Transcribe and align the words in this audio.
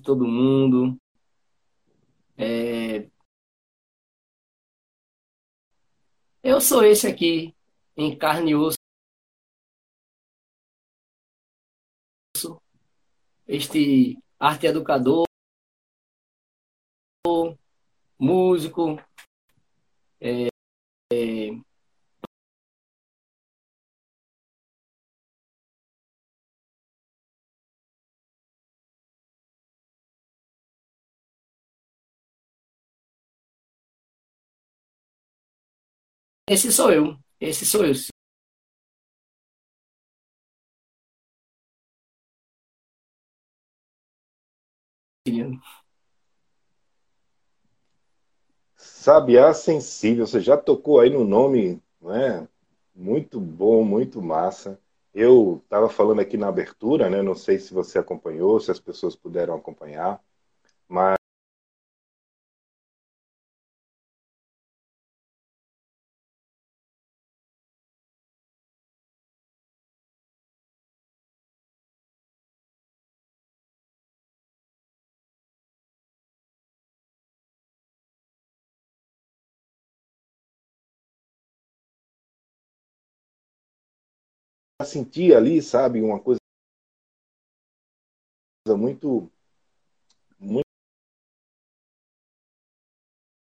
Noite, 0.00 0.02
todo 0.02 0.26
mundo. 0.26 0.98
É, 2.36 3.08
Eu 6.42 6.60
sou 6.60 6.82
esse 6.82 7.06
aqui, 7.06 7.54
em 7.96 8.16
carne 8.16 8.52
e 8.52 8.56
osso, 8.56 8.78
este 13.46 14.18
arte 14.38 14.66
educador, 14.66 15.24
músico, 18.18 18.96
é, 20.18 20.48
é, 21.12 21.69
esse 36.50 36.72
sou 36.72 36.90
eu. 36.90 37.16
Esse 37.40 37.64
sou 37.64 37.84
eu. 37.86 37.94
Sabiá 48.76 49.54
Sensível, 49.54 50.26
você 50.26 50.40
já 50.40 50.56
tocou 50.56 50.98
aí 50.98 51.08
no 51.08 51.24
nome, 51.24 51.80
né? 52.02 52.48
Muito 52.92 53.40
bom, 53.40 53.84
muito 53.84 54.20
massa. 54.20 54.76
Eu 55.14 55.60
estava 55.62 55.88
falando 55.88 56.20
aqui 56.20 56.36
na 56.36 56.48
abertura, 56.48 57.08
né? 57.08 57.22
Não 57.22 57.36
sei 57.36 57.60
se 57.60 57.72
você 57.72 58.00
acompanhou, 58.00 58.58
se 58.58 58.72
as 58.72 58.80
pessoas 58.80 59.14
puderam 59.14 59.54
acompanhar, 59.54 60.20
mas 60.88 61.19
eu 84.80 84.86
senti 84.86 85.32
ali, 85.34 85.62
sabe, 85.62 86.00
uma 86.02 86.18
coisa 86.18 86.40
muito, 88.76 89.30
muito, 90.38 90.64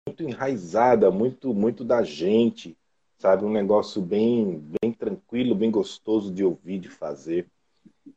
muito 0.07 0.23
enraizada, 0.23 1.11
muito, 1.11 1.53
muito 1.53 1.83
da 1.83 2.03
gente, 2.03 2.77
sabe, 3.17 3.45
um 3.45 3.51
negócio 3.51 4.01
bem, 4.01 4.59
bem 4.81 4.91
tranquilo, 4.93 5.55
bem 5.55 5.71
gostoso 5.71 6.33
de 6.33 6.43
ouvir, 6.43 6.79
de 6.79 6.89
fazer. 6.89 7.47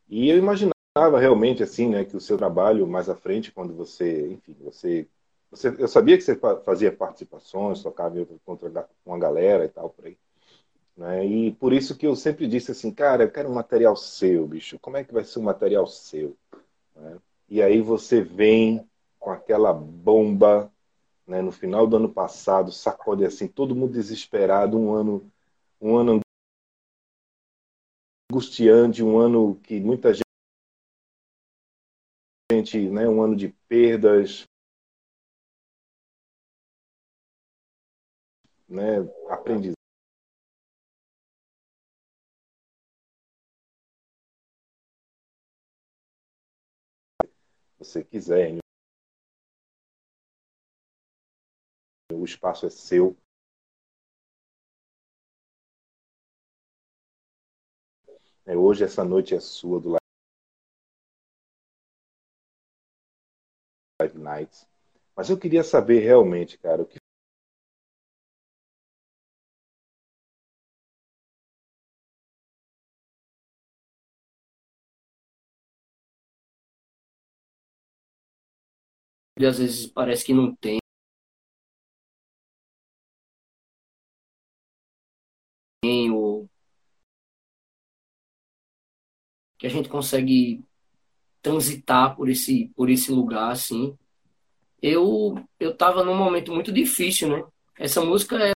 E 0.08 0.30
eu 0.30 0.38
imaginava 0.38 0.74
realmente 1.20 1.62
assim, 1.64 1.88
né, 1.90 2.04
que 2.04 2.16
o 2.16 2.20
seu 2.22 2.38
trabalho 2.38 2.86
mais 2.86 3.08
à 3.10 3.16
frente, 3.16 3.52
quando 3.52 3.74
você, 3.74 4.28
enfim, 4.32 4.56
você, 4.62 5.08
você 5.50 5.68
eu 5.78 5.88
sabia 5.88 6.16
que 6.18 6.24
você 6.24 6.36
fa- 6.36 6.60
fazia 6.60 6.92
participações, 6.92 7.82
tocava 7.82 8.16
contra 8.44 8.88
uma 9.06 9.18
galera 9.18 9.64
e 9.66 9.68
tal 9.68 9.90
por 9.90 10.06
aí, 10.06 10.18
né? 10.96 11.24
E 11.26 11.52
por 11.52 11.72
isso 11.72 11.96
que 11.96 12.06
eu 12.06 12.14
sempre 12.16 12.46
disse 12.46 12.70
assim, 12.70 12.92
cara, 12.92 13.24
eu 13.24 13.30
quero 13.30 13.48
um 13.50 13.54
material 13.54 13.96
seu, 13.96 14.46
bicho. 14.46 14.78
Como 14.78 14.96
é 14.96 15.04
que 15.04 15.12
vai 15.12 15.24
ser 15.24 15.38
um 15.38 15.42
material 15.42 15.86
seu, 15.86 16.36
né? 16.94 17.18
E 17.48 17.62
aí 17.62 17.80
você 17.80 18.20
vem 18.22 18.88
com 19.18 19.30
aquela 19.30 19.72
bomba, 19.72 20.72
né, 21.26 21.40
no 21.40 21.52
final 21.52 21.86
do 21.86 21.96
ano 21.96 22.12
passado, 22.12 22.72
sacode 22.72 23.24
assim, 23.24 23.48
todo 23.48 23.74
mundo 23.74 23.92
desesperado, 23.92 24.78
um 24.78 24.92
ano, 24.92 25.30
um 25.80 25.96
ano 25.96 26.20
angustiante, 28.30 29.02
um 29.02 29.18
ano 29.18 29.56
que 29.62 29.80
muita 29.80 30.12
gente, 32.50 32.90
né, 32.90 33.08
um 33.08 33.22
ano 33.22 33.36
de 33.36 33.48
perdas, 33.68 34.44
né, 38.68 38.98
aprendizado. 39.28 39.83
Você 47.84 48.02
quiser, 48.02 48.58
o 52.12 52.24
espaço 52.24 52.66
é 52.66 52.70
seu. 52.70 53.16
É, 58.46 58.56
hoje 58.56 58.84
essa 58.84 59.04
noite 59.04 59.34
é 59.34 59.40
sua 59.40 59.80
do 59.80 59.96
Live 64.00 64.18
Nights. 64.18 64.66
Mas 65.16 65.30
eu 65.30 65.38
queria 65.38 65.62
saber 65.62 66.00
realmente, 66.00 66.58
cara, 66.58 66.82
o 66.82 66.86
que 66.86 66.98
E 79.44 79.46
às 79.46 79.58
vezes 79.58 79.86
parece 79.86 80.24
que 80.24 80.32
não 80.32 80.56
tem, 80.56 80.78
ou 86.10 86.48
que 89.58 89.66
a 89.66 89.70
gente 89.70 89.88
consegue 89.88 90.64
transitar 91.42 92.16
por 92.16 92.30
esse, 92.30 92.70
por 92.76 92.90
esse 92.90 93.12
lugar 93.12 93.52
assim. 93.52 93.96
Eu 94.82 95.36
eu 95.60 95.76
tava 95.76 96.04
num 96.04 96.16
momento 96.16 96.52
muito 96.52 96.72
difícil, 96.72 97.30
né? 97.30 97.44
Essa 97.78 98.02
música 98.04 98.36
é- 98.38 98.52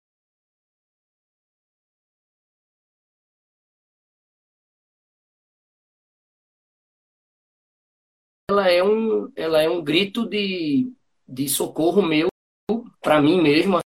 ela 8.69 8.73
é 8.73 8.83
um 8.83 9.33
ela 9.35 9.63
é 9.63 9.69
um 9.69 9.83
grito 9.83 10.29
de, 10.29 10.93
de 11.27 11.49
socorro 11.49 12.03
meu 12.03 12.29
para 13.01 13.21
mim 13.21 13.41
mesmo 13.41 13.79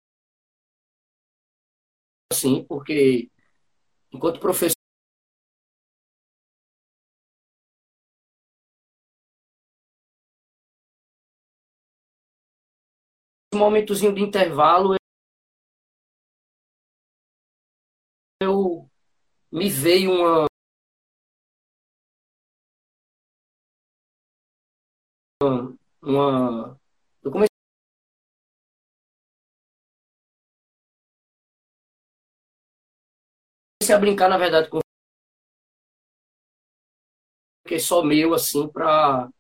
assim, 2.33 2.65
porque 2.65 3.31
enquanto 4.13 4.41
professor 4.41 4.75
momentozinho 13.55 14.15
de 14.15 14.23
intervalo 14.23 14.95
eu 18.43 18.89
me 19.53 19.69
veio 19.69 20.13
uma 20.13 20.50
uma 25.43 26.79
eu 27.23 27.31
comecei 27.31 27.49
a 33.95 33.99
brincar 33.99 34.29
na 34.29 34.37
verdade 34.37 34.69
com 34.69 34.81
que 37.67 37.79
só 37.79 38.03
meu 38.03 38.35
assim 38.35 38.69
para 38.69 39.31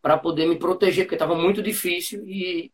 para 0.00 0.16
poder 0.18 0.46
me 0.46 0.58
proteger 0.58 1.04
porque 1.04 1.14
estava 1.16 1.34
muito 1.34 1.62
difícil 1.62 2.26
e 2.26 2.72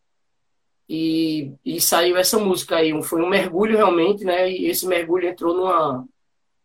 e, 0.89 1.51
e 1.65 1.81
saiu 1.81 2.17
essa 2.17 2.39
música 2.39 2.77
aí. 2.77 2.91
Foi 3.03 3.21
um 3.21 3.29
mergulho 3.29 3.75
realmente, 3.75 4.23
né? 4.23 4.49
E 4.49 4.67
esse 4.67 4.87
mergulho 4.87 5.27
entrou 5.27 5.53
numa, 5.53 6.07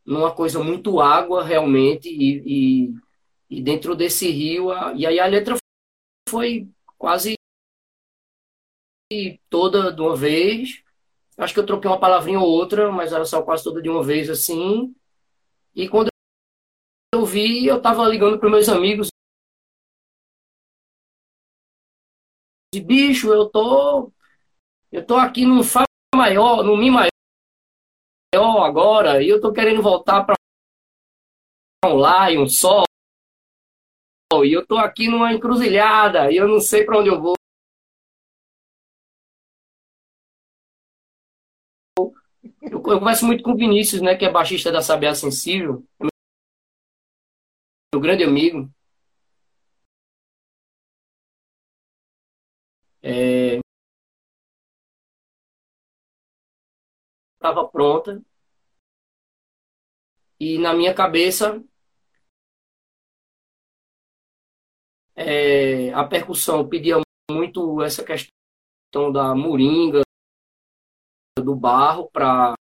numa 0.06 0.32
coisa 0.32 0.62
muito 0.62 1.00
água 1.00 1.44
realmente, 1.44 2.08
e, 2.08 2.90
e, 3.50 3.58
e 3.58 3.62
dentro 3.62 3.96
desse 3.96 4.30
rio, 4.30 4.70
a, 4.70 4.92
e 4.94 5.06
aí 5.06 5.18
a 5.18 5.26
letra 5.26 5.56
foi 6.32 6.66
quase 6.96 7.34
toda 9.50 9.92
de 9.92 10.00
uma 10.00 10.16
vez. 10.16 10.82
Acho 11.36 11.52
que 11.52 11.60
eu 11.60 11.66
troquei 11.66 11.90
uma 11.90 12.00
palavrinha 12.00 12.40
ou 12.40 12.48
outra, 12.48 12.90
mas 12.90 13.12
era 13.12 13.26
só 13.26 13.42
quase 13.42 13.62
toda 13.62 13.82
de 13.82 13.90
uma 13.90 14.02
vez 14.02 14.30
assim. 14.30 14.94
E 15.74 15.86
quando 15.90 16.08
eu 17.14 17.26
vi, 17.26 17.66
eu 17.66 17.82
tava 17.82 18.08
ligando 18.08 18.38
para 18.38 18.48
meus 18.48 18.66
amigos. 18.70 19.08
E, 22.74 22.80
bicho, 22.80 23.30
eu 23.30 23.50
tô 23.50 24.10
eu 24.90 25.06
tô 25.06 25.16
aqui 25.16 25.44
num 25.44 25.62
Fá 25.62 25.84
maior, 26.14 26.64
no 26.64 26.74
Mi 26.76 26.90
maior 26.90 27.10
agora, 28.64 29.22
e 29.22 29.28
eu 29.28 29.38
tô 29.38 29.52
querendo 29.52 29.82
voltar 29.82 30.24
para 30.24 30.34
um 31.84 31.96
Lá 31.96 32.30
e 32.30 32.38
um 32.38 32.46
Sol. 32.48 32.84
E 34.44 34.52
eu 34.52 34.66
tô 34.66 34.76
aqui 34.76 35.08
numa 35.08 35.32
encruzilhada, 35.32 36.30
e 36.30 36.36
eu 36.36 36.48
não 36.48 36.60
sei 36.60 36.84
para 36.84 36.98
onde 36.98 37.08
eu 37.08 37.20
vou. 37.20 37.34
Eu, 41.98 42.12
eu 42.62 42.82
converso 42.82 43.26
muito 43.26 43.42
com 43.42 43.52
o 43.52 43.56
Vinícius, 43.56 44.00
né, 44.02 44.16
que 44.16 44.24
é 44.24 44.30
baixista 44.30 44.72
da 44.72 44.82
Sabiá 44.82 45.14
Sensível, 45.14 45.84
meu 47.92 48.00
grande 48.00 48.24
amigo. 48.24 48.70
É... 53.02 53.60
Estava 57.36 57.68
pronta. 57.68 58.22
E 60.38 60.58
na 60.58 60.74
minha 60.74 60.92
cabeça, 60.94 61.62
é, 65.16 65.92
a 65.92 66.04
percussão 66.04 66.68
pedia 66.68 66.96
muito 67.30 67.82
essa 67.82 68.04
questão 68.04 69.12
da 69.12 69.34
moringa, 69.34 70.02
do 71.38 71.54
barro, 71.54 72.10
para 72.10 72.54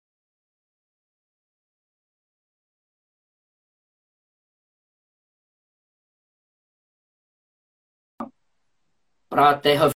para 9.30 9.52
a 9.52 9.60
terra 9.60 9.90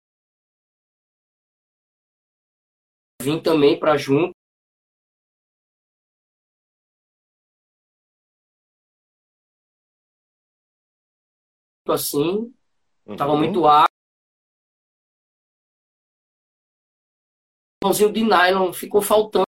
vir 3.22 3.42
também 3.42 3.80
para 3.80 3.98
junto. 3.98 4.41
Assim, 11.92 12.54
uhum. 13.06 13.16
tava 13.16 13.36
muito 13.36 13.66
água. 13.68 13.92
violãozinho 17.84 18.14
de 18.14 18.24
nylon 18.24 18.72
ficou 18.72 19.02
faltando 19.02 19.46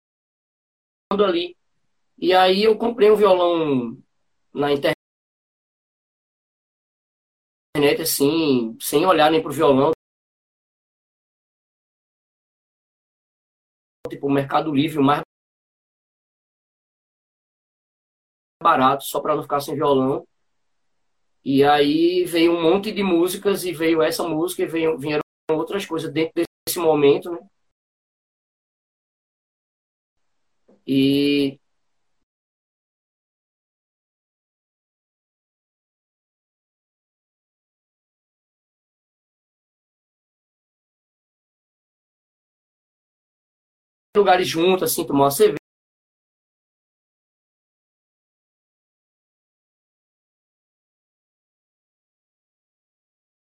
ali. 1.10 1.56
E 2.18 2.32
aí 2.32 2.62
eu 2.62 2.76
comprei 2.78 3.10
um 3.10 3.16
violão 3.16 4.00
na 4.52 4.72
internet, 4.72 4.96
assim, 8.02 8.76
sem 8.80 9.06
olhar 9.06 9.30
nem 9.30 9.42
pro 9.42 9.52
violão. 9.52 9.92
Tipo, 14.08 14.26
o 14.26 14.32
Mercado 14.32 14.74
Livre, 14.74 14.98
o 14.98 15.02
mais 15.02 15.22
barato, 18.62 19.04
só 19.04 19.20
para 19.20 19.34
não 19.36 19.42
ficar 19.42 19.60
sem 19.60 19.74
violão. 19.74 20.26
E 21.44 21.64
aí 21.64 22.24
veio 22.24 22.52
um 22.52 22.62
monte 22.62 22.92
de 22.92 23.02
músicas 23.02 23.64
e 23.64 23.72
veio 23.72 24.02
essa 24.02 24.26
música 24.28 24.62
e 24.62 24.66
veio, 24.66 24.98
vieram 24.98 25.22
outras 25.50 25.86
coisas 25.86 26.12
dentro 26.12 26.32
desse 26.66 26.78
momento, 26.78 27.30
né? 27.30 27.38
E 30.86 31.58
lugares 44.16 44.46
juntos, 44.48 44.84
assim, 44.84 45.04
tomar 45.06 45.24
uma 45.24 45.30
cerveja. 45.30 45.59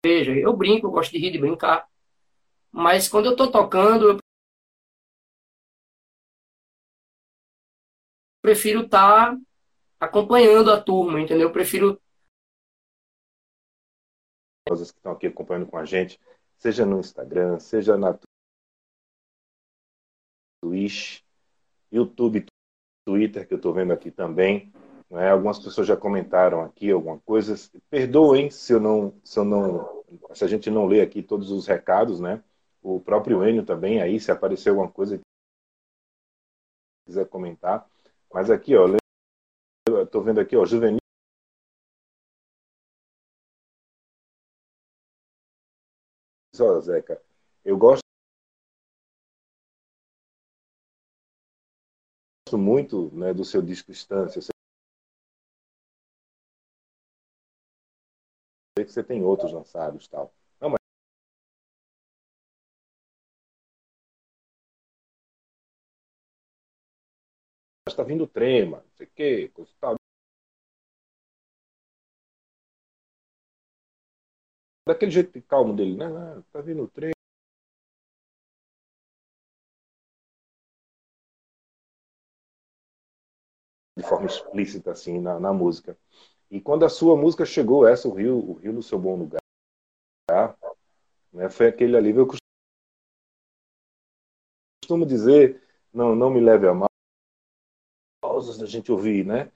Eu 0.06 0.56
brinco, 0.56 0.88
eu 0.88 0.92
gosto 0.92 1.12
de 1.12 1.18
rir, 1.18 1.32
de 1.32 1.40
brincar. 1.40 1.88
Mas 2.70 3.08
quando 3.08 3.28
eu 3.28 3.36
tô 3.36 3.50
tocando, 3.50 4.10
eu 4.10 4.18
prefiro 8.42 8.82
estar 8.82 9.34
tá 9.34 9.42
acompanhando 10.00 10.72
a 10.72 10.82
turma, 10.82 11.22
entendeu? 11.22 11.48
Eu 11.48 11.54
prefiro. 11.54 12.02
Que 14.68 14.74
estão 14.74 15.12
aqui 15.14 15.28
acompanhando 15.28 15.68
com 15.68 15.78
a 15.78 15.86
gente, 15.86 16.20
seja 16.58 16.86
no 16.86 17.00
Instagram, 17.00 17.60
seja 17.60 17.98
na 17.98 18.18
Twitch, 20.62 21.22
YouTube, 21.92 22.46
Twitter, 23.06 23.48
que 23.48 23.54
eu 23.54 23.58
estou 23.58 23.74
vendo 23.74 23.94
aqui 23.94 24.10
também. 24.10 24.74
Né? 25.14 25.30
Algumas 25.30 25.60
pessoas 25.60 25.86
já 25.86 25.96
comentaram 25.96 26.62
aqui 26.64 26.90
alguma 26.90 27.20
coisa. 27.20 27.54
Perdoem 27.88 28.50
se 28.50 28.74
eu 28.74 28.80
não, 28.80 29.14
se 29.24 29.38
eu 29.38 29.46
não, 29.46 30.04
se 30.34 30.44
a 30.44 30.48
gente 30.48 30.72
não 30.72 30.88
lê 30.88 31.02
aqui 31.02 31.22
todos 31.22 31.52
os 31.52 31.68
recados, 31.68 32.20
né? 32.20 32.44
O 32.82 33.00
próprio 33.00 33.48
Enio 33.48 33.64
também 33.64 34.02
aí, 34.02 34.20
se 34.20 34.32
aparecer 34.32 34.70
alguma 34.70 34.90
coisa 34.90 35.22
quiser 37.06 37.30
comentar. 37.30 37.88
Mas 38.34 38.50
aqui, 38.50 38.76
ó, 38.76 38.88
estou 40.02 40.24
vendo 40.24 40.40
aqui, 40.40 40.58
ó, 40.58 40.66
juvenil. 40.66 40.98
Olha, 46.60 46.82
Zeca, 46.82 47.22
eu 47.64 47.78
gosto 47.78 48.02
muito 52.54 53.12
né, 53.16 53.32
do 53.32 53.46
seu 53.46 53.62
disco 53.62 53.92
Estância. 53.92 54.42
Sei 58.78 58.86
que 58.86 58.92
você 58.92 59.04
tem 59.04 59.24
outros 59.24 59.52
lançados 59.52 60.08
tal. 60.08 60.34
Não, 60.60 60.70
mas 60.70 60.80
está 67.88 68.04
vindo 68.04 68.28
trema, 68.28 68.78
não 68.78 68.92
sei 68.92 69.08
o 69.08 69.10
quê, 69.16 69.50
coisa 69.54 69.72
tal. 69.80 69.96
Daquele 74.88 75.12
jeito 75.12 75.42
calmo 75.44 75.76
dele, 75.76 75.98
né? 75.98 76.40
Está 76.40 76.62
vindo 76.62 76.88
trema. 76.88 77.12
De 83.98 84.04
forma 84.04 84.28
explícita, 84.28 84.92
assim, 84.92 85.20
na, 85.20 85.40
na 85.40 85.52
música. 85.52 85.98
E 86.54 86.62
quando 86.62 86.86
a 86.86 86.90
sua 86.90 87.18
música 87.18 87.48
chegou, 87.48 87.88
essa, 87.88 88.08
o 88.08 88.14
Rio, 88.14 88.38
o 88.38 88.54
Rio 88.54 88.72
no 88.74 88.84
seu 88.84 89.00
bom 89.00 89.16
lugar, 89.16 89.42
né, 91.34 91.50
foi 91.50 91.66
aquele 91.66 91.98
alívio. 91.98 92.22
Eu 92.22 92.28
costumo 94.84 95.04
dizer, 95.04 95.68
não, 95.92 96.16
não 96.16 96.30
me 96.30 96.40
leve 96.40 96.68
a 96.68 96.74
mal, 96.76 96.88
causas 98.22 98.60
da 98.60 98.68
gente 98.68 98.92
ouvir, 98.92 99.26
né? 99.26 99.52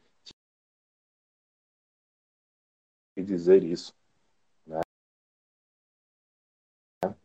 E 3.15 3.21
dizer 3.21 3.61
isso. 3.63 3.93
Né? 4.65 4.81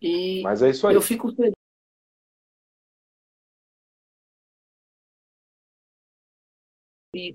E 0.03 0.43
Mas 0.43 0.61
é 0.61 0.69
isso 0.69 0.87
aí. 0.87 0.95
Eu 0.95 1.01
fico 1.01 1.35
feliz. 1.35 1.55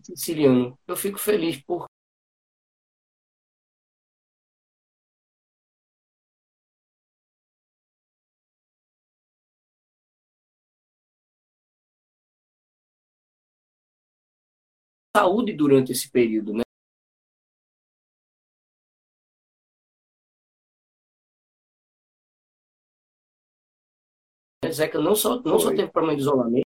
Siciliano, 0.03 0.77
eu 0.88 0.96
fico 0.96 1.17
feliz 1.17 1.60
por 1.63 1.88
saúde 15.18 15.54
durante 15.54 15.92
esse 15.92 16.10
período, 16.12 16.54
né? 16.54 16.64
Zeca 24.72 25.00
não 25.00 25.16
só, 25.16 25.42
não 25.42 25.60
só 25.60 25.70
teve 25.72 25.90
problema 25.92 26.16
de 26.16 26.22
isolamento, 26.22 26.68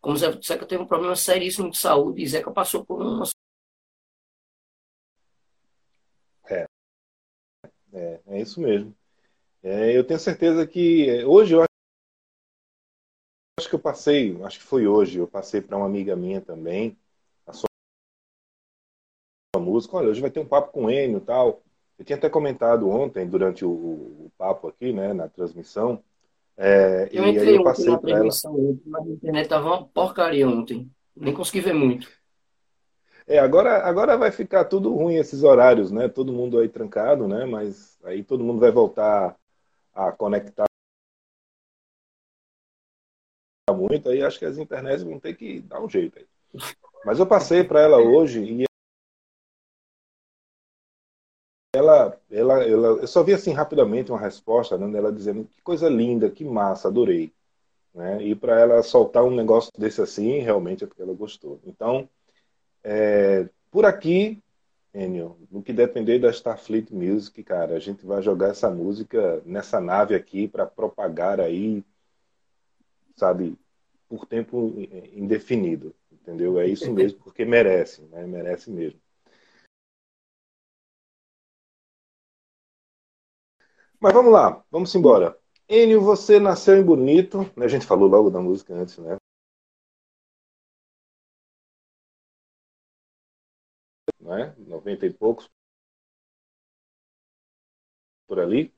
como 0.00 0.16
Zeca 0.16 0.66
teve 0.66 0.82
um 0.82 0.86
problema 0.86 1.14
seríssimo 1.16 1.70
de 1.70 1.78
saúde 1.78 2.22
e 2.22 2.26
Zeca 2.26 2.50
passou 2.50 2.84
por 2.84 3.00
uma 3.00 3.24
é, 6.50 6.66
é, 7.92 8.20
é 8.26 8.40
isso 8.40 8.60
mesmo. 8.60 8.94
É, 9.64 9.96
eu 9.96 10.04
tenho 10.04 10.20
certeza 10.20 10.66
que 10.66 11.08
é, 11.08 11.24
hoje 11.24 11.54
eu 11.54 11.62
acho 13.58 13.66
que 13.66 13.74
eu 13.74 13.78
passei, 13.78 14.38
acho 14.42 14.58
que 14.58 14.64
foi 14.66 14.86
hoje, 14.86 15.18
eu 15.18 15.26
passei 15.26 15.62
para 15.62 15.78
uma 15.78 15.86
amiga 15.86 16.14
minha 16.14 16.38
também, 16.38 16.98
a 17.46 17.52
sua 17.54 17.66
música, 19.58 19.96
olha, 19.96 20.10
hoje 20.10 20.20
vai 20.20 20.30
ter 20.30 20.40
um 20.40 20.46
papo 20.46 20.70
com 20.70 20.84
o 20.84 20.90
Enio 20.90 21.16
e 21.16 21.20
tal. 21.22 21.62
Eu 21.98 22.04
tinha 22.04 22.18
até 22.18 22.28
comentado 22.28 22.90
ontem, 22.90 23.26
durante 23.26 23.64
o, 23.64 23.70
o 23.70 24.32
papo 24.36 24.68
aqui, 24.68 24.92
né, 24.92 25.14
na 25.14 25.28
transmissão. 25.28 26.04
É, 26.58 27.08
eu 27.10 27.24
e 27.24 27.38
aí 27.38 27.54
eu 27.54 27.64
passei 27.64 27.96
para 27.96 28.18
ela. 28.18 28.28
Ontem, 28.46 28.82
mas 28.84 29.06
a 29.06 29.10
internet 29.10 29.48
tava 29.48 29.66
uma 29.66 29.86
porcaria 29.86 30.46
ontem. 30.46 30.90
Nem 31.16 31.32
consegui 31.32 31.60
ver 31.60 31.72
muito. 31.72 32.06
É, 33.26 33.38
agora, 33.38 33.78
agora 33.78 34.18
vai 34.18 34.30
ficar 34.30 34.66
tudo 34.66 34.92
ruim 34.92 35.14
esses 35.14 35.42
horários, 35.42 35.90
né? 35.90 36.06
Todo 36.06 36.34
mundo 36.34 36.58
aí 36.58 36.68
trancado, 36.68 37.26
né? 37.26 37.46
Mas 37.46 37.98
aí 38.04 38.22
todo 38.22 38.44
mundo 38.44 38.60
vai 38.60 38.70
voltar 38.70 39.34
a 39.94 40.12
conectar 40.12 40.64
muito, 43.72 44.08
aí 44.08 44.22
acho 44.22 44.38
que 44.38 44.44
as 44.44 44.58
internets 44.58 45.02
vão 45.02 45.18
ter 45.18 45.34
que 45.34 45.60
dar 45.60 45.80
um 45.80 45.88
jeito 45.88 46.18
aí. 46.18 46.26
Mas 47.04 47.18
eu 47.18 47.26
passei 47.26 47.64
para 47.64 47.80
ela 47.80 47.98
hoje 47.98 48.42
e 48.42 48.64
ela, 51.74 52.20
ela, 52.30 52.62
ela, 52.64 52.88
eu 53.00 53.06
só 53.06 53.22
vi 53.22 53.32
assim 53.32 53.52
rapidamente 53.52 54.10
uma 54.10 54.20
resposta 54.20 54.78
né, 54.78 54.86
dela 54.88 55.12
dizendo 55.12 55.44
que 55.44 55.60
coisa 55.62 55.88
linda, 55.88 56.30
que 56.30 56.44
massa, 56.44 56.88
adorei. 56.88 57.32
Né? 57.92 58.22
E 58.22 58.34
para 58.34 58.60
ela 58.60 58.82
soltar 58.82 59.24
um 59.24 59.34
negócio 59.34 59.70
desse 59.76 60.00
assim, 60.00 60.38
realmente 60.38 60.84
é 60.84 60.86
porque 60.86 61.02
ela 61.02 61.14
gostou. 61.14 61.60
Então, 61.64 62.08
é, 62.82 63.48
por 63.70 63.84
aqui, 63.84 64.42
Enio, 64.94 65.36
no 65.50 65.60
que 65.60 65.72
depender 65.72 66.20
da 66.20 66.30
Starfleet 66.30 66.94
Music, 66.94 67.42
cara, 67.42 67.74
a 67.74 67.80
gente 67.80 68.06
vai 68.06 68.22
jogar 68.22 68.50
essa 68.50 68.70
música 68.70 69.42
nessa 69.44 69.80
nave 69.80 70.14
aqui 70.14 70.46
para 70.46 70.64
propagar 70.64 71.40
aí, 71.40 71.84
sabe, 73.16 73.58
por 74.08 74.24
tempo 74.24 74.72
indefinido, 75.12 75.92
entendeu? 76.12 76.60
É 76.60 76.68
isso 76.68 76.90
mesmo, 76.94 77.18
porque 77.24 77.44
merece, 77.44 78.02
né? 78.02 78.24
Merece 78.24 78.70
mesmo. 78.70 79.00
Mas 84.00 84.12
vamos 84.12 84.32
lá, 84.32 84.62
vamos 84.70 84.94
embora. 84.94 85.36
Enio, 85.68 86.00
você 86.02 86.38
nasceu 86.38 86.76
em 86.76 86.84
Bonito, 86.84 87.38
né? 87.56 87.64
a 87.64 87.68
gente 87.68 87.84
falou 87.86 88.08
logo 88.08 88.30
da 88.30 88.40
música 88.40 88.74
antes, 88.74 88.98
né? 88.98 89.16
Né? 94.24 94.54
90 94.58 95.06
e 95.06 95.12
poucos 95.12 95.50
por 98.26 98.40
ali. 98.40 98.72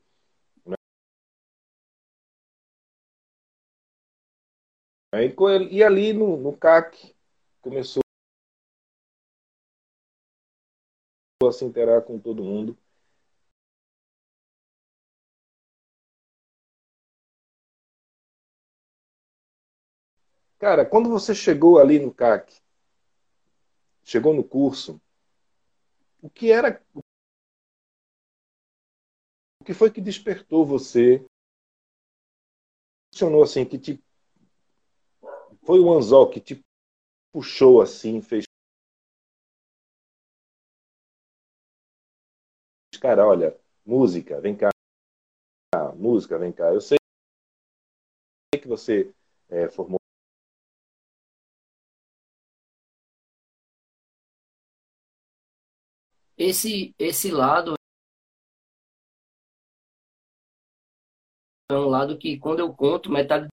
E 5.71 5.83
ali 5.83 6.13
no, 6.13 6.37
no 6.37 6.55
CAC 6.55 7.15
começou 7.61 8.01
a 11.43 11.51
se 11.51 11.63
interar 11.63 12.01
com 12.03 12.19
todo 12.19 12.43
mundo. 12.43 12.77
Cara, 20.59 20.85
quando 20.85 21.09
você 21.09 21.33
chegou 21.33 21.79
ali 21.79 21.99
no 21.99 22.13
CAC, 22.13 22.53
chegou 24.03 24.33
no 24.33 24.43
curso, 24.43 24.99
o 26.21 26.29
que 26.29 26.51
era. 26.51 26.81
O 29.61 29.63
que 29.65 29.73
foi 29.73 29.91
que 29.91 30.01
despertou 30.01 30.65
você? 30.65 31.25
Funcionou 33.11 33.43
assim, 33.43 33.65
que 33.65 33.77
te 33.77 33.99
foi 35.63 35.79
o 35.79 35.91
anzol 35.91 36.29
que 36.29 36.39
te 36.39 36.63
puxou 37.33 37.81
assim, 37.81 38.21
fez. 38.21 38.45
Cara, 43.01 43.27
olha, 43.27 43.55
música, 43.85 44.39
vem 44.39 44.55
cá. 44.55 44.69
Música, 45.95 46.37
vem 46.37 46.51
cá. 46.51 46.73
Eu 46.73 46.81
sei 46.81 46.97
que 48.59 48.67
você 48.67 49.13
é, 49.49 49.69
formou. 49.69 49.96
Esse, 56.49 56.95
esse 56.97 57.29
lado 57.29 57.75
é 61.69 61.73
um 61.73 61.89
lado 61.89 62.17
que, 62.17 62.39
quando 62.39 62.59
eu 62.61 62.73
conto, 62.73 63.11
metade 63.11 63.49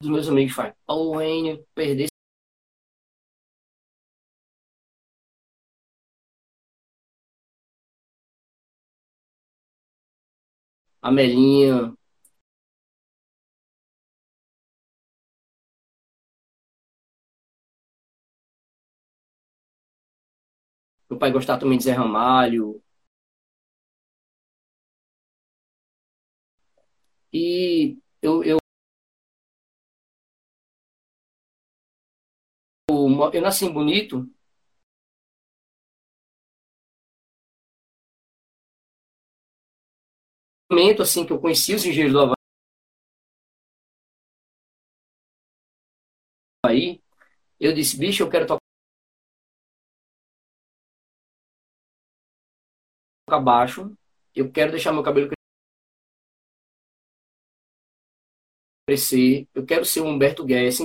dos 0.00 0.10
meus 0.10 0.28
amigos 0.28 0.54
faz. 0.54 0.74
O 0.88 1.20
Enio 1.20 1.64
perder 1.74 2.08
a 11.02 11.10
Melinha. 11.10 11.96
Meu 21.16 21.18
pai 21.20 21.32
gostava 21.32 21.58
também 21.58 21.78
de 21.78 21.84
Zé 21.84 21.92
Ramalho. 21.92 22.82
E 27.32 27.96
eu, 28.22 28.42
eu 28.42 28.58
eu 33.32 33.40
nasci 33.42 33.64
em 33.64 33.72
Bonito. 33.72 34.28
Momento 40.70 41.02
assim 41.02 41.26
que 41.26 41.32
eu 41.32 41.40
conheci 41.40 41.74
os 41.74 41.84
engenheiros 41.84 42.12
do 42.12 42.34
Havaí, 46.64 47.00
eu 47.60 47.74
disse, 47.74 47.98
bicho, 47.98 48.22
eu 48.24 48.30
quero 48.30 48.46
tocar 48.46 48.65
baixo, 53.40 53.96
eu 54.34 54.50
quero 54.50 54.72
deixar 54.72 54.92
meu 54.92 55.02
cabelo 55.02 55.30
crescer, 58.88 59.48
eu 59.54 59.64
quero 59.64 59.84
ser 59.84 60.00
o 60.00 60.06
Humberto 60.06 60.44
Guess, 60.44 60.82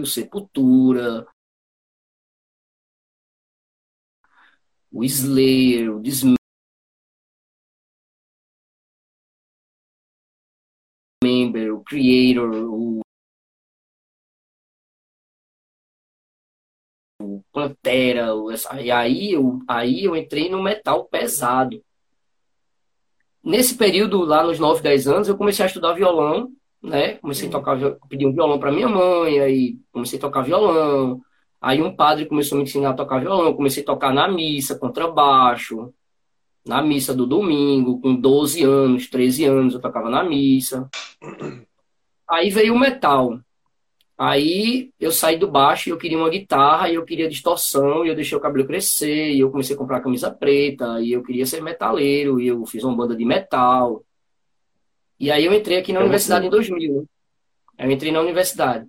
o 0.00 0.06
Sepultura, 0.06 1.26
o 4.92 5.04
Slayer, 5.04 5.96
o 5.96 6.00
Dismember, 6.00 6.45
Creator, 11.86 12.50
o, 12.54 13.00
Pantera, 17.52 18.34
o, 18.34 18.50
e 18.80 18.90
aí 18.90 19.32
eu, 19.32 19.60
aí 19.66 20.04
eu 20.04 20.14
entrei 20.14 20.50
no 20.50 20.62
metal 20.62 21.06
pesado. 21.06 21.82
Nesse 23.42 23.76
período, 23.76 24.24
lá 24.24 24.42
nos 24.42 24.58
9, 24.58 24.82
10 24.82 25.06
anos, 25.08 25.28
eu 25.28 25.36
comecei 25.36 25.64
a 25.64 25.68
estudar 25.68 25.94
violão 25.94 26.52
né? 26.86 27.14
Comecei 27.16 27.48
a 27.48 27.50
tocar, 27.52 27.78
pedi 28.08 28.26
um 28.26 28.32
violão 28.32 28.58
para 28.58 28.72
minha 28.72 28.88
mãe, 28.88 29.40
aí 29.40 29.78
comecei 29.92 30.18
a 30.18 30.22
tocar 30.22 30.42
violão. 30.42 31.20
Aí 31.60 31.82
um 31.82 31.94
padre 31.94 32.26
começou 32.26 32.56
a 32.56 32.58
me 32.58 32.64
ensinar 32.64 32.90
a 32.90 32.94
tocar 32.94 33.20
violão, 33.20 33.54
comecei 33.54 33.82
a 33.82 33.86
tocar 33.86 34.12
na 34.12 34.28
missa, 34.28 34.78
contrabaixo, 34.78 35.92
na 36.66 36.82
missa 36.82 37.14
do 37.14 37.26
domingo, 37.26 38.00
com 38.00 38.14
12 38.14 38.62
anos, 38.62 39.08
13 39.08 39.44
anos, 39.44 39.74
eu 39.74 39.80
tocava 39.80 40.10
na 40.10 40.22
missa. 40.22 40.88
Aí 42.28 42.50
veio 42.50 42.74
o 42.74 42.78
metal. 42.78 43.38
Aí 44.18 44.90
eu 44.98 45.12
saí 45.12 45.36
do 45.38 45.50
baixo 45.50 45.88
e 45.88 45.92
eu 45.92 45.98
queria 45.98 46.16
uma 46.16 46.30
guitarra, 46.30 46.88
e 46.88 46.94
eu 46.94 47.04
queria 47.04 47.28
distorção, 47.28 48.04
e 48.04 48.08
eu 48.08 48.14
deixei 48.14 48.36
o 48.36 48.40
cabelo 48.40 48.66
crescer, 48.66 49.32
e 49.32 49.40
eu 49.40 49.50
comecei 49.50 49.76
a 49.76 49.78
comprar 49.78 50.00
camisa 50.00 50.30
preta, 50.30 51.00
e 51.02 51.12
eu 51.12 51.22
queria 51.22 51.44
ser 51.44 51.62
metaleiro, 51.62 52.40
e 52.40 52.48
eu 52.48 52.64
fiz 52.64 52.82
uma 52.82 52.96
banda 52.96 53.14
de 53.14 53.24
metal. 53.24 54.02
E 55.20 55.30
aí 55.30 55.44
eu 55.44 55.52
entrei 55.52 55.78
aqui 55.78 55.92
na 55.92 56.00
universidade 56.00 56.46
em 56.46 56.50
2000. 56.50 57.06
Né? 57.78 57.86
Eu 57.86 57.90
entrei 57.90 58.10
na 58.10 58.20
universidade. 58.20 58.86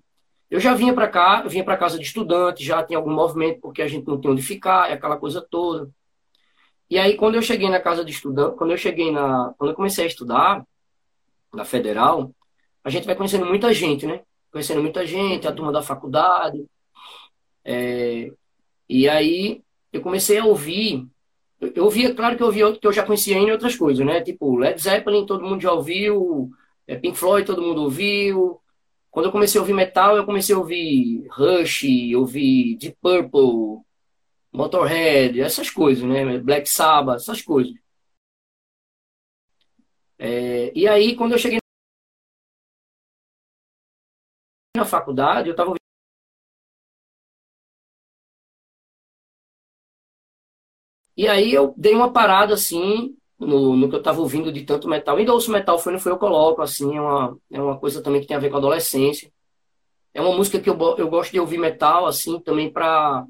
Eu 0.50 0.62
já 0.62 0.74
vinha 0.74 0.94
para 0.94 1.10
cá, 1.10 1.41
eu 1.44 1.50
vinha 1.50 1.63
para 1.63 1.75
casa 1.75 1.98
de 1.98 2.06
estudante, 2.06 2.63
já 2.63 2.82
tinha 2.84 2.98
algum 2.98 3.12
movimento, 3.13 3.60
porque 3.60 3.82
a 3.82 3.88
gente 3.88 4.08
não 4.08 4.20
tinha 4.20 4.32
onde 4.32 4.41
ficar, 4.41 4.91
aquela 4.91 5.17
coisa 5.17 5.41
toda. 5.41 5.89
E 6.89 6.98
aí, 6.98 7.17
quando 7.17 7.36
eu 7.36 7.41
cheguei 7.41 7.70
na 7.70 7.82
casa 7.82 8.03
de 8.06 8.12
estudante, 8.12 8.56
quando 8.56 8.72
eu 8.72 8.77
cheguei 8.77 9.12
na. 9.12 9.53
Quando 9.58 9.72
eu 9.72 9.75
comecei 9.75 10.06
a 10.06 10.08
estudar 10.08 10.65
na 11.53 11.65
federal, 11.65 12.32
a 12.88 12.89
gente 12.89 13.06
vai 13.06 13.15
conhecendo 13.15 13.46
muita 13.46 13.74
gente, 13.74 14.08
né? 14.08 14.22
Conhecendo 14.50 14.82
muita 14.82 15.06
gente, 15.06 15.46
a 15.46 15.51
turma 15.51 15.74
da 15.74 15.84
faculdade. 15.84 16.65
É, 17.65 18.32
e 18.88 19.10
aí 19.10 19.62
eu 19.91 20.01
comecei 20.01 20.38
a 20.38 20.46
ouvir. 20.46 21.06
Eu 21.60 21.84
ouvia, 21.84 22.15
claro 22.15 22.38
que 22.38 22.44
eu 22.44 22.48
ouvia 22.48 22.72
que 22.77 22.88
eu 22.88 22.94
já 22.94 23.03
conhecia 23.06 23.36
em 23.38 23.51
outras 23.51 23.75
coisas, 23.75 24.06
né? 24.06 24.22
Tipo, 24.22 24.56
Led 24.56 24.82
Zeppelin, 24.82 25.25
todo 25.25 25.44
mundo 25.44 25.62
já 25.62 25.74
ouviu, 25.74 26.50
é, 26.88 26.96
Pink 26.96 27.17
Floyd, 27.17 27.46
todo 27.46 27.62
mundo 27.62 27.82
ouviu. 27.84 28.62
Quando 29.12 29.25
eu 29.25 29.32
comecei 29.34 29.60
a 29.60 29.62
ouvir 29.62 29.74
metal, 29.74 30.15
eu 30.15 30.25
comecei 30.25 30.56
a 30.56 30.58
ouvir 30.58 31.27
Rush, 31.29 31.84
ouvir 32.15 32.77
Deep 32.77 32.98
Purple, 33.01 33.84
Motorhead, 34.53 35.41
essas 35.41 35.70
coisas, 35.70 36.06
né? 36.06 36.39
Black 36.39 36.70
Sabbath, 36.70 37.17
essas 37.17 37.41
coisas. 37.41 37.74
É, 40.17 40.72
e 40.75 40.88
aí, 40.88 41.15
quando 41.15 41.34
eu 41.34 41.38
cheguei 41.38 41.60
na 44.77 44.86
faculdade, 44.86 45.50
eu 45.50 45.53
estava 45.53 45.74
E 51.15 51.27
aí 51.27 51.51
eu 51.53 51.74
dei 51.77 51.93
uma 51.96 52.12
parada 52.13 52.53
assim 52.53 53.15
no, 53.39 53.75
no 53.75 53.89
que 53.89 53.96
eu 53.96 54.00
estava 54.00 54.19
ouvindo 54.22 54.51
de 54.51 54.63
tanto 54.63 54.88
metal. 54.88 55.17
Ainda 55.17 55.34
ouço 55.34 55.51
metal, 55.51 55.79
foi 55.79 55.93
no 55.93 56.00
foi 56.00 56.12
eu 56.12 56.17
coloco, 56.17 56.62
assim, 56.62 56.96
é 56.96 57.01
uma, 57.01 57.38
é 57.51 57.62
uma 57.62 57.77
coisa 57.79 58.01
também 58.01 58.22
que 58.22 58.27
tem 58.27 58.38
a 58.38 58.39
ver 58.39 58.50
com 58.50 58.55
a 58.55 58.60
adolescência. 58.60 59.31
É 60.13 60.22
uma 60.22 60.36
música 60.36 60.60
que 60.60 60.69
eu, 60.69 60.77
eu 60.98 61.10
gosto 61.10 61.31
de 61.34 61.39
ouvir 61.39 61.60
metal, 61.60 62.05
assim, 62.07 62.39
também 62.41 62.72
para 62.72 63.25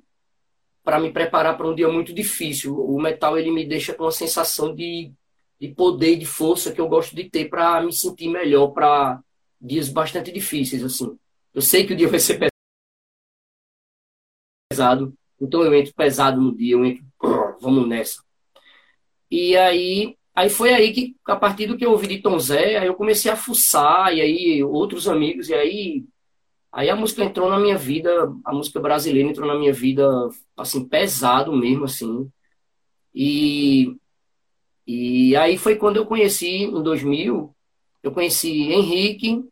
para 0.84 1.00
me 1.00 1.12
preparar 1.14 1.58
para 1.58 1.68
um 1.68 1.76
dia 1.76 1.90
muito 1.90 2.14
difícil. 2.14 2.76
O 2.80 3.02
metal 3.02 3.38
ele 3.38 3.52
me 3.52 3.66
deixa 3.68 3.94
com 3.94 4.04
uma 4.06 4.12
sensação 4.12 4.76
de, 4.76 5.12
de 5.60 5.70
poder, 5.70 6.18
de 6.18 6.26
força 6.26 6.72
que 6.74 6.82
eu 6.82 6.88
gosto 6.90 7.16
de 7.16 7.30
ter 7.30 7.50
para 7.50 7.82
me 7.82 7.94
sentir 7.94 8.30
melhor 8.30 8.70
para 8.70 9.20
dias 9.62 9.90
bastante 9.90 10.32
difíceis 10.32 10.84
assim. 10.84 11.18
Eu 11.58 11.62
sei 11.64 11.88
que 11.88 11.94
o 11.94 11.96
dia 11.96 12.08
vai 12.08 12.20
ser 12.20 12.38
pesado, 14.70 15.12
então 15.42 15.64
eu 15.64 15.74
entro 15.74 15.92
pesado 15.96 16.40
no 16.40 16.56
dia, 16.56 16.74
eu 16.74 16.86
entro, 16.86 17.04
vamos 17.60 17.88
nessa. 17.88 18.24
E 19.32 19.58
aí, 19.58 20.16
aí 20.36 20.52
foi 20.52 20.72
aí 20.72 20.94
que 20.94 21.16
a 21.26 21.36
partir 21.36 21.66
do 21.66 21.76
que 21.76 21.84
eu 21.84 21.90
ouvi 21.90 22.06
de 22.06 22.22
Tom 22.22 22.38
Zé, 22.38 22.78
aí 22.78 22.86
eu 22.86 22.94
comecei 22.94 23.32
a 23.32 23.36
fuçar 23.36 24.14
e 24.14 24.22
aí 24.22 24.64
outros 24.64 25.08
amigos 25.08 25.50
e 25.50 25.56
aí 25.56 26.06
Aí 26.72 26.92
a 26.92 26.96
música 26.96 27.24
entrou 27.24 27.50
na 27.50 27.58
minha 27.58 27.78
vida, 27.78 28.32
a 28.46 28.54
música 28.54 28.80
brasileira 28.80 29.30
entrou 29.30 29.48
na 29.48 29.58
minha 29.58 29.74
vida, 29.74 30.06
assim, 30.56 30.88
pesado 30.88 31.52
mesmo, 31.52 31.86
assim. 31.86 32.30
E, 33.16 33.98
e 34.86 35.36
aí 35.38 35.58
foi 35.58 35.76
quando 35.78 35.98
eu 35.98 36.06
conheci, 36.06 36.66
em 36.66 36.84
2000, 36.84 37.56
eu 38.04 38.12
conheci 38.12 38.72
Henrique, 38.72 39.44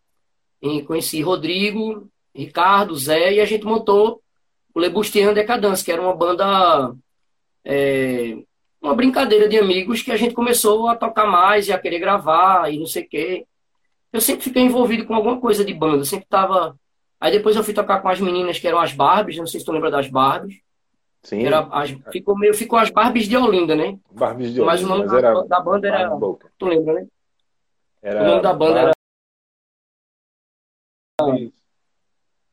conheci 0.85 1.21
Rodrigo, 1.21 2.09
Ricardo, 2.33 2.95
Zé, 2.95 3.33
e 3.33 3.39
a 3.39 3.45
gente 3.45 3.65
montou 3.65 4.21
o 4.73 4.79
Lebustian 4.79 5.33
Decadence, 5.33 5.83
que 5.83 5.91
era 5.91 6.01
uma 6.01 6.15
banda, 6.15 6.93
é, 7.63 8.37
uma 8.81 8.95
brincadeira 8.95 9.47
de 9.47 9.57
amigos 9.57 10.01
que 10.01 10.11
a 10.11 10.17
gente 10.17 10.33
começou 10.33 10.87
a 10.87 10.95
tocar 10.95 11.25
mais 11.25 11.67
e 11.67 11.73
a 11.73 11.79
querer 11.79 11.99
gravar 11.99 12.71
e 12.71 12.79
não 12.79 12.85
sei 12.85 13.03
o 13.03 13.09
quê. 13.09 13.45
Eu 14.11 14.21
sempre 14.21 14.43
fiquei 14.43 14.63
envolvido 14.63 15.05
com 15.05 15.13
alguma 15.13 15.39
coisa 15.39 15.63
de 15.63 15.73
banda, 15.73 16.05
sempre 16.05 16.25
estava 16.25 16.77
Aí 17.19 17.31
depois 17.31 17.55
eu 17.55 17.63
fui 17.63 17.73
tocar 17.73 18.01
com 18.01 18.09
as 18.09 18.19
meninas 18.19 18.59
que 18.59 18.67
eram 18.67 18.79
as 18.79 18.93
Barbies, 18.93 19.37
não 19.37 19.47
sei 19.47 19.59
se 19.59 19.65
tu 19.65 19.71
lembra 19.71 19.89
das 19.89 20.07
Barbies. 20.07 20.59
Sim. 21.23 21.43
Era 21.43 21.67
as, 21.71 21.89
ficou 22.11 22.37
meio, 22.37 22.53
ficou 22.53 22.77
as 22.77 22.89
Barbies 22.91 23.27
de 23.27 23.35
Olinda, 23.35 23.75
né? 23.75 23.97
Barbies 24.11 24.53
de 24.53 24.61
Olinda. 24.61 24.71
Mas 24.71 24.83
o 24.83 24.87
nome 24.87 25.05
mas 25.05 25.21
da, 25.21 25.41
da, 25.43 25.59
banda 25.59 25.87
era. 25.87 26.11
Tu 26.57 26.65
lembra, 26.65 26.93
né? 26.93 27.07
Era 28.03 28.21
o 28.21 28.25
nome 28.27 28.41
da 28.43 28.53
banda 28.53 28.79
era. 28.79 28.94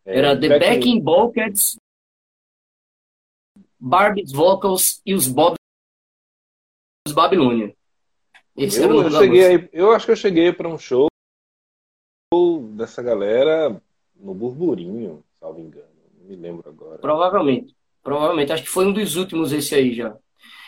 Era 0.04 0.38
The 0.38 0.58
Backing 0.58 1.00
Buckets, 1.00 1.76
Barbies 3.78 4.30
Vocals 4.30 5.02
e 5.04 5.14
os 5.14 5.26
Bob 5.26 5.56
os 7.06 7.12
Babilônia. 7.12 7.74
Esse 8.56 8.80
eu, 8.80 9.02
eu 9.02 9.10
cheguei 9.10 9.44
aí, 9.44 9.68
eu 9.72 9.90
acho 9.92 10.06
que 10.06 10.12
eu 10.12 10.16
cheguei 10.16 10.52
para 10.52 10.68
um 10.68 10.78
show 10.78 11.08
dessa 12.76 13.02
galera 13.02 13.82
no 14.14 14.32
Burburinho, 14.32 15.24
salvo 15.40 15.60
engano. 15.60 15.88
Não 16.20 16.28
me 16.28 16.36
lembro 16.36 16.68
agora. 16.68 16.98
Provavelmente. 16.98 17.74
Provavelmente. 18.02 18.52
Acho 18.52 18.62
que 18.62 18.68
foi 18.68 18.86
um 18.86 18.92
dos 18.92 19.16
últimos 19.16 19.52
esse 19.52 19.74
aí 19.74 19.92
já. 19.92 20.16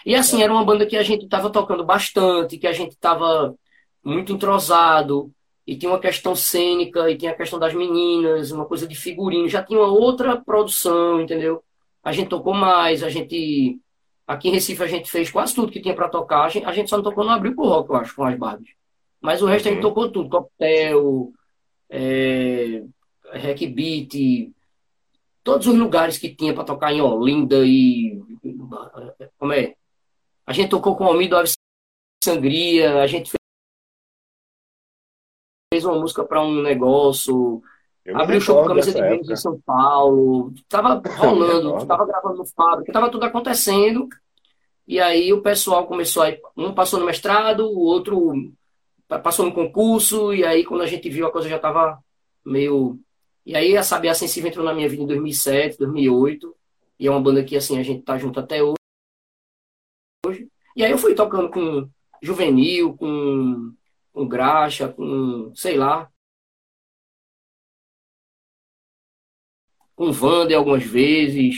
E 0.05 0.15
assim, 0.15 0.41
é. 0.41 0.45
era 0.45 0.53
uma 0.53 0.65
banda 0.65 0.87
que 0.87 0.97
a 0.97 1.03
gente 1.03 1.29
tava 1.29 1.51
tocando 1.51 1.85
bastante, 1.85 2.59
que 2.59 2.67
a 2.67 2.73
gente 2.73 2.97
tava 2.97 3.55
muito 4.03 4.33
entrosado, 4.33 5.33
e 5.67 5.77
tinha 5.77 5.91
uma 5.91 5.99
questão 5.99 6.35
cênica, 6.35 7.11
e 7.11 7.17
tinha 7.17 7.33
a 7.33 7.37
questão 7.37 7.59
das 7.59 7.73
meninas, 7.73 8.51
uma 8.51 8.67
coisa 8.67 8.87
de 8.87 8.95
figurino. 8.95 9.49
Já 9.49 9.63
tinha 9.63 9.79
uma 9.79 9.89
outra 9.89 10.37
produção, 10.37 11.21
entendeu? 11.21 11.63
A 12.03 12.13
gente 12.13 12.29
tocou 12.29 12.53
mais, 12.53 13.03
a 13.03 13.09
gente. 13.09 13.81
Aqui 14.27 14.49
em 14.49 14.53
Recife 14.53 14.83
a 14.83 14.87
gente 14.87 15.11
fez 15.11 15.31
quase 15.31 15.55
tudo 15.55 15.73
que 15.73 15.81
tinha 15.81 15.95
para 15.95 16.09
tocar. 16.09 16.45
A 16.45 16.49
gente, 16.49 16.67
a 16.67 16.73
gente, 16.73 16.91
só 16.91 16.97
não 16.97 17.05
tocou 17.05 17.25
no 17.25 17.31
Abril 17.31 17.55
pro 17.55 17.65
Rock, 17.65 17.91
eu 17.91 17.97
acho, 17.97 18.15
com 18.15 18.25
as 18.25 18.39
Barbies. 18.39 18.75
Mas 19.21 19.43
o 19.43 19.47
resto 19.47 19.67
uhum. 19.67 19.73
a 19.73 19.75
gente 19.75 19.85
uhum. 19.85 19.91
tocou 19.91 20.13
tudo. 20.13 20.29
Coquetel, 20.29 21.33
é, 21.89 22.83
Beat, 23.69 24.53
todos 25.43 25.67
os 25.67 25.75
lugares 25.75 26.19
que 26.19 26.35
tinha 26.35 26.55
para 26.55 26.65
tocar 26.65 26.93
em 26.93 27.01
Olinda 27.01 27.65
e. 27.65 28.21
Como 29.39 29.53
é? 29.53 29.75
A 30.47 30.53
gente 30.53 30.69
tocou 30.69 30.95
com 30.95 31.05
o 31.05 31.09
Almido 31.09 31.37
Ave 31.37 31.51
Sangria, 32.23 33.01
a 33.01 33.07
gente 33.07 33.31
fez 33.31 33.44
uma 35.85 35.99
música 35.99 36.25
para 36.25 36.43
um 36.43 36.63
negócio. 36.63 37.63
Abriu 38.15 38.39
o 38.39 38.41
show 38.41 38.63
com 38.63 38.69
camisa 38.69 38.93
de 38.93 39.01
Vênus 39.01 39.31
em 39.31 39.37
São 39.37 39.59
Paulo. 39.65 40.53
Tava 40.69 41.03
rolando, 41.17 41.87
tava 41.87 42.07
gravando 42.07 42.39
no 42.39 42.47
fábrica, 42.47 42.93
tava 42.93 43.11
tudo 43.11 43.25
acontecendo. 43.25 44.09
E 44.87 45.01
aí 45.01 45.33
o 45.33 45.43
pessoal 45.43 45.87
começou 45.87 46.23
a. 46.23 46.35
Um 46.57 46.75
passou 46.75 47.01
no 47.01 47.07
mestrado, 47.07 47.67
o 47.67 47.81
outro 47.81 48.33
passou 49.23 49.47
no 49.47 49.53
concurso, 49.53 50.35
e 50.35 50.45
aí 50.45 50.65
quando 50.65 50.83
a 50.83 50.87
gente 50.87 51.09
viu 51.09 51.27
a 51.27 51.31
coisa 51.31 51.49
já 51.49 51.59
tava 51.59 51.99
meio 52.45 52.99
e 53.47 53.55
aí 53.55 53.77
a 53.77 53.83
Sabiá 53.83 54.15
Sensível 54.15 54.49
entrou 54.49 54.65
na 54.65 54.73
minha 54.73 54.89
vida 54.89 55.03
em 55.03 55.07
2007, 55.07 55.79
2008. 55.79 56.55
E 56.99 57.07
é 57.07 57.11
uma 57.11 57.21
banda 57.21 57.45
que 57.45 57.57
assim 57.57 57.79
a 57.79 57.83
gente 57.83 58.03
tá 58.03 58.17
junto 58.17 58.41
até 58.41 58.63
hoje. 58.63 60.49
E 60.75 60.83
aí 60.83 60.91
eu 60.91 60.99
fui 60.99 61.15
tocando 61.15 61.51
com 61.51 61.89
Juvenil, 62.23 62.97
com, 62.97 63.75
com 64.15 64.29
Graxa, 64.29 64.89
com, 64.93 65.53
sei 65.55 65.77
lá. 65.77 66.11
Com 69.97 70.11
Wander 70.13 70.57
algumas 70.57 70.85
vezes. 70.85 71.57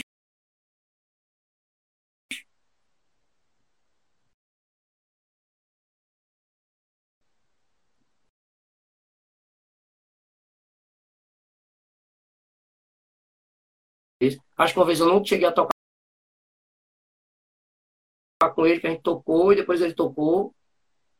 Acho 14.57 14.73
que 14.73 14.79
uma 14.79 14.85
vez 14.85 14.99
eu 14.99 15.07
não 15.07 15.23
cheguei 15.23 15.47
a 15.47 15.51
tocar 15.51 15.69
com 18.55 18.65
ele, 18.65 18.79
que 18.79 18.87
a 18.87 18.89
gente 18.89 19.03
tocou, 19.03 19.53
e 19.53 19.55
depois 19.55 19.81
ele 19.81 19.93
tocou. 19.93 20.55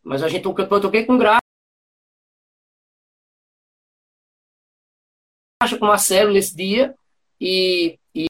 Mas 0.07 0.23
a 0.23 0.29
gente 0.29 0.45
eu 0.45 0.81
toquei 0.81 1.05
com 1.05 1.17
graça. 1.17 1.41
com 5.77 5.83
o 5.83 5.87
Marcelo 5.89 6.31
nesse 6.31 6.55
dia 6.55 6.97
e, 7.41 7.99
e, 8.15 8.27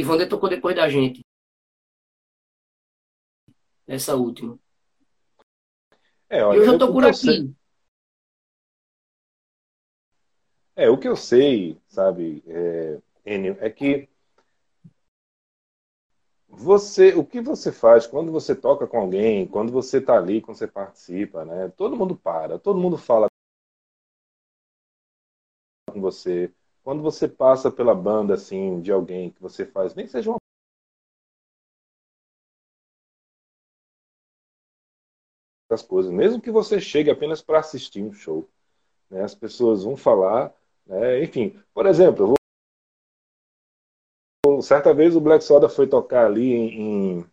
e 0.00 0.04
Wander 0.04 0.28
tocou 0.28 0.48
depois 0.48 0.74
da 0.74 0.88
gente. 0.88 1.20
Essa 3.86 4.16
última. 4.16 4.58
É, 6.28 6.42
olha, 6.42 6.56
eu 6.56 6.64
já 6.64 6.76
tô 6.76 6.92
por 6.92 7.04
aqui. 7.04 7.16
Sei. 7.16 7.54
É, 10.74 10.90
o 10.90 10.98
que 10.98 11.06
eu 11.06 11.14
sei, 11.14 11.80
sabe, 11.86 12.42
é, 12.48 13.00
Enio, 13.24 13.56
é 13.60 13.70
que 13.70 14.08
você, 16.58 17.14
o 17.14 17.24
que 17.24 17.40
você 17.40 17.70
faz 17.70 18.06
quando 18.06 18.32
você 18.32 18.54
toca 18.54 18.86
com 18.86 18.98
alguém, 18.98 19.46
quando 19.46 19.72
você 19.72 19.98
está 19.98 20.16
ali, 20.16 20.40
quando 20.40 20.56
você 20.56 20.66
participa, 20.66 21.44
né? 21.44 21.68
Todo 21.76 21.96
mundo 21.96 22.16
para, 22.16 22.58
todo 22.58 22.80
mundo 22.80 22.98
fala 22.98 23.28
com 25.90 26.00
você, 26.00 26.52
quando 26.82 27.02
você 27.02 27.28
passa 27.28 27.70
pela 27.70 27.94
banda 27.94 28.34
assim 28.34 28.80
de 28.80 28.90
alguém 28.90 29.30
que 29.30 29.40
você 29.40 29.64
faz, 29.64 29.94
nem 29.94 30.06
seja 30.06 30.30
uma 30.30 30.38
das 35.70 35.82
coisas, 35.82 36.10
mesmo 36.10 36.40
que 36.40 36.50
você 36.50 36.80
chegue 36.80 37.10
apenas 37.10 37.42
para 37.42 37.58
assistir 37.60 38.02
um 38.02 38.12
show, 38.12 38.48
né? 39.10 39.22
As 39.22 39.34
pessoas 39.34 39.84
vão 39.84 39.96
falar, 39.96 40.54
né? 40.86 41.22
enfim, 41.24 41.60
por 41.74 41.86
exemplo, 41.86 42.28
vou... 42.28 42.37
certa 44.62 44.94
vez 44.94 45.14
o 45.16 45.20
Black 45.20 45.44
Soda 45.44 45.68
foi 45.68 45.86
tocar 45.86 46.26
ali 46.26 46.52
em, 46.52 47.24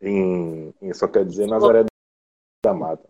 em, 0.00 0.74
em 0.80 0.94
só 0.94 1.08
quer 1.08 1.24
dizer 1.24 1.46
Nazaré 1.46 1.84
da 2.64 2.74
Mata. 2.74 3.08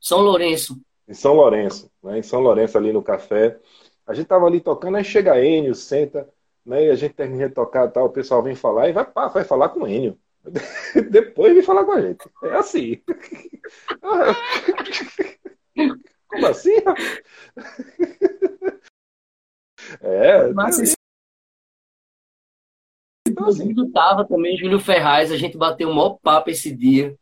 São 0.00 0.20
Lourenço 0.20 0.80
em 1.08 1.14
São 1.14 1.34
Lourenço, 1.34 1.90
né? 2.02 2.18
em 2.18 2.22
São 2.22 2.40
Lourenço 2.40 2.76
ali 2.76 2.92
no 2.92 3.02
café. 3.02 3.58
A 4.06 4.12
gente 4.14 4.26
tava 4.26 4.46
ali 4.46 4.60
tocando, 4.60 4.96
aí 4.96 5.04
chega 5.04 5.40
Enio, 5.42 5.74
senta, 5.74 6.28
né? 6.64 6.86
E 6.86 6.90
a 6.90 6.94
gente 6.94 7.14
termina 7.14 7.48
de 7.48 7.54
tocar 7.54 7.88
tal, 7.90 8.06
o 8.06 8.10
pessoal 8.10 8.42
vem 8.42 8.54
falar 8.54 8.88
e 8.88 8.92
vai, 8.92 9.06
vai 9.32 9.44
falar 9.44 9.68
com 9.70 9.80
o 9.80 9.88
Enio. 9.88 10.18
Depois 11.10 11.54
vem 11.54 11.62
falar 11.62 11.84
com 11.84 11.92
a 11.92 12.00
gente. 12.00 12.28
É 12.42 12.54
assim. 12.54 13.00
Como 16.28 16.46
assim? 16.46 16.74
É. 20.00 20.52
Mas 20.52 20.78
esse... 20.80 20.94
então, 23.28 23.46
assim. 23.48 23.72
Júlio 23.72 23.92
tava 23.92 24.26
também, 24.26 24.56
Júlio 24.56 24.80
Ferraz, 24.80 25.30
a 25.30 25.36
gente 25.36 25.56
bateu 25.56 25.88
um 25.88 25.94
maior 25.94 26.18
papo 26.18 26.50
esse 26.50 26.74
dia. 26.74 27.16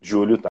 Júlio 0.00 0.40
tá. 0.40 0.48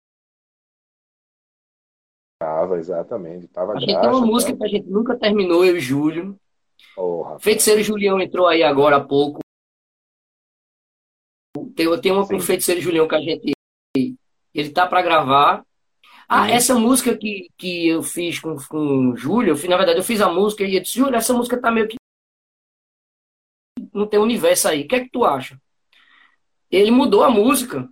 Tava, 2.39 2.77
exatamente. 2.77 3.47
Tava 3.47 3.73
a 3.73 3.79
gente 3.79 3.93
graxa, 3.93 4.09
tem 4.09 4.17
uma 4.17 4.25
música 4.25 4.51
tava... 4.51 4.59
que 4.59 4.65
a 4.65 4.77
gente 4.77 4.89
nunca 4.89 5.17
terminou, 5.17 5.65
eu 5.65 5.77
e 5.77 5.79
Júlio. 5.79 6.37
Oh, 6.97 7.37
Feiticeiro 7.39 7.81
Julião 7.81 8.19
entrou 8.21 8.47
aí 8.47 8.63
agora 8.63 8.97
há 8.97 9.03
pouco. 9.03 9.39
Tem, 11.75 12.01
tem 12.01 12.11
uma 12.11 12.23
Sim. 12.23 12.29
com 12.29 12.35
o 12.35 12.41
Feiticeiro 12.41 12.81
Julião 12.81 13.07
que 13.07 13.15
a 13.15 13.21
gente. 13.21 13.53
Ele 14.53 14.69
tá 14.69 14.85
para 14.87 15.01
gravar. 15.01 15.65
Ah, 16.27 16.49
essa 16.49 16.75
música 16.75 17.15
que, 17.17 17.49
que 17.57 17.87
eu 17.87 18.01
fiz 18.01 18.39
com, 18.39 18.55
com 18.67 19.09
o 19.11 19.15
Júlio, 19.15 19.51
eu 19.51 19.55
fiz, 19.55 19.69
na 19.69 19.77
verdade, 19.77 19.99
eu 19.99 20.03
fiz 20.03 20.21
a 20.21 20.29
música 20.31 20.63
e 20.63 20.67
ele 20.67 20.79
disse, 20.79 20.95
Júlio, 20.95 21.15
essa 21.15 21.33
música 21.33 21.59
tá 21.59 21.71
meio 21.71 21.87
que. 21.87 21.95
Não 23.93 24.07
tem 24.07 24.19
universo 24.19 24.67
aí. 24.67 24.83
O 24.83 24.87
que 24.87 24.95
é 24.95 25.03
que 25.03 25.09
tu 25.09 25.23
acha? 25.23 25.59
Ele 26.71 26.91
mudou 26.91 27.23
a 27.23 27.29
música 27.29 27.87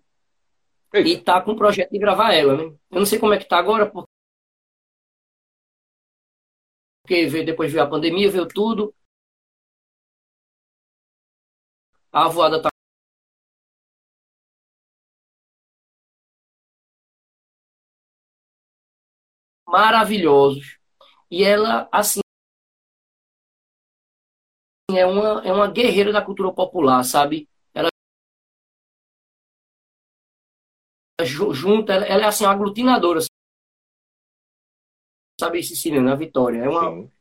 Ei. 0.94 1.14
e 1.14 1.22
tá 1.22 1.42
com 1.42 1.52
o 1.52 1.56
projeto 1.56 1.92
de 1.92 2.00
gravar 2.00 2.34
ela, 2.34 2.58
né? 2.58 2.64
Eu 2.92 3.00
não 3.00 3.06
sei 3.06 3.20
como 3.20 3.34
é 3.34 3.38
que 3.38 3.48
tá 3.48 3.58
agora, 3.58 3.90
porque 3.90 4.14
porque 7.04 7.28
veio, 7.28 7.46
depois 7.46 7.72
veio 7.72 7.84
a 7.84 7.90
pandemia, 7.90 8.32
veio 8.32 8.48
tudo. 8.48 8.96
A 12.12 12.28
voada 12.30 12.62
tá 12.62 12.70
maravilhosos. 19.74 20.78
E 21.32 21.44
ela, 21.44 21.90
assim, 21.92 22.20
é 24.92 25.04
uma, 25.04 25.42
é 25.44 25.52
uma 25.52 25.68
guerreira 25.68 26.14
da 26.14 26.24
cultura 26.24 26.54
popular, 26.54 27.04
sabe? 27.04 27.50
Ela 27.74 27.90
junta, 31.26 31.94
ela, 31.94 32.06
é 32.06 32.28
assim, 32.28 32.46
uma 32.46 32.54
aglutinadora, 32.54 33.20
sabe, 35.42 35.64
Siciliana, 35.64 36.14
a 36.14 36.16
Vitória. 36.16 36.60
É 36.60 36.70
uma. 36.70 36.92
Sim. 36.92 37.12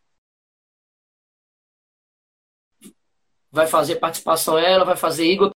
Vai 3.51 3.67
fazer 3.67 3.97
participação 3.97 4.59
ela, 4.59 4.85
vai 4.85 4.97
fazer 4.97 5.25
Igor 5.25 5.51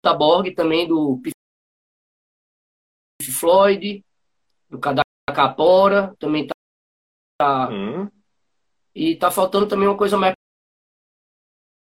Taborg 0.00 0.54
também 0.54 0.86
do 0.86 1.20
Floyd, 3.22 4.04
do 4.70 4.78
Capora, 5.32 6.14
também 6.18 6.46
tá. 7.38 7.68
Hum. 7.70 8.08
E 8.94 9.16
tá 9.16 9.30
faltando 9.30 9.66
também 9.66 9.88
uma 9.88 9.96
coisa 9.96 10.16
mais 10.16 10.34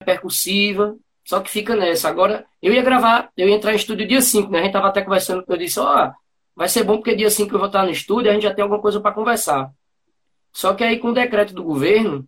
percussiva. 0.05 0.97
Só 1.25 1.39
que 1.39 1.49
fica 1.49 1.75
nessa. 1.75 2.09
Agora, 2.09 2.45
eu 2.61 2.73
ia 2.73 2.81
gravar, 2.81 3.31
eu 3.37 3.47
ia 3.47 3.55
entrar 3.55 3.73
em 3.73 3.77
estúdio 3.77 4.07
dia 4.07 4.21
5, 4.21 4.51
né? 4.51 4.59
A 4.59 4.63
gente 4.63 4.73
tava 4.73 4.87
até 4.89 5.01
conversando, 5.01 5.43
eu 5.47 5.57
disse, 5.57 5.79
ó, 5.79 6.07
oh, 6.07 6.13
vai 6.55 6.67
ser 6.67 6.83
bom 6.83 6.97
porque 6.97 7.15
dia 7.15 7.29
5 7.29 7.53
eu 7.53 7.59
vou 7.59 7.67
estar 7.67 7.83
no 7.83 7.91
estúdio, 7.91 8.29
a 8.29 8.33
gente 8.33 8.43
já 8.43 8.53
tem 8.53 8.61
alguma 8.61 8.81
coisa 8.81 8.99
para 8.99 9.13
conversar. 9.13 9.71
Só 10.51 10.73
que 10.73 10.83
aí 10.83 10.99
com 10.99 11.09
o 11.09 11.13
decreto 11.13 11.53
do 11.53 11.63
governo, 11.63 12.27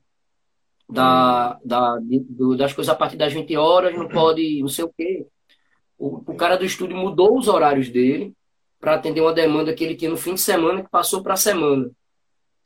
da, 0.90 1.60
da, 1.64 1.98
do, 2.00 2.56
das 2.56 2.74
coisas 2.74 2.94
a 2.94 2.98
partir 2.98 3.18
das 3.18 3.34
20 3.34 3.56
horas, 3.58 3.96
não 3.96 4.08
pode, 4.08 4.62
não 4.62 4.68
sei 4.68 4.86
o 4.86 4.94
quê. 4.96 5.28
O, 5.98 6.32
o 6.32 6.36
cara 6.36 6.58
do 6.58 6.66
estúdio 6.66 6.96
mudou 6.96 7.38
os 7.38 7.48
horários 7.48 7.90
dele 7.90 8.34
para 8.80 8.96
atender 8.96 9.22
uma 9.22 9.34
demanda 9.34 9.74
que 9.74 9.84
ele 9.84 9.96
tinha 9.96 10.12
no 10.12 10.18
fim 10.18 10.34
de 10.34 10.42
semana 10.42 10.84
que 10.84 10.90
passou 10.90 11.24
para 11.24 11.34
a 11.34 11.38
semana. 11.38 11.90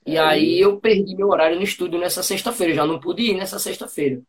E 0.05 0.17
é. 0.17 0.19
aí 0.19 0.59
eu 0.59 0.79
perdi 0.79 1.15
meu 1.15 1.29
horário 1.29 1.57
no 1.57 1.63
estúdio 1.63 1.99
nessa 1.99 2.23
sexta-feira, 2.23 2.73
já 2.73 2.85
não 2.85 2.99
pude 2.99 3.23
ir 3.23 3.35
nessa 3.35 3.59
sexta-feira. 3.59 4.21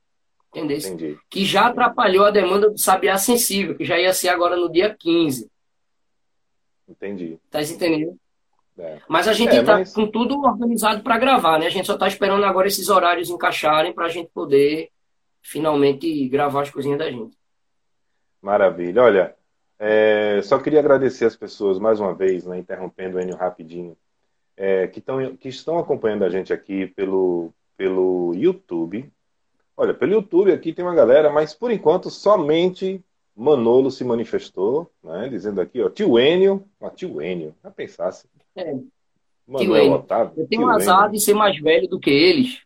Entendeu? 0.51 0.79
Entendi. 0.79 1.19
Que 1.29 1.45
já 1.45 1.67
atrapalhou 1.67 2.25
a 2.25 2.31
demanda 2.31 2.69
do 2.69 2.79
Sabiá 2.79 3.17
Sensível, 3.17 3.77
que 3.77 3.85
já 3.85 3.99
ia 3.99 4.13
ser 4.13 4.29
agora 4.29 4.57
no 4.57 4.71
dia 4.71 4.95
15. 4.95 5.49
Entendi. 6.89 7.39
Tá 7.49 7.63
entendendo? 7.63 8.19
É. 8.77 8.99
Mas 9.09 9.29
a 9.29 9.33
gente 9.33 9.55
está 9.55 9.75
é, 9.75 9.79
mas... 9.79 9.93
com 9.93 10.07
tudo 10.07 10.41
organizado 10.41 11.03
para 11.03 11.19
gravar, 11.19 11.59
né? 11.59 11.67
A 11.67 11.71
gente 11.71 11.87
só 11.87 11.95
está 11.95 12.09
esperando 12.09 12.45
agora 12.45 12.67
esses 12.67 12.89
horários 12.89 13.31
encaixarem 13.31 13.93
para 13.93 14.07
a 14.07 14.09
gente 14.09 14.31
poder 14.33 14.91
finalmente 15.41 16.29
gravar 16.29 16.63
as 16.63 16.71
coisinhas 16.71 16.99
da 16.99 17.11
gente. 17.11 17.37
Maravilha. 18.43 19.03
Olha, 19.03 19.37
é, 19.83 20.43
só 20.43 20.59
queria 20.59 20.79
agradecer 20.79 21.25
as 21.25 21.35
pessoas 21.35 21.79
mais 21.79 21.99
uma 21.99 22.15
vez, 22.15 22.45
né, 22.45 22.59
interrompendo 22.59 23.17
o 23.17 23.21
Enio 23.21 23.35
rapidinho, 23.35 23.97
é, 24.55 24.87
que, 24.87 25.01
tão, 25.01 25.35
que 25.37 25.49
estão 25.49 25.79
acompanhando 25.79 26.23
a 26.23 26.29
gente 26.29 26.53
aqui 26.53 26.87
pelo, 26.89 27.51
pelo 27.79 28.35
YouTube. 28.35 29.11
Olha, 29.75 29.95
pelo 29.95 30.13
YouTube 30.13 30.53
aqui 30.53 30.75
tem 30.75 30.85
uma 30.85 30.95
galera, 30.95 31.31
mas 31.31 31.55
por 31.55 31.71
enquanto 31.71 32.11
somente 32.11 33.03
Manolo 33.35 33.91
se 33.91 34.05
manifestou, 34.05 34.91
né, 35.03 35.31
dizendo 35.31 35.63
aqui, 35.63 35.81
ó, 35.81 35.89
tio 35.89 36.19
Enio, 36.19 36.63
ó, 36.79 36.91
tio 36.91 37.23
Enio, 37.23 37.55
já 37.65 37.71
pensasse. 37.71 38.29
É. 38.55 38.77
Manuel 39.49 39.93
Otávio. 39.93 40.43
Eu 40.43 40.47
tenho 40.47 40.67
um 40.67 40.69
azar 40.69 41.11
de 41.11 41.19
ser 41.19 41.33
mais 41.33 41.59
velho 41.59 41.89
do 41.89 41.99
que 41.99 42.11
eles, 42.11 42.61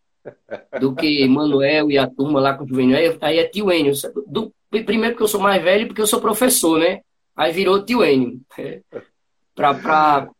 do 0.80 0.92
que 0.92 1.24
Manuel 1.28 1.92
e 1.92 1.96
a 1.96 2.10
turma 2.10 2.40
lá 2.40 2.54
com 2.54 2.64
o 2.64 2.68
Juvenil. 2.68 3.16
Aí 3.20 3.38
é 3.38 3.44
tio 3.48 3.70
Enio. 3.70 3.94
Do, 4.26 4.52
primeiro 4.82 5.14
porque 5.14 5.24
eu 5.24 5.28
sou 5.28 5.40
mais 5.40 5.62
velho 5.62 5.86
porque 5.86 6.00
eu 6.00 6.06
sou 6.06 6.20
professor, 6.20 6.78
né? 6.78 7.02
Aí 7.36 7.52
virou 7.52 7.84
tio 7.84 8.04
Enio. 8.04 8.40
É. 8.58 8.80
Pra, 9.54 9.74
pra... 9.74 10.30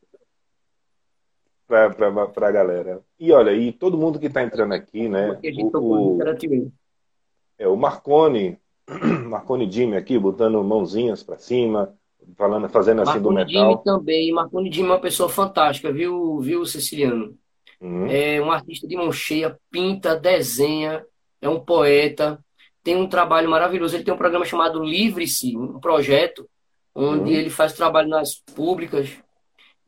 Pra, 1.67 1.91
pra, 1.91 2.27
pra 2.27 2.51
galera. 2.51 3.01
E 3.19 3.33
olha, 3.33 3.53
e 3.53 3.73
todo 3.73 3.97
mundo 3.97 4.19
que 4.19 4.27
está 4.27 4.43
entrando 4.43 4.73
aqui, 4.73 5.09
né? 5.09 5.39
O, 5.73 6.17
o, 6.17 6.19
é, 7.59 7.67
o 7.67 7.77
Marcone 7.77 8.59
Marconi 9.29 9.71
Jimmy 9.71 9.97
aqui, 9.97 10.19
botando 10.19 10.63
mãozinhas 10.63 11.23
para 11.23 11.39
cima, 11.39 11.95
falando, 12.37 12.69
fazendo 12.69 13.03
assim 13.03 13.19
Marconi 13.19 13.45
do 13.45 13.53
metal. 13.53 13.71
Jimmy 13.71 13.85
também. 13.85 14.33
Marconi 14.33 14.73
Jimmy 14.73 14.89
é 14.89 14.93
uma 14.93 15.01
pessoa 15.01 15.29
fantástica, 15.29 15.93
viu, 15.93 16.39
viu 16.41 16.67
Ceciliano? 16.67 17.37
Uhum. 17.81 18.07
É 18.07 18.41
um 18.41 18.51
artista 18.51 18.87
de 18.87 18.97
mão 18.97 19.11
cheia, 19.11 19.59
pinta, 19.71 20.17
desenha, 20.17 21.05
é 21.41 21.49
um 21.49 21.61
poeta, 21.61 22.39
tem 22.85 22.95
um 22.95 23.09
trabalho 23.09 23.51
maravilhoso. 23.51 23.97
Ele 23.97 24.05
tem 24.05 24.13
um 24.13 24.19
programa 24.19 24.45
chamado 24.45 24.85
Livre-se, 24.85 25.57
um 25.57 25.81
projeto 25.81 26.49
onde 26.95 27.33
uhum. 27.33 27.37
ele 27.37 27.51
faz 27.51 27.73
trabalho 27.73 28.09
nas 28.09 28.37
públicas, 28.37 29.11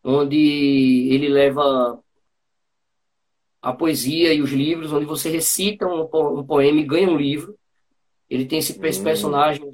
onde 0.02 1.08
ele 1.12 1.28
leva 1.28 2.00
a 3.62 3.72
poesia 3.72 4.32
e 4.32 4.40
os 4.40 4.50
livros, 4.50 4.92
onde 4.92 5.04
você 5.04 5.28
recita 5.28 5.86
um, 5.86 6.08
um 6.38 6.44
poema 6.44 6.80
e 6.80 6.84
ganha 6.84 7.08
um 7.08 7.16
livro. 7.16 7.56
Ele 8.28 8.44
tem 8.44 8.58
esse 8.58 8.76
hum. 8.76 9.02
personagem, 9.02 9.70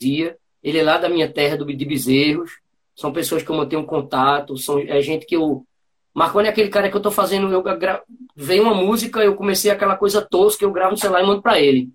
dia. 0.00 0.36
Ele 0.62 0.78
é 0.78 0.82
lá 0.82 0.98
da 0.98 1.08
minha 1.08 1.30
terra, 1.30 1.56
do, 1.56 1.64
de 1.64 1.84
Bezerros. 1.84 2.58
São 2.96 3.12
pessoas 3.12 3.42
que 3.42 3.50
eu 3.50 3.56
mantenho 3.56 3.84
contato, 3.84 4.56
são, 4.56 4.78
é 4.78 5.00
gente 5.00 5.26
que 5.26 5.36
eu. 5.36 5.66
Marconi 6.12 6.46
é 6.46 6.50
aquele 6.50 6.68
cara 6.68 6.88
que 6.88 6.96
eu 6.96 7.02
tô 7.02 7.10
fazendo. 7.10 7.52
Eu 7.52 7.62
gra... 7.62 8.02
Vem 8.36 8.60
uma 8.60 8.74
música, 8.74 9.20
eu 9.20 9.34
comecei 9.34 9.70
aquela 9.70 9.96
coisa 9.96 10.22
tosca, 10.22 10.64
eu 10.64 10.72
gravo 10.72 10.92
no 10.92 10.96
celular 10.96 11.22
e 11.22 11.26
mando 11.26 11.42
para 11.42 11.60
ele. 11.60 11.90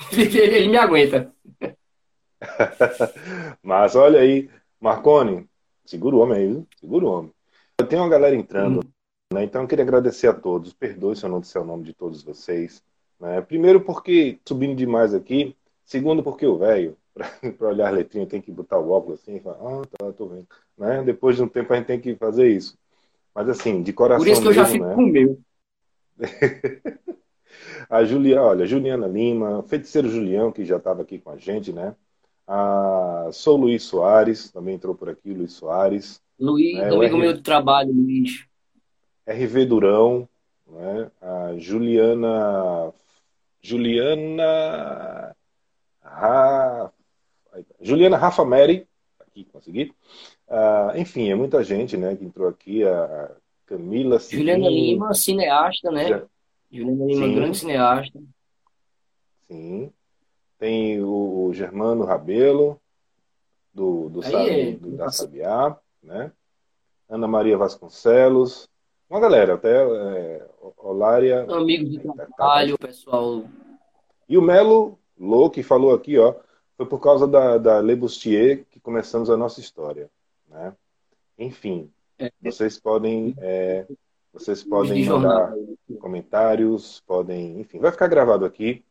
ele. 0.12 0.38
Ele 0.38 0.68
me 0.68 0.76
aguenta. 0.76 1.32
Mas 3.62 3.96
olha 3.96 4.20
aí, 4.20 4.50
Marconi, 4.80 5.48
segura 5.84 6.16
o 6.16 6.20
homem 6.20 6.38
aí, 6.38 6.48
viu? 6.48 6.66
Segura 6.78 7.04
o 7.04 7.08
homem. 7.08 7.32
Tem 7.88 7.98
uma 7.98 8.08
galera 8.08 8.36
entrando, 8.36 8.80
hum. 8.80 9.34
né? 9.34 9.44
Então 9.44 9.62
eu 9.62 9.68
queria 9.68 9.84
agradecer 9.84 10.28
a 10.28 10.34
todos. 10.34 10.72
Perdoe 10.72 11.16
se 11.16 11.24
eu 11.24 11.30
não 11.30 11.40
disser 11.40 11.60
o 11.60 11.66
nome 11.66 11.84
de 11.84 11.92
todos 11.92 12.22
vocês. 12.22 12.82
Né? 13.18 13.40
Primeiro 13.40 13.80
porque 13.80 14.38
subindo 14.46 14.76
demais 14.76 15.14
aqui, 15.14 15.56
segundo 15.84 16.22
porque 16.22 16.46
o 16.46 16.58
velho, 16.58 16.96
para 17.58 17.68
olhar 17.68 17.88
a 17.88 17.90
letrinha, 17.90 18.26
tem 18.26 18.40
que 18.40 18.52
botar 18.52 18.78
o 18.78 18.90
óculos 18.90 19.20
assim 19.20 19.36
e 19.36 19.40
falar, 19.40 19.56
ah, 19.56 19.82
tá, 19.98 20.12
tô 20.12 20.26
vendo. 20.26 20.46
Né? 20.76 21.02
Depois 21.02 21.36
de 21.36 21.42
um 21.42 21.48
tempo 21.48 21.72
a 21.72 21.76
gente 21.76 21.86
tem 21.86 22.00
que 22.00 22.14
fazer 22.16 22.48
isso. 22.48 22.76
Mas 23.34 23.48
assim, 23.48 23.82
de 23.82 23.92
coração. 23.92 24.24
Por 24.24 24.30
isso 24.30 24.42
que 24.42 24.48
eu 24.48 24.52
já 24.52 24.64
fico 24.64 24.84
né? 24.84 24.94
com 24.94 25.02
o 25.02 25.06
meu. 25.06 25.38
A 27.88 28.04
Julia, 28.04 28.42
olha, 28.42 28.66
Juliana 28.66 29.06
Lima, 29.06 29.62
Feiticeiro 29.64 30.08
Julião, 30.08 30.52
que 30.52 30.64
já 30.64 30.76
estava 30.76 31.02
aqui 31.02 31.18
com 31.18 31.30
a 31.30 31.36
gente, 31.36 31.72
né? 31.72 31.94
A, 32.46 33.28
sou 33.32 33.56
Luiz 33.56 33.82
Soares, 33.84 34.50
também 34.50 34.74
entrou 34.74 34.94
por 34.94 35.08
aqui, 35.08 35.32
Luiz 35.32 35.52
Soares. 35.52 36.20
Luiz, 36.38 36.76
né? 36.76 36.88
amigo 36.88 37.02
R... 37.04 37.16
meu 37.16 37.32
de 37.32 37.42
trabalho, 37.42 37.92
Luiz. 37.92 38.46
RV 39.26 39.66
Durão, 39.66 40.28
né? 40.66 41.10
a 41.20 41.54
Juliana. 41.56 42.92
Juliana. 43.62 45.34
Ra... 46.02 46.92
Juliana 47.80 48.16
Rafa 48.16 48.44
Mary, 48.44 48.86
aqui 49.20 49.44
consegui. 49.44 49.94
Uh, 50.46 50.98
enfim, 50.98 51.30
é 51.30 51.34
muita 51.34 51.64
gente 51.64 51.96
né, 51.96 52.14
que 52.14 52.24
entrou 52.24 52.48
aqui. 52.48 52.84
A 52.84 53.30
Camila 53.66 54.18
Juliana 54.18 54.68
Lima, 54.68 55.14
cineasta, 55.14 55.90
né? 55.90 56.22
Juliana 56.78 57.04
Lima, 57.04 57.26
Sim. 57.26 57.34
grande 57.34 57.58
cineasta. 57.58 58.22
Sim. 59.48 59.92
Tem 60.58 61.02
o, 61.02 61.50
Germano 61.52 62.04
Rabelo, 62.04 62.80
do, 63.72 64.08
do, 64.08 64.22
Sabi, 64.22 64.50
é. 64.50 64.72
do 64.72 64.96
da 64.96 65.10
Sabiá, 65.10 65.76
né? 66.02 66.32
Ana 67.08 67.28
Maria 67.28 67.56
Vasconcelos, 67.58 68.68
uma 69.08 69.20
galera, 69.20 69.54
até 69.54 69.84
é, 69.84 70.48
Olária. 70.78 71.42
Amigo 71.42 71.84
de 71.84 71.98
trabalho, 72.00 72.78
pessoal. 72.78 73.44
E 74.28 74.36
o 74.36 74.42
Melo 74.42 74.98
Lô, 75.18 75.48
que 75.50 75.62
falou 75.62 75.94
aqui, 75.94 76.18
ó, 76.18 76.34
foi 76.76 76.86
por 76.86 76.98
causa 76.98 77.26
da, 77.26 77.56
da 77.58 77.80
Le 77.80 77.94
Bustier 77.94 78.64
que 78.70 78.80
começamos 78.80 79.30
a 79.30 79.36
nossa 79.36 79.60
história. 79.60 80.10
Né? 80.48 80.74
Enfim, 81.38 81.90
é. 82.18 82.30
vocês 82.42 82.80
podem 82.80 83.34
é, 83.38 83.86
vocês 84.34 84.64
podem 84.64 85.06
mandar 85.06 85.54
comentários, 86.00 87.00
podem, 87.06 87.60
enfim, 87.60 87.78
vai 87.78 87.92
ficar 87.92 88.08
gravado 88.08 88.44
aqui. 88.44 88.84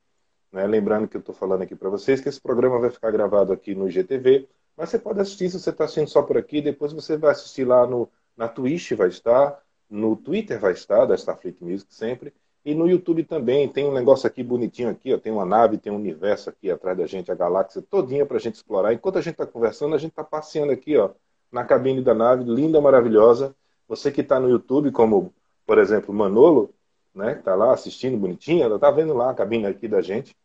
Né? 0.51 0.65
Lembrando 0.65 1.07
que 1.07 1.17
eu 1.17 1.19
estou 1.19 1.35
falando 1.35 1.63
aqui 1.63 1.75
para 1.75 1.89
vocês 1.89 2.21
que 2.21 2.29
esse 2.29 2.39
programa 2.39 2.79
vai 2.79 2.89
ficar 2.89 3.11
gravado 3.11 3.51
aqui 3.51 3.75
no 3.75 3.89
IGTV, 3.89 4.47
mas 4.77 4.89
você 4.89 4.97
pode 4.97 5.19
assistir 5.19 5.49
se 5.49 5.59
você 5.59 5.69
está 5.69 5.83
assistindo 5.83 6.07
só 6.07 6.21
por 6.21 6.37
aqui, 6.37 6.61
depois 6.61 6.93
você 6.93 7.17
vai 7.17 7.31
assistir 7.31 7.65
lá 7.65 7.85
no, 7.85 8.09
na 8.37 8.47
Twitch, 8.47 8.93
vai 8.93 9.09
estar, 9.09 9.61
no 9.89 10.15
Twitter 10.15 10.57
vai 10.59 10.71
estar, 10.71 11.05
da 11.05 11.15
Starfleet 11.15 11.57
Music 11.59 11.93
sempre, 11.93 12.33
e 12.63 12.73
no 12.73 12.87
YouTube 12.87 13.25
também. 13.25 13.67
Tem 13.67 13.85
um 13.85 13.93
negócio 13.93 14.25
aqui 14.25 14.41
bonitinho 14.41 14.89
aqui, 14.89 15.13
ó, 15.13 15.17
tem 15.17 15.31
uma 15.31 15.45
nave, 15.45 15.77
tem 15.77 15.91
um 15.91 15.97
universo 15.97 16.49
aqui 16.49 16.71
atrás 16.71 16.97
da 16.97 17.05
gente, 17.05 17.29
a 17.29 17.35
galáxia 17.35 17.81
todinha 17.81 18.25
para 18.25 18.37
a 18.37 18.39
gente 18.39 18.55
explorar. 18.55 18.93
Enquanto 18.93 19.17
a 19.17 19.21
gente 19.21 19.33
está 19.33 19.45
conversando, 19.45 19.93
a 19.93 19.97
gente 19.97 20.11
está 20.11 20.23
passeando 20.23 20.71
aqui, 20.71 20.95
ó, 20.95 21.09
na 21.51 21.65
cabine 21.65 22.01
da 22.01 22.13
nave, 22.13 22.45
linda, 22.45 22.79
maravilhosa. 22.79 23.53
Você 23.87 24.11
que 24.11 24.21
está 24.21 24.39
no 24.39 24.49
YouTube, 24.49 24.91
como, 24.91 25.33
por 25.65 25.77
exemplo, 25.77 26.13
Manolo, 26.13 26.73
né, 27.13 27.33
está 27.37 27.55
lá 27.55 27.73
assistindo 27.73 28.17
bonitinho, 28.17 28.63
ela 28.63 28.75
está 28.75 28.89
vendo 28.89 29.13
lá 29.13 29.31
a 29.31 29.33
cabine 29.33 29.65
aqui 29.65 29.87
da 29.87 30.01
gente. 30.01 30.35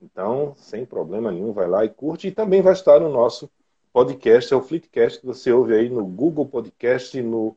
Então, 0.00 0.54
sem 0.56 0.84
problema 0.84 1.30
nenhum, 1.30 1.52
vai 1.52 1.68
lá 1.68 1.84
e 1.84 1.88
curte. 1.88 2.28
E 2.28 2.32
também 2.32 2.60
vai 2.60 2.72
estar 2.72 3.00
no 3.00 3.08
nosso 3.10 3.50
podcast, 3.92 4.52
é 4.52 4.56
o 4.56 4.62
Fleetcast, 4.62 5.20
que 5.20 5.26
você 5.26 5.52
ouve 5.52 5.74
aí 5.74 5.88
no 5.88 6.04
Google 6.04 6.46
Podcast, 6.46 7.20
no 7.20 7.56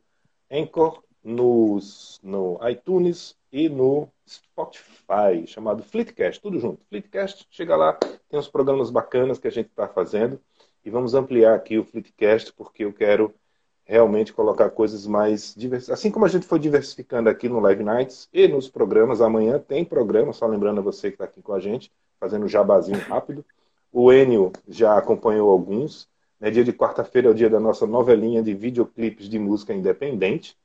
Anchor, 0.52 1.02
nos, 1.24 2.20
no 2.22 2.60
iTunes 2.70 3.36
e 3.52 3.68
no 3.68 4.08
Spotify, 4.28 5.48
chamado 5.48 5.82
Fleetcast, 5.84 6.42
tudo 6.42 6.60
junto. 6.60 6.84
Fleetcast, 6.90 7.48
chega 7.50 7.76
lá, 7.76 7.94
tem 7.94 8.40
uns 8.40 8.48
programas 8.48 8.92
bacanas 8.92 9.40
que 9.40 9.48
a 9.48 9.52
gente 9.52 9.68
está 9.68 9.88
fazendo 9.88 10.40
e 10.84 10.90
vamos 10.90 11.16
ampliar 11.16 11.56
aqui 11.56 11.80
o 11.80 11.84
Fleetcast, 11.84 12.54
porque 12.54 12.84
eu 12.84 12.94
quero 12.94 13.34
realmente 13.86 14.34
colocar 14.34 14.70
coisas 14.72 15.06
mais 15.06 15.54
diversificadas. 15.56 16.00
Assim 16.00 16.12
como 16.12 16.26
a 16.26 16.30
gente 16.30 16.48
foi 16.48 16.60
diversificando 16.60 17.30
aqui 17.30 17.48
no 17.48 17.60
Live 17.60 17.84
Nights 17.84 18.28
e 18.34 18.48
nos 18.48 18.68
programas, 18.68 19.22
amanhã 19.22 19.60
tem 19.60 19.86
programa, 19.86 20.34
só 20.34 20.48
lembrando 20.48 20.80
a 20.80 20.84
você 20.84 21.10
que 21.10 21.16
está 21.16 21.26
aqui 21.26 21.42
com 21.42 21.54
a 21.54 21.60
gente, 21.60 21.92
fazendo 22.20 22.48
jabazinho 22.48 23.00
rápido. 23.00 23.46
O 23.92 24.12
Enio 24.12 24.52
já 24.68 24.98
acompanhou 24.98 25.52
alguns. 25.52 26.10
Né? 26.40 26.50
Dia 26.50 26.64
de 26.64 26.74
quarta-feira 26.74 27.28
é 27.28 27.32
o 27.32 27.36
dia 27.36 27.50
da 27.50 27.60
nossa 27.60 27.86
novelinha 27.86 28.42
de 28.42 28.54
videoclipes 28.54 29.30
de 29.30 29.38
música 29.38 29.74
independente. 29.74 30.58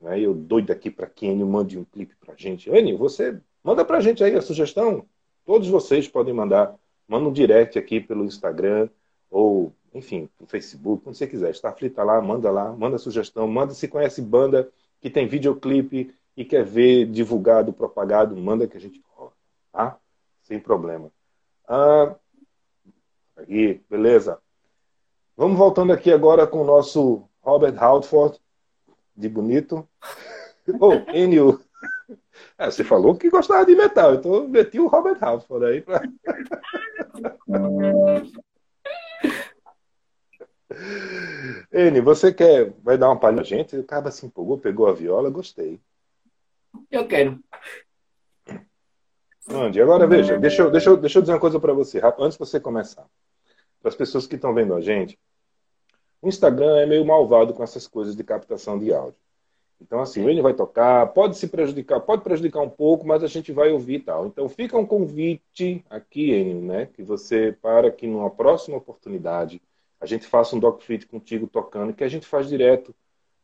Né? 0.00 0.18
Eu 0.18 0.34
doido 0.34 0.72
aqui 0.72 0.90
para 0.90 1.06
que 1.06 1.26
Enio 1.26 1.46
mande 1.46 1.78
um 1.78 1.84
clipe 1.84 2.16
para 2.16 2.32
a 2.34 2.36
gente. 2.36 2.70
Enio, 2.70 2.96
você 2.96 3.38
manda 3.62 3.84
para 3.84 3.98
a 3.98 4.00
gente 4.00 4.24
aí 4.24 4.34
a 4.34 4.42
sugestão. 4.42 5.04
Todos 5.44 5.68
vocês 5.68 6.08
podem 6.08 6.32
mandar. 6.32 6.74
Manda 7.06 7.28
um 7.28 7.32
direct 7.32 7.78
aqui 7.78 8.00
pelo 8.00 8.24
Instagram, 8.24 8.88
ou, 9.32 9.72
enfim, 9.94 10.28
no 10.38 10.46
Facebook, 10.46 11.02
como 11.02 11.14
você 11.14 11.26
quiser. 11.26 11.50
Starfleet 11.50 11.94
tá 11.94 12.04
lá, 12.04 12.20
manda 12.20 12.50
lá, 12.50 12.70
manda 12.70 12.98
sugestão, 12.98 13.48
manda 13.48 13.72
se 13.72 13.88
conhece 13.88 14.20
banda 14.20 14.70
que 15.00 15.10
tem 15.10 15.26
videoclipe 15.26 16.14
e 16.36 16.44
quer 16.44 16.64
ver 16.64 17.06
divulgado, 17.06 17.72
propagado, 17.72 18.36
manda 18.36 18.68
que 18.68 18.76
a 18.76 18.80
gente 18.80 19.02
tá? 19.72 19.96
Sem 20.42 20.60
problema. 20.60 21.10
Ah, 21.66 22.14
aqui, 23.36 23.80
beleza. 23.88 24.38
Vamos 25.36 25.56
voltando 25.56 25.92
aqui 25.92 26.12
agora 26.12 26.46
com 26.46 26.60
o 26.60 26.66
nosso 26.66 27.26
Robert 27.40 27.82
Halford, 27.82 28.38
de 29.16 29.28
bonito. 29.28 29.88
Ô, 30.78 30.88
oh, 30.88 31.10
Enio. 31.10 31.58
É, 32.58 32.66
você 32.70 32.84
falou 32.84 33.16
que 33.16 33.30
gostava 33.30 33.64
de 33.64 33.74
metal, 33.74 34.14
então 34.14 34.46
meti 34.46 34.78
o 34.78 34.88
Robert 34.88 35.18
Halford 35.22 35.64
aí 35.64 35.80
para. 35.80 36.02
Ene, 41.72 42.00
você 42.00 42.32
quer, 42.32 42.72
vai 42.82 42.96
dar 42.98 43.08
uma 43.08 43.18
palha 43.18 43.36
pra 43.36 43.44
gente? 43.44 43.76
O 43.76 43.84
cara 43.84 44.10
se 44.10 44.26
empolgou, 44.26 44.58
pegou 44.58 44.86
a 44.86 44.92
viola, 44.92 45.30
gostei. 45.30 45.80
Eu 46.90 47.06
quero. 47.06 47.38
Andy, 49.48 49.82
agora 49.82 50.06
veja, 50.06 50.38
deixa 50.38 50.62
eu, 50.62 50.70
deixa 50.70 50.90
eu, 50.90 50.96
deixa 50.96 51.18
eu 51.18 51.22
dizer 51.22 51.32
uma 51.32 51.40
coisa 51.40 51.58
para 51.58 51.72
você, 51.72 52.00
antes 52.18 52.34
de 52.34 52.38
você 52.38 52.60
começar. 52.60 53.06
Para 53.80 53.88
as 53.88 53.96
pessoas 53.96 54.26
que 54.26 54.36
estão 54.36 54.54
vendo 54.54 54.74
a 54.74 54.80
gente, 54.80 55.18
o 56.20 56.28
Instagram 56.28 56.78
é 56.78 56.86
meio 56.86 57.04
malvado 57.04 57.52
com 57.52 57.64
essas 57.64 57.86
coisas 57.86 58.14
de 58.14 58.22
captação 58.22 58.78
de 58.78 58.92
áudio. 58.92 59.18
Então, 59.80 60.00
assim, 60.00 60.24
ele 60.28 60.40
vai 60.40 60.54
tocar, 60.54 61.08
pode 61.08 61.36
se 61.36 61.48
prejudicar, 61.48 61.98
pode 62.00 62.22
prejudicar 62.22 62.60
um 62.60 62.70
pouco, 62.70 63.04
mas 63.04 63.24
a 63.24 63.26
gente 63.26 63.50
vai 63.50 63.72
ouvir 63.72 63.94
e 63.96 64.00
tal. 64.00 64.26
Então, 64.28 64.48
fica 64.48 64.78
um 64.78 64.86
convite 64.86 65.84
aqui, 65.90 66.30
Enio, 66.30 66.62
né? 66.62 66.86
Que 66.86 67.02
você, 67.02 67.56
para 67.60 67.90
que 67.90 68.06
numa 68.06 68.30
próxima 68.30 68.76
oportunidade, 68.76 69.60
a 70.02 70.06
gente 70.06 70.26
faça 70.26 70.56
um 70.56 70.58
dogfit 70.58 71.06
contigo 71.06 71.46
tocando, 71.46 71.94
que 71.94 72.02
a 72.02 72.08
gente 72.08 72.26
faz 72.26 72.48
direto 72.48 72.92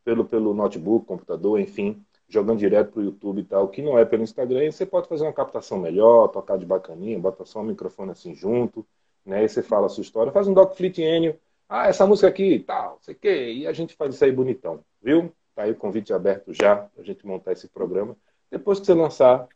pelo, 0.04 0.24
pelo 0.24 0.52
notebook, 0.52 1.06
computador, 1.06 1.60
enfim, 1.60 2.04
jogando 2.28 2.58
direto 2.58 2.90
para 2.90 3.00
o 3.00 3.04
YouTube 3.04 3.40
e 3.40 3.44
tal, 3.44 3.68
que 3.68 3.80
não 3.80 3.96
é 3.96 4.04
pelo 4.04 4.24
Instagram, 4.24 4.64
e 4.64 4.72
você 4.72 4.84
pode 4.84 5.08
fazer 5.08 5.22
uma 5.22 5.32
captação 5.32 5.78
melhor, 5.78 6.26
tocar 6.28 6.58
de 6.58 6.66
bacaninha, 6.66 7.16
bota 7.16 7.44
só 7.44 7.60
o 7.60 7.64
microfone 7.64 8.10
assim 8.10 8.34
junto, 8.34 8.84
né? 9.24 9.44
E 9.44 9.48
você 9.48 9.62
fala 9.62 9.86
a 9.86 9.88
sua 9.88 10.02
história, 10.02 10.32
faz 10.32 10.48
um 10.48 10.52
dogfit 10.52 11.00
Enio, 11.00 11.38
ah, 11.68 11.86
essa 11.86 12.04
música 12.04 12.26
aqui, 12.26 12.58
tal, 12.58 12.98
sei 13.02 13.14
que, 13.14 13.52
e 13.52 13.66
a 13.66 13.72
gente 13.72 13.94
faz 13.94 14.16
isso 14.16 14.24
aí 14.24 14.32
bonitão, 14.32 14.84
viu? 15.00 15.32
Tá 15.54 15.62
aí 15.62 15.70
o 15.70 15.76
convite 15.76 16.12
aberto 16.12 16.52
já 16.52 16.74
para 16.74 17.02
a 17.02 17.04
gente 17.04 17.24
montar 17.24 17.52
esse 17.52 17.68
programa, 17.68 18.16
depois 18.50 18.80
que 18.80 18.86
você 18.86 18.94
lançar 18.94 19.46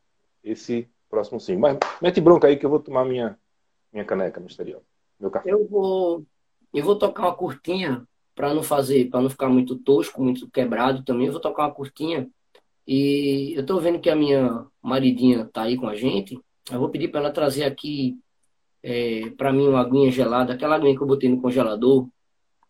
esse 0.45 0.89
próximo 1.11 1.41
sim. 1.41 1.57
Mas 1.57 1.79
mete 2.01 2.21
bronca 2.21 2.47
aí 2.47 2.57
que 2.57 2.65
eu 2.65 2.71
vou 2.71 2.79
tomar 2.79 3.05
minha, 3.05 3.37
minha 3.93 4.05
caneca 4.05 4.39
misteriosa, 4.39 4.85
meu 5.19 5.31
café. 5.31 5.51
Eu 5.51 5.67
vou 5.67 6.25
eu 6.73 6.85
vou 6.85 6.97
tocar 6.97 7.23
uma 7.23 7.35
curtinha 7.35 8.07
para 8.35 8.55
não 8.55 8.63
fazer, 8.63 9.11
para 9.11 9.21
não 9.21 9.31
ficar 9.31 9.49
muito 9.49 9.77
tosco, 9.77 10.23
muito 10.23 10.51
quebrado 10.51 11.05
também. 11.05 11.27
Eu 11.27 11.33
vou 11.33 11.41
tocar 11.41 11.65
uma 11.65 11.75
curtinha 11.75 12.29
e 12.87 13.53
eu 13.57 13.65
tô 13.65 13.79
vendo 13.79 14.01
que 14.01 14.11
a 14.11 14.17
minha 14.17 14.67
maridinha 14.83 15.49
tá 15.53 15.63
aí 15.63 15.77
com 15.77 15.89
a 15.89 15.95
gente. 15.95 16.41
Eu 16.71 16.79
vou 16.79 16.89
pedir 16.89 17.09
para 17.09 17.21
ela 17.21 17.31
trazer 17.31 17.65
aqui 17.65 18.19
é, 18.83 19.31
para 19.37 19.53
mim 19.53 19.69
uma 19.69 19.81
aguinha 19.81 20.11
gelada, 20.11 20.53
aquela 20.53 20.77
aguinha 20.77 20.97
que 20.97 21.03
eu 21.03 21.07
botei 21.07 21.29
no 21.29 21.41
congelador 21.41 22.09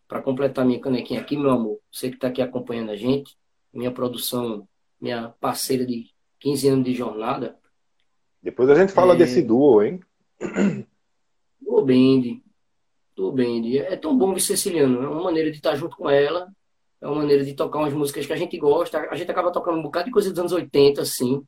para 0.06 0.20
completar 0.20 0.64
minha 0.64 0.80
canequinha 0.80 1.20
aqui, 1.20 1.36
meu 1.36 1.50
amor. 1.50 1.78
Você 1.90 2.10
que 2.10 2.16
está 2.16 2.28
aqui 2.28 2.42
acompanhando 2.42 2.90
a 2.90 2.96
gente, 2.96 3.34
minha 3.72 3.90
produção, 3.90 4.68
minha 5.00 5.30
parceira 5.40 5.86
de 5.86 6.10
15 6.40 6.68
anos 6.68 6.84
de 6.84 6.92
jornada. 6.92 7.56
Depois 8.42 8.68
a 8.68 8.74
gente 8.74 8.92
fala 8.92 9.14
é... 9.14 9.16
desse 9.16 9.40
duo, 9.40 9.82
hein? 9.82 10.00
Duo 11.60 11.82
Band. 11.84 12.40
Tudo 13.14 13.32
bem, 13.32 13.76
é 13.78 13.96
tão 13.96 14.16
bom 14.16 14.32
ver 14.32 14.40
Ceciliano, 14.40 15.02
é 15.02 15.08
uma 15.08 15.24
maneira 15.24 15.50
de 15.50 15.58
estar 15.58 15.74
junto 15.74 15.96
com 15.96 16.08
ela, 16.08 16.48
é 17.00 17.06
uma 17.06 17.16
maneira 17.16 17.44
de 17.44 17.52
tocar 17.52 17.78
umas 17.78 17.92
músicas 17.92 18.24
que 18.24 18.32
a 18.32 18.36
gente 18.36 18.56
gosta, 18.56 18.98
a 19.10 19.14
gente 19.14 19.30
acaba 19.30 19.52
tocando 19.52 19.78
um 19.78 19.82
bocado 19.82 20.06
de 20.06 20.10
coisa 20.10 20.30
dos 20.30 20.38
anos 20.38 20.52
80, 20.52 21.02
assim, 21.02 21.42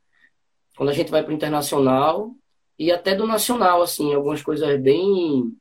quando 0.77 0.89
a 0.89 0.93
gente 0.93 1.09
vai 1.09 1.23
para 1.23 1.31
o 1.31 1.35
internacional 1.35 2.35
e 2.77 2.91
até 2.91 3.15
do 3.15 3.25
nacional, 3.25 3.81
assim, 3.81 4.13
algumas 4.13 4.43
coisas 4.43 4.79
bem 4.79 5.55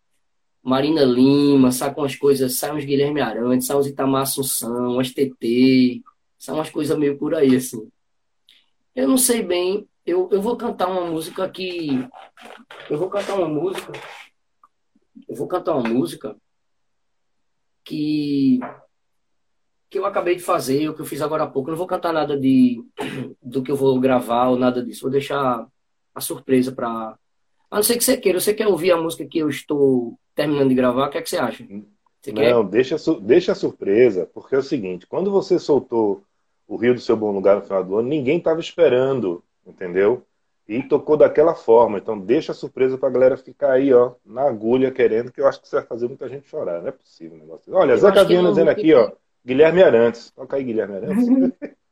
Marina 0.62 1.04
Lima, 1.04 1.70
sabe 1.70 1.98
umas 1.98 2.16
coisas, 2.16 2.56
sai 2.56 2.74
uns 2.74 2.84
Guilherme 2.84 3.20
Arantes, 3.20 3.66
sai 3.66 3.76
uns 3.76 3.86
Itamar 3.86 4.22
Assunção, 4.22 4.92
umas 4.92 5.10
TT, 5.10 6.02
sai 6.38 6.54
umas 6.54 6.70
coisas 6.70 6.98
meio 6.98 7.18
por 7.18 7.34
aí, 7.34 7.54
assim. 7.54 7.86
Eu 8.94 9.06
não 9.06 9.18
sei 9.18 9.42
bem, 9.42 9.86
eu, 10.06 10.28
eu 10.32 10.40
vou 10.40 10.56
cantar 10.56 10.88
uma 10.88 11.04
música 11.04 11.48
que. 11.48 11.88
Eu 12.88 12.98
vou 12.98 13.10
cantar 13.10 13.36
uma 13.36 13.48
música 13.48 13.92
eu 15.28 15.34
vou 15.34 15.46
cantar 15.46 15.74
uma 15.76 15.88
música 15.88 16.36
que 17.84 18.58
que 19.90 19.98
eu 19.98 20.06
acabei 20.06 20.34
de 20.34 20.42
fazer, 20.42 20.88
o 20.88 20.94
que 20.94 21.02
eu 21.02 21.06
fiz 21.06 21.22
agora 21.22 21.44
há 21.44 21.46
pouco. 21.46 21.68
Eu 21.68 21.72
não 21.72 21.78
vou 21.78 21.86
cantar 21.86 22.12
nada 22.12 22.36
de 22.36 22.82
do 23.40 23.62
que 23.62 23.70
eu 23.70 23.76
vou 23.76 24.00
gravar 24.00 24.48
ou 24.48 24.58
nada 24.58 24.82
disso. 24.82 25.02
Vou 25.02 25.10
deixar 25.10 25.66
a 26.12 26.20
surpresa 26.20 26.72
para. 26.72 27.16
A 27.70 27.76
não 27.76 27.82
ser 27.82 27.96
que 27.96 28.02
você 28.04 28.16
queira. 28.16 28.40
Você 28.40 28.52
quer 28.52 28.66
ouvir 28.66 28.90
a 28.90 28.96
música 28.96 29.24
que 29.24 29.38
eu 29.38 29.48
estou 29.48 30.18
terminando 30.34 30.68
de 30.68 30.74
gravar? 30.74 31.06
O 31.06 31.10
que 31.10 31.18
é 31.18 31.22
que 31.22 31.30
você 31.30 31.38
acha? 31.38 31.64
Você 32.20 32.32
não, 32.32 32.64
deixa, 32.64 32.96
deixa 33.20 33.52
a 33.52 33.54
surpresa, 33.54 34.28
porque 34.34 34.56
é 34.56 34.58
o 34.58 34.62
seguinte: 34.62 35.06
quando 35.06 35.30
você 35.30 35.60
soltou 35.60 36.24
o 36.66 36.76
Rio 36.76 36.94
do 36.94 37.00
Seu 37.00 37.16
Bom 37.16 37.30
Lugar 37.30 37.56
no 37.56 37.62
final 37.62 37.84
do 37.84 37.98
ano, 37.98 38.08
ninguém 38.08 38.38
estava 38.38 38.58
esperando, 38.58 39.44
entendeu? 39.64 40.26
E 40.66 40.82
tocou 40.82 41.16
daquela 41.16 41.54
forma. 41.54 41.98
Então 41.98 42.18
deixa 42.18 42.52
a 42.52 42.54
surpresa 42.54 42.96
para 42.96 43.08
a 43.08 43.12
galera 43.12 43.36
ficar 43.36 43.72
aí, 43.72 43.92
ó, 43.92 44.14
na 44.24 44.42
agulha 44.42 44.90
querendo, 44.90 45.30
que 45.30 45.40
eu 45.40 45.46
acho 45.46 45.60
que 45.60 45.68
você 45.68 45.76
vai 45.76 45.86
fazer 45.86 46.08
muita 46.08 46.28
gente 46.28 46.48
chorar. 46.48 46.80
Não 46.80 46.88
é 46.88 46.92
possível 46.92 47.36
um 47.36 47.40
negócio. 47.40 47.74
Olha, 47.74 47.92
eu 47.92 47.98
Zé 47.98 48.12
Caviano 48.12 48.48
dizendo 48.48 48.70
aqui, 48.70 48.94
ó, 48.94 49.12
Guilherme 49.44 49.82
Arantes. 49.82 50.30
Toca 50.30 50.56
aí, 50.56 50.64
Guilherme 50.64 50.96
Arantes. 50.96 51.26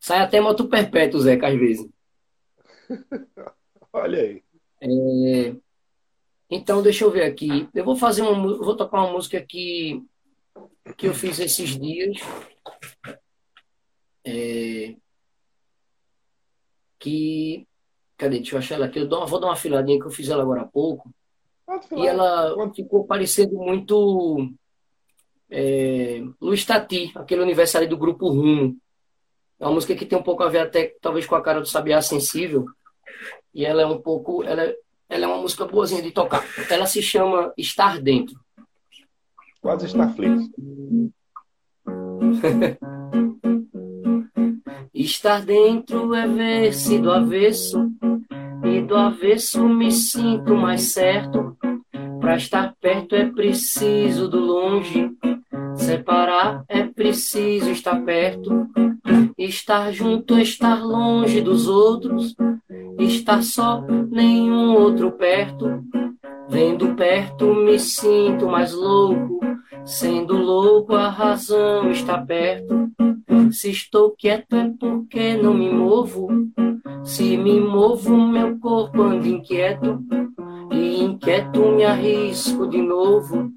Sai 0.00 0.20
até 0.20 0.40
moto 0.40 0.66
perpétuo, 0.66 1.20
Zeca, 1.20 1.48
às 1.48 1.58
vezes. 1.58 1.86
Olha 3.92 4.20
aí. 4.20 4.42
É... 4.80 5.54
Então, 6.50 6.82
deixa 6.82 7.04
eu 7.04 7.10
ver 7.10 7.24
aqui. 7.24 7.68
Eu 7.74 7.84
vou 7.84 7.96
fazer 7.96 8.22
uma, 8.22 8.34
vou 8.56 8.74
tocar 8.74 9.02
uma 9.02 9.12
música 9.12 9.40
que 9.40 10.02
que 10.96 11.06
eu 11.06 11.14
fiz 11.14 11.38
esses 11.38 11.78
dias. 11.78 12.18
É... 14.24 14.94
Que 17.00 17.66
cadê? 18.16 18.36
Deixa 18.36 18.54
eu 18.54 18.58
achar 18.58 18.74
ela 18.76 18.86
aqui. 18.86 19.00
Eu 19.00 19.08
dou, 19.08 19.26
vou 19.26 19.40
dar 19.40 19.48
uma 19.48 19.56
filadinha 19.56 19.98
que 19.98 20.06
eu 20.06 20.10
fiz 20.10 20.28
ela 20.28 20.42
agora 20.42 20.60
há 20.62 20.66
pouco. 20.66 21.10
E 21.96 22.06
ela 22.06 22.54
ficou 22.74 23.04
parecendo 23.04 23.54
muito 23.54 24.52
é, 25.50 26.22
Luiz 26.40 26.64
Tati, 26.64 27.10
aquele 27.14 27.42
aniversário 27.42 27.88
do 27.88 27.96
grupo 27.96 28.28
Rumo. 28.28 28.76
É 29.58 29.64
uma 29.64 29.74
música 29.74 29.94
que 29.94 30.06
tem 30.06 30.18
um 30.18 30.22
pouco 30.22 30.42
a 30.42 30.48
ver 30.48 30.58
até 30.58 30.94
talvez 31.00 31.26
com 31.26 31.34
a 31.34 31.42
cara 31.42 31.60
do 31.60 31.66
Sabiá 31.66 32.02
Sensível. 32.02 32.66
E 33.54 33.64
ela 33.64 33.82
é 33.82 33.86
um 33.86 34.00
pouco. 34.00 34.42
Ela, 34.44 34.72
ela 35.08 35.24
é 35.24 35.26
uma 35.26 35.40
música 35.40 35.66
boazinha 35.66 36.02
de 36.02 36.10
tocar. 36.10 36.44
Ela 36.70 36.86
se 36.86 37.02
chama 37.02 37.52
Estar 37.56 38.00
Dentro. 38.00 38.38
Quase 39.60 39.86
Starflix. 39.86 40.44
Estar 45.00 45.40
dentro 45.40 46.14
é 46.14 46.26
ver-se 46.26 46.98
do 46.98 47.10
avesso, 47.10 47.90
e 48.62 48.82
do 48.82 48.94
avesso 48.94 49.66
me 49.66 49.90
sinto 49.90 50.54
mais 50.54 50.92
certo. 50.92 51.56
Para 52.20 52.36
estar 52.36 52.74
perto 52.78 53.14
é 53.14 53.24
preciso 53.24 54.28
do 54.28 54.38
longe, 54.38 55.10
separar 55.74 56.66
é 56.68 56.82
preciso 56.82 57.70
estar 57.70 57.98
perto. 58.02 58.68
Estar 59.38 59.90
junto, 59.90 60.38
estar 60.38 60.84
longe 60.84 61.40
dos 61.40 61.66
outros, 61.66 62.36
estar 62.98 63.42
só, 63.42 63.82
nenhum 64.10 64.74
outro 64.74 65.12
perto. 65.12 65.82
Vendo 66.46 66.94
perto 66.94 67.54
me 67.54 67.78
sinto 67.78 68.46
mais 68.46 68.74
louco, 68.74 69.40
sendo 69.82 70.36
louco 70.36 70.94
a 70.94 71.08
razão 71.08 71.90
está 71.90 72.18
perto. 72.18 72.90
Se 73.52 73.70
estou 73.70 74.10
quieto 74.10 74.54
é 74.54 74.72
porque 74.78 75.34
não 75.34 75.52
me 75.54 75.70
movo, 75.70 76.28
se 77.04 77.36
me 77.36 77.60
movo 77.60 78.16
meu 78.16 78.58
corpo 78.58 79.02
anda 79.02 79.26
inquieto 79.26 80.02
e 80.72 81.02
inquieto 81.02 81.72
me 81.72 81.84
arrisco 81.84 82.66
de 82.68 82.80
novo 82.80 83.50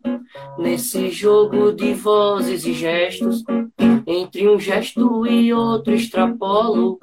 nesse 0.58 1.10
jogo 1.10 1.72
de 1.72 1.94
vozes 1.94 2.66
e 2.66 2.74
gestos. 2.74 3.44
Entre 4.06 4.48
um 4.50 4.60
gesto 4.60 5.26
e 5.26 5.54
outro 5.54 5.94
extrapolo, 5.94 7.00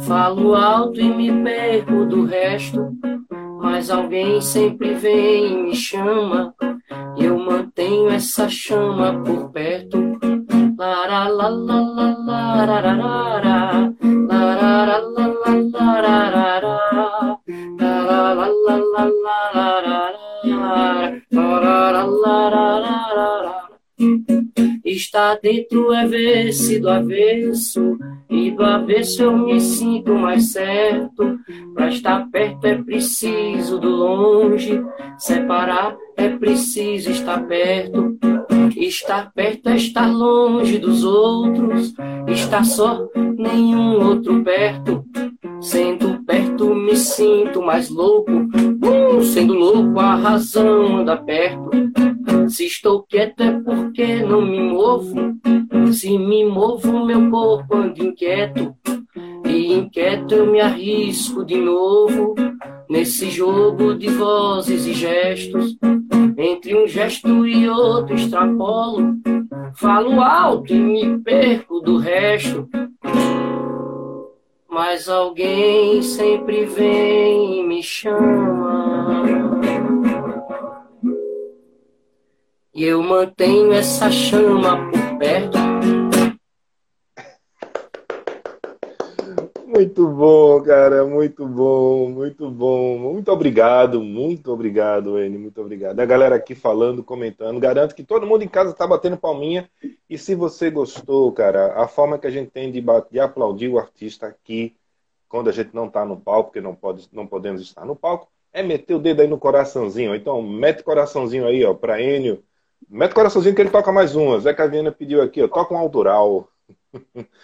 falo 0.00 0.54
alto 0.54 1.00
e 1.00 1.08
me 1.08 1.32
perco 1.42 2.04
do 2.04 2.24
resto. 2.24 2.96
Mas 3.60 3.90
alguém 3.90 4.40
sempre 4.40 4.94
vem 4.94 5.52
e 5.52 5.62
me 5.62 5.74
chama, 5.74 6.54
eu 7.16 7.38
mantenho 7.38 8.08
essa 8.10 8.48
chama 8.48 9.22
por 9.22 9.50
perto. 9.50 10.18
Está 24.84 25.36
dentro 25.36 25.92
é 25.92 26.06
ver-se 26.06 26.78
do 26.80 26.90
avesso, 26.90 27.96
e 28.28 28.50
do 28.50 28.64
avesso 28.64 29.22
eu 29.22 29.36
me 29.36 29.60
sinto 29.60 30.14
mais 30.14 30.52
certo. 30.52 31.38
Pra 31.74 31.88
estar 31.88 32.28
perto 32.30 32.66
é 32.66 32.82
preciso 32.82 33.78
do 33.78 33.88
longe, 33.88 34.82
separar 35.16 35.96
é 36.16 36.28
preciso 36.30 37.10
estar 37.10 37.46
perto. 37.46 38.18
Estar 38.76 39.32
perto 39.32 39.68
é 39.68 39.76
estar 39.76 40.06
longe 40.06 40.78
dos 40.78 41.04
outros, 41.04 41.94
estar 42.28 42.64
só, 42.64 43.06
nenhum 43.36 44.06
outro 44.08 44.42
perto. 44.42 45.04
Sendo 45.60 46.22
perto 46.24 46.74
me 46.74 46.96
sinto 46.96 47.62
mais 47.62 47.88
louco, 47.88 48.32
uh, 48.32 49.22
sendo 49.22 49.54
louco 49.54 50.00
a 50.00 50.16
razão 50.16 50.98
anda 50.98 51.16
perto. 51.16 51.70
Se 52.48 52.66
estou 52.66 53.02
quieto 53.02 53.40
é 53.42 53.52
porque 53.60 54.22
não 54.24 54.42
me 54.42 54.60
movo, 54.60 55.14
se 55.92 56.18
me 56.18 56.44
movo 56.44 57.04
meu 57.04 57.30
corpo 57.30 57.76
anda 57.76 58.02
inquieto. 58.02 58.74
E 59.46 59.72
inquieto 59.72 60.34
eu 60.34 60.50
me 60.50 60.60
arrisco 60.60 61.44
de 61.44 61.56
novo 61.56 62.34
nesse 62.92 63.30
jogo 63.30 63.94
de 63.94 64.08
vozes 64.10 64.84
e 64.84 64.92
gestos. 64.92 65.78
Entre 66.36 66.76
um 66.76 66.86
gesto 66.86 67.46
e 67.46 67.66
outro 67.66 68.14
extrapolo, 68.14 69.16
falo 69.74 70.20
alto 70.20 70.74
e 70.74 70.78
me 70.78 71.18
perco 71.20 71.80
do 71.80 71.96
resto. 71.96 72.68
Mas 74.68 75.08
alguém 75.08 76.02
sempre 76.02 76.66
vem 76.66 77.60
e 77.60 77.62
me 77.66 77.82
chama. 77.82 79.24
E 82.74 82.84
eu 82.84 83.02
mantenho 83.02 83.72
essa 83.72 84.10
chama 84.10 84.90
por 84.90 85.18
perto. 85.18 85.71
Muito 89.74 90.06
bom, 90.06 90.62
cara, 90.62 91.06
muito 91.06 91.46
bom, 91.46 92.10
muito 92.10 92.50
bom. 92.50 92.98
Muito 92.98 93.32
obrigado, 93.32 94.02
muito 94.02 94.52
obrigado, 94.52 95.18
Eni, 95.18 95.38
muito 95.38 95.58
obrigado. 95.62 95.98
A 95.98 96.04
galera 96.04 96.34
aqui 96.36 96.54
falando, 96.54 97.02
comentando, 97.02 97.58
garanto 97.58 97.94
que 97.94 98.04
todo 98.04 98.26
mundo 98.26 98.44
em 98.44 98.48
casa 98.48 98.72
está 98.72 98.86
batendo 98.86 99.16
palminha. 99.16 99.70
E 100.10 100.18
se 100.18 100.34
você 100.34 100.70
gostou, 100.70 101.32
cara, 101.32 101.72
a 101.82 101.88
forma 101.88 102.18
que 102.18 102.26
a 102.26 102.30
gente 102.30 102.50
tem 102.50 102.70
de, 102.70 102.84
de 103.10 103.18
aplaudir 103.18 103.68
o 103.68 103.78
artista 103.78 104.26
aqui, 104.26 104.76
quando 105.26 105.48
a 105.48 105.52
gente 105.52 105.74
não 105.74 105.86
está 105.86 106.04
no 106.04 106.20
palco, 106.20 106.50
porque 106.50 106.60
não, 106.60 106.74
pode, 106.74 107.08
não 107.10 107.26
podemos 107.26 107.62
estar 107.62 107.86
no 107.86 107.96
palco, 107.96 108.28
é 108.52 108.62
meter 108.62 108.94
o 108.94 108.98
dedo 108.98 109.22
aí 109.22 109.26
no 109.26 109.38
coraçãozinho. 109.38 110.14
Então, 110.14 110.42
mete 110.42 110.82
coraçãozinho 110.82 111.46
aí, 111.46 111.64
ó, 111.64 111.72
para 111.72 111.98
Enio. 111.98 112.44
Mete 112.90 113.14
coraçãozinho 113.14 113.54
que 113.54 113.62
ele 113.62 113.70
toca 113.70 113.90
mais 113.90 114.14
uma. 114.14 114.38
Zé 114.38 114.52
Caviana 114.52 114.92
pediu 114.92 115.22
aqui, 115.22 115.42
ó, 115.42 115.48
toca 115.48 115.72
um 115.72 115.78
autoral. 115.78 116.51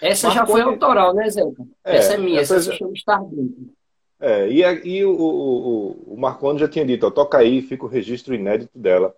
Essa 0.01 0.31
já 0.31 0.47
foi 0.47 0.61
autoral, 0.61 1.15
né, 1.15 1.29
Zé? 1.31 1.43
É, 1.85 1.97
essa 1.97 2.15
é 2.15 2.19
minha, 2.19 2.41
essa, 2.41 2.57
essa 2.57 2.71
se 2.71 2.77
chama 2.77 2.93
Dentro. 3.31 3.79
É, 4.21 4.49
e, 4.49 4.63
e 4.85 5.05
o, 5.05 5.13
o, 5.13 6.15
o 6.15 6.21
Marconi 6.21 6.59
já 6.59 6.69
tinha 6.69 6.85
dito, 6.85 7.07
ó, 7.07 7.11
toca 7.11 7.39
aí, 7.39 7.63
fica 7.63 7.85
o 7.85 7.89
registro 7.89 8.35
inédito 8.35 8.77
dela. 8.77 9.15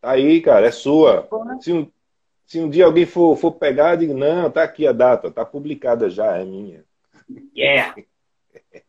Tá 0.00 0.10
aí, 0.10 0.40
cara, 0.40 0.66
é 0.66 0.70
sua. 0.70 1.28
Se 1.60 1.72
um, 1.72 1.90
se 2.46 2.60
um 2.60 2.68
dia 2.68 2.84
alguém 2.84 3.06
for, 3.06 3.36
for 3.36 3.52
pegar, 3.52 3.96
digo, 3.96 4.14
não, 4.14 4.50
tá 4.50 4.62
aqui 4.62 4.86
a 4.86 4.92
data, 4.92 5.30
tá 5.30 5.44
publicada 5.44 6.10
já, 6.10 6.36
é 6.36 6.44
minha. 6.44 6.84
Yeah! 7.56 7.94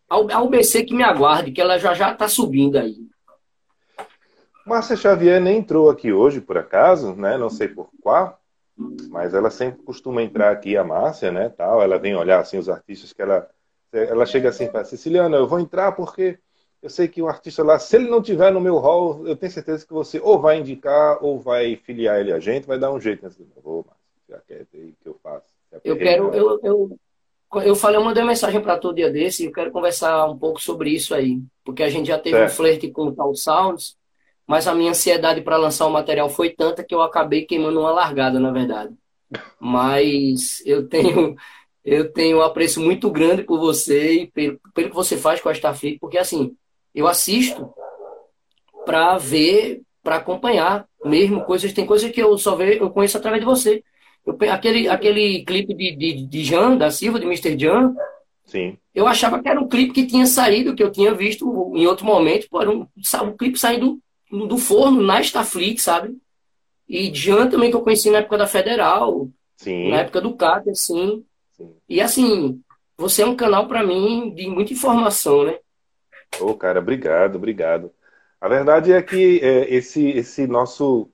A 0.10 0.42
UBC 0.42 0.84
que 0.84 0.94
me 0.94 1.04
aguarde, 1.04 1.52
que 1.52 1.62
ela 1.62 1.78
já 1.78 1.94
já 1.94 2.14
tá 2.14 2.28
subindo 2.28 2.78
aí. 2.78 2.96
Márcia 4.66 4.96
Xavier 4.96 5.40
nem 5.40 5.58
entrou 5.58 5.90
aqui 5.90 6.12
hoje, 6.12 6.42
por 6.42 6.58
acaso, 6.58 7.16
né? 7.16 7.38
Não 7.38 7.50
sei 7.50 7.68
por 7.68 7.90
qual. 8.02 8.41
Mas 9.10 9.34
ela 9.34 9.50
sempre 9.50 9.84
costuma 9.84 10.22
entrar 10.22 10.52
aqui, 10.52 10.78
a 10.78 10.84
Márcia, 10.84 11.32
né, 11.32 11.50
tal, 11.50 11.82
ela 11.82 11.98
vem 11.98 12.16
olhar, 12.16 12.40
assim, 12.40 12.58
os 12.58 12.70
artistas 12.70 13.14
que 13.14 13.22
ela... 13.22 13.50
Ela 13.94 14.26
chega 14.26 14.48
assim 14.48 14.68
para 14.68 14.86
Siciliana, 14.86 15.36
eu 15.36 15.48
vou 15.48 15.60
entrar 15.60 15.92
porque 15.92 16.40
eu 16.82 16.90
sei 16.90 17.08
que 17.08 17.22
o 17.22 17.28
artista 17.28 17.64
lá, 17.64 17.78
se 17.78 17.96
ele 17.96 18.10
não 18.10 18.22
tiver 18.22 18.52
no 18.52 18.60
meu 18.60 18.78
hall, 18.78 19.28
eu 19.28 19.36
tenho 19.36 19.52
certeza 19.52 19.86
que 19.86 19.94
você 19.94 20.20
ou 20.20 20.40
vai 20.40 20.60
indicar 20.60 21.24
ou 21.24 21.40
vai 21.40 21.76
filiar 21.76 22.20
ele 22.20 22.32
a 22.32 22.40
gente, 22.40 22.66
vai 22.66 22.80
dar 22.80 22.92
um 22.92 23.00
jeito 23.00 23.24
nessa. 23.24 23.38
Vou, 23.62 23.86
já 24.28 24.40
quer 24.48 24.66
que 24.66 24.96
eu 25.06 25.16
faço. 25.22 25.46
Eu 25.84 25.96
quero, 25.96 26.34
eu, 26.34 26.60
eu, 26.64 27.00
eu 27.64 27.76
falei, 27.76 27.98
eu 27.98 28.04
mandei 28.04 28.24
uma 28.24 28.30
mensagem 28.30 28.62
para 28.62 28.80
todo 28.80 28.96
dia 28.96 29.12
desse 29.12 29.44
e 29.44 29.46
eu 29.46 29.52
quero 29.52 29.72
conversar 29.72 30.26
um 30.26 30.38
pouco 30.38 30.60
sobre 30.60 30.90
isso 30.90 31.14
aí, 31.14 31.40
porque 31.64 31.84
a 31.84 31.90
gente 31.90 32.08
já 32.08 32.18
teve 32.18 32.38
certo. 32.38 32.52
um 32.52 32.56
flerte 32.56 32.90
com 32.90 33.08
o 33.08 33.16
Tal 33.16 33.36
Sounds, 33.36 33.96
mas 34.52 34.68
a 34.68 34.76
minha 34.76 34.92
ansiedade 34.92 35.40
para 35.40 35.56
lançar 35.56 35.88
o 35.88 35.90
material 35.90 36.30
foi 36.30 36.50
tanta 36.50 36.84
que 36.84 36.94
eu 36.94 37.02
acabei 37.02 37.46
queimando 37.46 37.80
uma 37.80 37.92
largada, 37.94 38.38
na 38.38 38.52
verdade. 38.52 38.94
Mas 39.58 40.62
eu 40.66 40.90
tenho 40.90 41.38
eu 41.86 42.12
tenho 42.12 42.40
um 42.40 42.42
apreço 42.42 42.82
muito 42.82 43.10
grande 43.10 43.44
por 43.44 43.58
você 43.58 44.24
e 44.24 44.28
pelo, 44.28 44.60
pelo 44.74 44.90
que 44.90 44.96
você 44.96 45.16
faz 45.16 45.40
com 45.40 45.48
a 45.48 45.54
Starfleet, 45.54 46.00
porque 46.00 46.18
assim, 46.18 46.54
eu 46.94 47.08
assisto 47.08 47.74
para 48.86 49.18
ver, 49.18 49.84
para 50.04 50.18
acompanhar 50.18 50.86
mesmo 51.06 51.46
coisas, 51.46 51.72
tem 51.72 51.86
coisas 51.86 52.12
que 52.12 52.22
eu 52.22 52.38
só 52.38 52.54
vejo, 52.54 52.84
eu 52.84 52.90
conheço 52.90 53.18
através 53.18 53.42
de 53.42 53.46
você. 53.46 53.82
Eu, 54.26 54.38
aquele, 54.52 54.90
aquele 54.90 55.46
clipe 55.46 55.74
de, 55.74 55.96
de, 55.96 56.26
de 56.26 56.44
Jan, 56.44 56.76
da 56.76 56.92
Silva, 56.92 57.22
de 57.22 57.26
Mr. 57.26 57.58
Jan, 57.58 57.96
Sim. 58.44 58.78
eu 58.94 59.08
achava 59.08 59.42
que 59.42 59.48
era 59.48 59.62
um 59.62 59.70
clipe 59.70 59.94
que 59.94 60.06
tinha 60.06 60.26
saído, 60.26 60.76
que 60.76 60.84
eu 60.84 60.92
tinha 60.92 61.14
visto 61.14 61.72
em 61.74 61.88
outro 61.88 62.06
momento, 62.06 62.50
pô, 62.50 62.62
um, 62.70 62.86
um 63.24 63.38
clipe 63.38 63.58
saindo 63.58 63.98
do 64.32 64.58
forno 64.58 65.02
na 65.02 65.20
Starfleet, 65.22 65.80
sabe? 65.80 66.18
E 66.88 67.14
Jan 67.14 67.50
também 67.50 67.70
que 67.70 67.76
eu 67.76 67.82
conheci 67.82 68.10
na 68.10 68.20
época 68.20 68.38
da 68.38 68.48
Federal, 68.48 69.30
Sim. 69.58 69.90
na 69.90 69.98
época 69.98 70.22
do 70.22 70.36
CAT, 70.36 70.70
assim. 70.70 71.26
Sim. 71.52 71.76
E 71.88 72.02
assim, 72.02 72.62
você 72.98 73.22
é 73.22 73.26
um 73.26 73.36
canal 73.36 73.68
para 73.68 73.84
mim 73.84 74.34
de 74.34 74.48
muita 74.48 74.74
informação, 74.74 75.44
né? 75.44 75.60
Ô, 76.40 76.48
oh, 76.48 76.56
cara, 76.56 76.80
obrigado, 76.80 77.36
obrigado. 77.36 77.92
A 78.40 78.48
verdade 78.48 78.92
é 78.92 79.02
que 79.02 79.40
é, 79.44 79.74
esse, 79.74 80.10
esse 80.10 80.48
nosso 80.48 81.10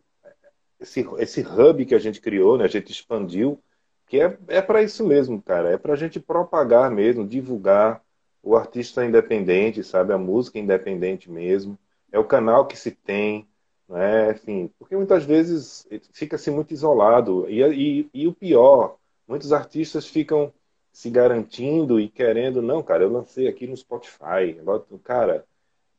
esse, 0.79 1.05
esse 1.17 1.41
hub 1.41 1.85
que 1.85 1.95
a 1.95 1.99
gente 1.99 2.21
criou, 2.21 2.57
né, 2.57 2.65
a 2.65 2.69
gente 2.69 2.91
expandiu, 2.91 3.61
que 4.07 4.19
é, 4.19 4.37
é 4.47 4.61
para 4.61 4.81
isso 4.81 5.05
mesmo, 5.05 5.41
cara. 5.41 5.69
É 5.69 5.77
para 5.77 5.93
a 5.93 5.97
gente 5.97 6.19
propagar 6.19 6.89
mesmo, 6.89 7.27
divulgar 7.27 8.01
o 8.41 8.55
artista 8.55 9.05
independente, 9.05 9.83
sabe? 9.83 10.13
A 10.13 10.17
música 10.17 10.59
independente 10.59 11.29
mesmo. 11.29 11.77
É 12.11 12.19
o 12.19 12.25
canal 12.25 12.67
que 12.67 12.77
se 12.77 12.91
tem, 12.91 13.47
né? 13.87 14.31
Enfim, 14.31 14.71
porque 14.79 14.95
muitas 14.95 15.23
vezes 15.23 15.87
fica-se 16.11 16.51
muito 16.51 16.73
isolado. 16.73 17.49
E, 17.49 17.61
e, 17.61 18.09
e 18.13 18.27
o 18.27 18.33
pior, 18.33 18.97
muitos 19.27 19.53
artistas 19.53 20.07
ficam 20.07 20.53
se 20.91 21.09
garantindo 21.09 21.99
e 21.99 22.09
querendo, 22.09 22.61
não, 22.61 22.81
cara, 22.81 23.03
eu 23.03 23.11
lancei 23.11 23.47
aqui 23.47 23.67
no 23.67 23.77
Spotify. 23.77 24.57
Agora, 24.59 24.83
cara, 25.03 25.45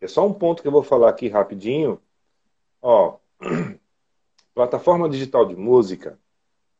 é 0.00 0.08
só 0.08 0.26
um 0.26 0.32
ponto 0.34 0.60
que 0.60 0.68
eu 0.68 0.72
vou 0.72 0.82
falar 0.82 1.10
aqui 1.10 1.28
rapidinho. 1.28 2.00
Ó, 2.82 3.16
plataforma 4.54 5.08
digital 5.08 5.46
de 5.46 5.54
música 5.54 6.18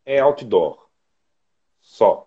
é 0.05 0.19
outdoor. 0.19 0.89
Só. 1.81 2.27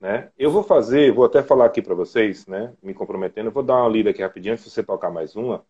Né? 0.00 0.30
Eu 0.38 0.50
vou 0.50 0.62
fazer, 0.62 1.12
vou 1.12 1.24
até 1.24 1.42
falar 1.42 1.66
aqui 1.66 1.82
para 1.82 1.94
vocês, 1.94 2.46
né, 2.46 2.74
me 2.82 2.92
comprometendo, 2.92 3.50
vou 3.50 3.62
dar 3.62 3.76
uma 3.82 3.88
lida 3.88 4.10
aqui 4.10 4.22
rapidinho, 4.22 4.58
se 4.58 4.68
você 4.68 4.82
tocar 4.82 5.10
mais 5.10 5.34
uma. 5.34 5.64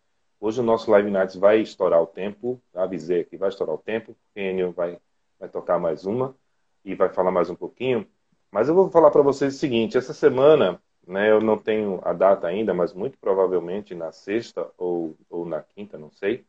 Hoje 0.45 0.61
o 0.61 0.63
nosso 0.63 0.91
Live 0.91 1.11
Nights 1.11 1.37
vai 1.37 1.63
estourar 1.63 2.03
o 2.03 2.07
tempo, 2.07 2.61
avisei 2.75 3.23
aqui, 3.23 3.35
vai 3.35 3.49
estourar 3.49 3.77
o 3.77 3.79
tempo, 3.79 4.15
o 4.37 4.39
Enio 4.39 4.73
vai, 4.73 4.99
vai 5.41 5.49
tocar 5.49 5.79
mais 5.79 6.05
uma 6.05 6.37
e 6.85 6.95
vai 6.95 7.09
falar 7.09 7.31
mais 7.31 7.49
um 7.49 7.55
pouquinho. 7.55 8.07
Mas 8.51 8.69
eu 8.69 8.75
vou 8.75 8.91
falar 8.91 9.11
para 9.11 9.23
vocês 9.23 9.55
o 9.55 9.59
seguinte, 9.59 9.97
essa 9.97 10.13
semana, 10.13 10.79
né, 11.07 11.31
eu 11.31 11.41
não 11.41 11.57
tenho 11.57 11.99
a 12.05 12.13
data 12.13 12.47
ainda, 12.47 12.75
mas 12.75 12.93
muito 12.93 13.17
provavelmente 13.17 13.95
na 13.95 14.13
sexta 14.13 14.71
ou, 14.77 15.17
ou 15.31 15.47
na 15.47 15.63
quinta, 15.63 15.97
não 15.97 16.11
sei, 16.11 16.45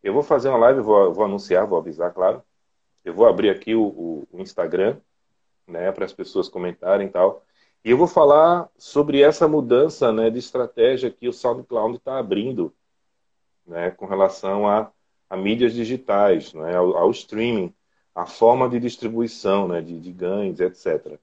eu 0.00 0.14
vou 0.14 0.22
fazer 0.22 0.48
uma 0.48 0.58
live, 0.58 0.78
vou, 0.78 1.12
vou 1.12 1.24
anunciar, 1.24 1.66
vou 1.66 1.76
avisar, 1.76 2.14
claro. 2.14 2.44
Eu 3.04 3.14
vou 3.14 3.26
abrir 3.26 3.50
aqui 3.50 3.74
o, 3.74 3.82
o, 3.82 4.28
o 4.30 4.40
Instagram, 4.40 4.96
né, 5.66 5.90
para 5.90 6.04
as 6.04 6.12
pessoas 6.12 6.48
comentarem 6.48 7.08
e 7.08 7.10
tal. 7.10 7.42
E 7.84 7.90
eu 7.90 7.98
vou 7.98 8.06
falar 8.06 8.70
sobre 8.78 9.20
essa 9.22 9.48
mudança 9.48 10.12
né, 10.12 10.30
de 10.30 10.38
estratégia 10.38 11.10
que 11.10 11.26
o 11.26 11.32
SoundCloud 11.32 11.96
está 11.96 12.16
abrindo 12.16 12.72
né, 13.70 13.90
com 13.92 14.04
relação 14.04 14.68
a, 14.68 14.90
a 15.28 15.36
mídias 15.36 15.72
digitais, 15.72 16.52
né, 16.52 16.76
ao, 16.76 16.96
ao, 16.96 17.10
streaming, 17.12 17.72
a 18.14 18.26
forma 18.26 18.68
de 18.68 18.80
distribuição 18.80 19.68
né, 19.68 19.80
de, 19.80 19.98
de 19.98 20.12
ganhos, 20.12 20.60
etc., 20.60 21.18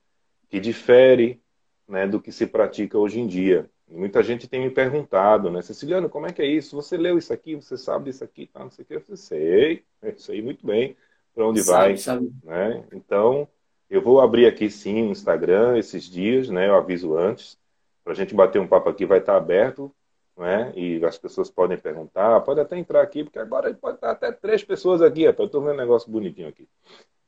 que 0.49 0.59
difere 0.59 1.41
né, 1.87 2.07
do 2.07 2.21
que 2.21 2.31
se 2.31 2.47
pratica 2.47 2.97
hoje 2.97 3.19
em 3.19 3.27
dia. 3.27 3.69
muita 3.89 4.23
gente 4.23 4.47
tem 4.47 4.61
me 4.61 4.69
perguntado, 4.69 5.51
né, 5.51 5.61
Ceciliano, 5.61 6.09
como 6.09 6.25
é 6.25 6.31
que 6.31 6.41
é 6.41 6.47
isso? 6.47 6.75
Você 6.77 6.95
leu 6.95 7.17
isso 7.17 7.33
aqui? 7.33 7.55
Você 7.55 7.77
sabe 7.77 8.05
disso 8.05 8.23
aqui? 8.23 8.47
Tá, 8.47 8.61
não 8.61 8.71
sei 8.71 8.83
o 8.83 8.85
que. 8.87 8.93
Eu 8.95 9.17
sei, 9.17 9.83
sei 10.15 10.41
muito 10.41 10.65
bem 10.65 10.95
para 11.37 11.47
onde 11.47 11.61
sabe, 11.61 11.79
vai. 11.79 11.97
Sabe. 11.97 12.31
Né? 12.43 12.83
Então, 12.93 13.47
eu 13.89 14.01
vou 14.01 14.19
abrir 14.19 14.47
aqui 14.47 14.69
sim 14.69 15.03
o 15.03 15.11
Instagram 15.11 15.77
esses 15.77 16.05
dias, 16.05 16.49
né? 16.49 16.67
Eu 16.67 16.75
aviso 16.75 17.15
antes. 17.15 17.57
Para 18.03 18.13
a 18.13 18.15
gente 18.15 18.33
bater 18.33 18.59
um 18.59 18.67
papo 18.67 18.89
aqui, 18.89 19.05
vai 19.05 19.19
estar 19.19 19.35
aberto, 19.35 19.93
né? 20.37 20.71
E 20.75 21.03
as 21.03 21.17
pessoas 21.17 21.49
podem 21.49 21.77
perguntar, 21.77 22.39
pode 22.41 22.59
até 22.59 22.77
entrar 22.77 23.01
aqui, 23.01 23.23
porque 23.23 23.39
agora 23.39 23.73
pode 23.73 23.95
estar 23.95 24.11
até 24.11 24.31
três 24.31 24.63
pessoas 24.63 25.01
aqui, 25.01 25.23
eu 25.23 25.31
estou 25.31 25.61
vendo 25.61 25.73
um 25.73 25.77
negócio 25.77 26.11
bonitinho 26.11 26.47
aqui. 26.47 26.67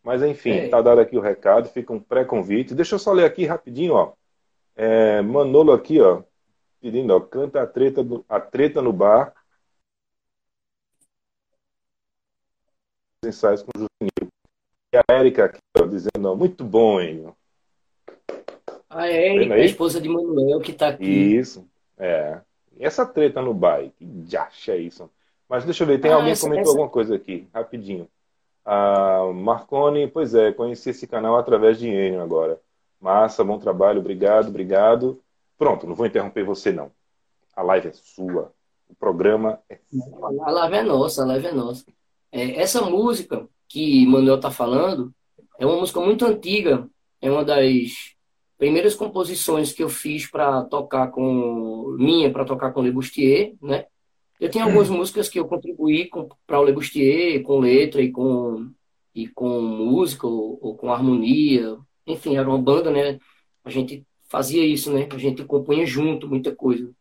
Mas 0.03 0.21
enfim, 0.21 0.51
está 0.51 0.77
é. 0.77 0.83
dado 0.83 1.01
aqui 1.01 1.17
o 1.17 1.21
recado, 1.21 1.69
fica 1.69 1.91
um 1.91 1.99
pré-convite. 1.99 2.73
Deixa 2.73 2.95
eu 2.95 2.99
só 2.99 3.11
ler 3.11 3.25
aqui 3.25 3.45
rapidinho, 3.45 3.93
ó. 3.93 4.13
É, 4.75 5.21
Manolo 5.21 5.73
aqui, 5.73 5.99
ó, 5.99 6.23
pedindo, 6.79 7.13
ó, 7.13 7.19
canta 7.19 7.61
a 7.61 7.67
treta, 7.67 8.03
do, 8.03 8.23
a 8.29 8.39
treta 8.39 8.81
no 8.81 8.93
bar. 8.93 9.33
Ensaios 13.25 13.61
com 13.61 13.71
o 13.75 13.79
Juvenil. 13.79 14.31
E 14.93 14.97
a 14.97 15.03
Érica 15.11 15.45
aqui, 15.45 15.59
ó, 15.77 15.85
dizendo, 15.85 16.25
ó, 16.25 16.35
muito 16.35 16.63
bom, 16.63 17.01
Enio. 17.01 17.35
A 18.89 19.07
Érica, 19.07 19.55
a 19.55 19.59
esposa 19.59 19.99
de 19.99 20.07
Manuel, 20.07 20.61
que 20.61 20.71
está 20.71 20.87
aqui. 20.87 21.05
Isso, 21.05 21.67
é. 21.97 22.39
Essa 22.77 23.05
treta 23.05 23.41
no 23.41 23.53
bar, 23.53 23.83
que 23.97 24.71
é 24.71 24.77
isso? 24.77 25.09
Mas 25.47 25.65
deixa 25.65 25.83
eu 25.83 25.87
ver, 25.87 25.99
tem 25.99 26.11
ah, 26.11 26.15
alguém 26.15 26.33
que 26.33 26.41
comentou 26.41 26.61
essa... 26.61 26.71
alguma 26.71 26.89
coisa 26.89 27.15
aqui, 27.15 27.47
rapidinho. 27.53 28.07
Ah, 28.63 29.31
Marconi, 29.33 30.07
pois 30.07 30.35
é, 30.35 30.51
conheci 30.51 30.91
esse 30.91 31.07
canal 31.07 31.37
através 31.37 31.79
de 31.79 31.87
Enio 31.87 32.21
agora. 32.21 32.61
Massa, 33.01 33.43
bom 33.43 33.57
trabalho, 33.57 33.99
obrigado, 33.99 34.49
obrigado. 34.49 35.19
Pronto, 35.57 35.87
não 35.87 35.95
vou 35.95 36.05
interromper 36.05 36.43
você 36.43 36.71
não. 36.71 36.91
A 37.55 37.63
live 37.63 37.87
é 37.87 37.93
sua, 37.93 38.53
o 38.87 38.95
programa 38.95 39.59
é 39.69 39.77
seu. 39.89 40.43
A 40.43 40.51
live 40.51 40.75
é 40.75 40.83
nossa, 40.83 41.23
a 41.23 41.25
live 41.25 41.47
é 41.47 41.51
nossa. 41.51 41.85
É, 42.31 42.61
essa 42.61 42.81
música 42.81 43.47
que 43.67 44.05
Manuel 44.05 44.35
está 44.35 44.51
falando 44.51 45.13
é 45.57 45.65
uma 45.65 45.77
música 45.77 45.99
muito 45.99 46.25
antiga, 46.25 46.87
é 47.21 47.29
uma 47.29 47.43
das 47.43 48.15
primeiras 48.59 48.93
composições 48.93 49.71
que 49.71 49.81
eu 49.81 49.89
fiz 49.89 50.29
para 50.29 50.63
tocar 50.65 51.07
com 51.07 51.95
minha 51.97 52.29
para 52.29 52.43
tocar 52.43 52.73
com 52.73 52.81
Le 52.81 52.91
Bustier, 52.91 53.55
né? 53.61 53.85
Eu 54.39 54.49
tinha 54.49 54.65
algumas 54.65 54.89
músicas 54.89 55.27
que 55.27 55.39
eu 55.39 55.47
contribuí 55.47 56.09
para 56.45 56.59
o 56.59 56.63
Le 56.63 56.73
Bustier, 56.73 57.41
com 57.41 57.59
letra 57.59 58.01
e 58.01 58.11
com 58.11 58.69
e 59.15 59.27
com 59.27 59.59
música 59.61 60.27
ou, 60.27 60.59
ou, 60.61 60.77
com 60.77 60.93
harmonia, 60.93 61.77
enfim, 62.05 62.37
era 62.37 62.47
uma 62.47 62.59
banda, 62.59 62.91
né? 62.91 63.19
A 63.63 63.69
gente 63.69 64.05
fazia 64.29 64.63
isso, 64.63 64.91
né? 64.93 65.07
A 65.11 65.17
gente 65.17 65.43
compunha 65.43 65.85
junto 65.85 66.27
muita 66.29 66.55
coisa. 66.55 66.91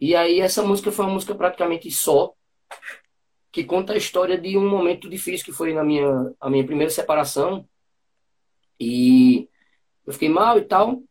E 0.00 0.14
aí 0.14 0.40
essa 0.40 0.62
música 0.62 0.92
foi 0.92 1.04
uma 1.04 1.14
música 1.14 1.34
praticamente 1.34 1.90
só 1.90 2.32
que 3.52 3.64
conta 3.64 3.94
a 3.94 3.96
história 3.96 4.38
de 4.38 4.56
um 4.56 4.68
momento 4.68 5.10
difícil 5.10 5.44
que 5.44 5.52
foi 5.52 5.74
na 5.74 5.82
minha, 5.82 6.32
a 6.40 6.48
minha 6.48 6.64
primeira 6.64 6.90
separação. 6.90 7.66
E 8.78 9.49
eu 10.10 10.12
fiquei 10.12 10.28
mal 10.28 10.58
e 10.58 10.62
tal. 10.62 11.02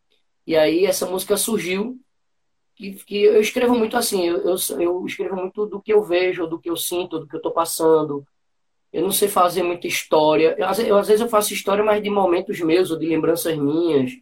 E 0.46 0.56
aí 0.56 0.84
essa 0.86 1.06
música 1.06 1.36
surgiu. 1.36 1.98
Que, 2.74 2.92
que 2.92 3.22
eu 3.22 3.40
escrevo 3.40 3.74
muito 3.74 3.96
assim, 3.96 4.26
eu, 4.26 4.38
eu, 4.38 4.56
eu 4.80 5.06
escrevo 5.06 5.36
muito 5.36 5.66
do 5.66 5.82
que 5.82 5.92
eu 5.92 6.02
vejo, 6.02 6.46
do 6.46 6.58
que 6.58 6.70
eu 6.70 6.76
sinto, 6.76 7.18
do 7.18 7.26
que 7.26 7.34
eu 7.34 7.38
estou 7.38 7.52
passando. 7.52 8.24
Eu 8.92 9.02
não 9.02 9.12
sei 9.12 9.28
fazer 9.28 9.62
muita 9.62 9.86
história. 9.86 10.56
Eu, 10.58 10.66
eu, 10.86 10.96
às 10.96 11.06
vezes 11.08 11.20
eu 11.20 11.28
faço 11.28 11.52
história, 11.52 11.84
mas 11.84 12.02
de 12.02 12.10
momentos 12.10 12.60
meus 12.60 12.90
ou 12.90 12.98
de 12.98 13.06
lembranças 13.06 13.56
minhas. 13.56 14.12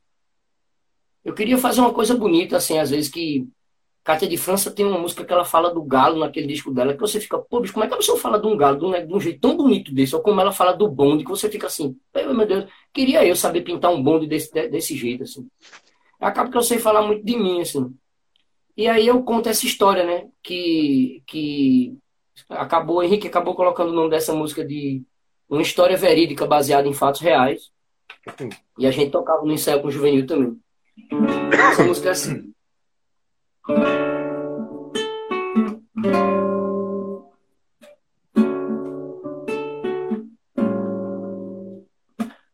Eu 1.24 1.34
queria 1.34 1.58
fazer 1.58 1.80
uma 1.80 1.92
coisa 1.92 2.16
bonita, 2.16 2.56
assim, 2.56 2.78
às 2.78 2.90
vezes 2.90 3.10
que 3.10 3.46
Cátia 4.08 4.26
de 4.26 4.38
França 4.38 4.70
tem 4.70 4.86
uma 4.86 4.98
música 4.98 5.22
que 5.22 5.30
ela 5.30 5.44
fala 5.44 5.68
do 5.68 5.82
galo 5.82 6.20
naquele 6.20 6.46
disco 6.46 6.72
dela, 6.72 6.94
que 6.94 7.00
você 7.00 7.20
fica, 7.20 7.36
pô, 7.36 7.60
bicho, 7.60 7.74
como 7.74 7.84
é 7.84 7.88
que 7.88 7.92
a 7.92 7.98
pessoa 7.98 8.16
fala 8.16 8.40
de 8.40 8.46
um 8.46 8.56
galo 8.56 8.78
de 8.78 8.84
um, 8.86 9.06
de 9.06 9.14
um 9.14 9.20
jeito 9.20 9.38
tão 9.38 9.54
bonito 9.54 9.92
desse? 9.92 10.16
Ou 10.16 10.22
como 10.22 10.40
ela 10.40 10.50
fala 10.50 10.72
do 10.72 10.88
bonde, 10.88 11.24
que 11.24 11.28
você 11.28 11.50
fica 11.50 11.66
assim, 11.66 11.94
meu 12.14 12.46
Deus, 12.46 12.64
queria 12.90 13.22
eu 13.26 13.36
saber 13.36 13.60
pintar 13.60 13.92
um 13.92 14.02
bonde 14.02 14.26
desse, 14.26 14.50
desse 14.70 14.96
jeito, 14.96 15.24
assim. 15.24 15.46
Acaba 16.18 16.50
que 16.50 16.56
eu 16.56 16.62
sei 16.62 16.78
falar 16.78 17.02
muito 17.02 17.22
de 17.22 17.36
mim, 17.36 17.60
assim. 17.60 17.94
E 18.74 18.88
aí 18.88 19.06
eu 19.06 19.22
conto 19.22 19.50
essa 19.50 19.66
história, 19.66 20.02
né? 20.02 20.26
Que, 20.42 21.22
que 21.26 21.94
acabou, 22.48 23.02
Henrique 23.02 23.26
acabou 23.26 23.54
colocando 23.54 23.90
o 23.90 23.94
nome 23.94 24.08
dessa 24.08 24.32
música 24.32 24.64
de 24.64 25.02
uma 25.50 25.60
história 25.60 25.98
verídica 25.98 26.46
baseada 26.46 26.88
em 26.88 26.94
fatos 26.94 27.20
reais. 27.20 27.70
E 28.78 28.86
a 28.86 28.90
gente 28.90 29.10
tocava 29.10 29.44
no 29.44 29.52
ensaio 29.52 29.82
com 29.82 29.88
o 29.88 29.92
Juvenil 29.92 30.26
também. 30.26 30.58
Essa 31.52 31.84
música 31.84 32.08
é 32.08 32.12
assim. 32.12 32.54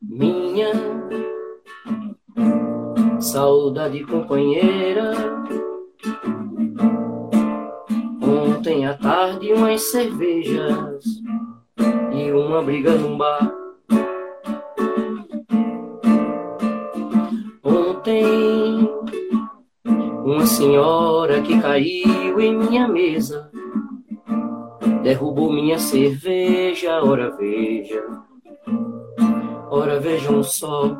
Minha 0.02 0.72
saudade 3.20 4.04
companheira, 4.04 5.12
Ontem 8.64 8.86
à 8.86 8.94
tarde, 8.94 9.52
umas 9.52 9.82
cervejas 9.82 11.04
e 12.14 12.32
uma 12.32 12.62
briga 12.62 12.94
num 12.94 13.18
bar. 13.18 13.52
Ontem, 17.62 18.63
uma 20.24 20.46
senhora 20.46 21.40
que 21.42 21.60
caiu 21.60 22.40
em 22.40 22.56
minha 22.56 22.88
mesa 22.88 23.50
derrubou 25.04 25.52
minha 25.52 25.78
cerveja. 25.78 27.04
Ora 27.04 27.30
veja, 27.36 28.02
ora 29.70 30.00
vejam 30.00 30.42
só. 30.42 30.96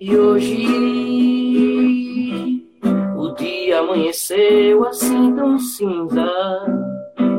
E 0.00 0.16
hoje 0.16 0.66
o 3.16 3.34
dia 3.34 3.80
amanheceu 3.80 4.86
assim 4.86 5.34
tão 5.34 5.58
cinza. 5.58 6.32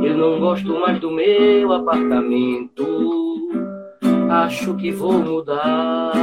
Eu 0.04 0.16
não 0.16 0.40
gosto 0.40 0.80
mais 0.80 1.00
do 1.00 1.10
meu 1.10 1.74
apartamento. 1.74 2.86
Acho 4.30 4.76
que 4.76 4.92
vou 4.92 5.14
mudar. 5.14 6.14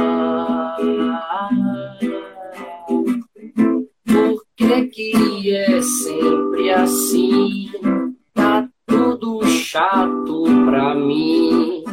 Que, 4.65 4.87
que 4.87 5.55
é 5.55 5.79
sempre 5.79 6.71
assim? 6.71 7.69
Tá 8.33 8.67
tudo 8.87 9.45
chato 9.45 10.43
pra 10.65 10.95
mim. 10.95 11.83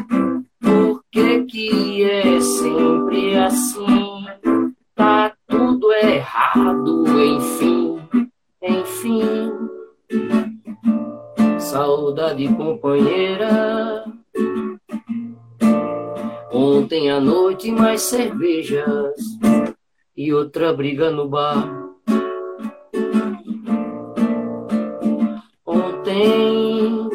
Por 0.58 1.04
que, 1.12 1.44
que 1.44 2.02
é 2.02 2.40
sempre 2.40 3.36
assim? 3.36 4.24
Tá 4.94 5.34
tudo 5.46 5.92
errado, 5.92 7.04
enfim, 7.20 8.00
enfim. 8.62 9.52
Saudade 11.58 12.48
companheira. 12.54 14.02
Ontem 16.50 17.10
à 17.10 17.20
noite 17.20 17.70
mais 17.70 18.00
cervejas 18.00 19.14
e 20.16 20.32
outra 20.32 20.72
briga 20.72 21.10
no 21.10 21.28
bar. 21.28 21.91
Ontem 26.02 27.08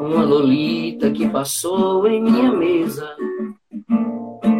uma 0.00 0.24
lolita 0.24 1.12
que 1.12 1.28
passou 1.28 2.08
em 2.08 2.20
minha 2.20 2.50
mesa 2.50 3.08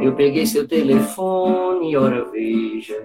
eu 0.01 0.15
peguei 0.15 0.47
seu 0.47 0.69
telefone, 0.69 1.97
ora 1.97 2.25
veja, 2.31 3.03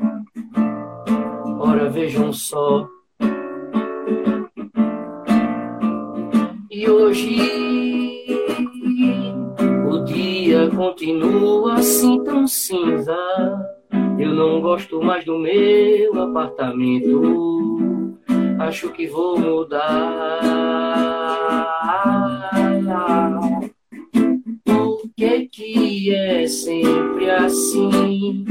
ora 1.60 1.90
vejam 1.90 2.32
só. 2.32 2.88
E 6.70 6.88
hoje 6.88 7.40
o 9.90 10.04
dia 10.06 10.70
continua 10.76 11.74
assim 11.74 12.24
tão 12.24 12.46
cinza. 12.46 13.18
Eu 14.20 14.36
não 14.36 14.62
gosto 14.62 15.02
mais 15.02 15.26
do 15.26 15.40
meu 15.40 16.22
apartamento. 16.22 17.63
Acho 18.60 18.92
que 18.92 19.08
vou 19.08 19.38
mudar 19.38 20.94
que 25.16 25.48
que 25.48 26.14
é 26.14 26.48
sempre 26.48 27.30
assim? 27.30 28.46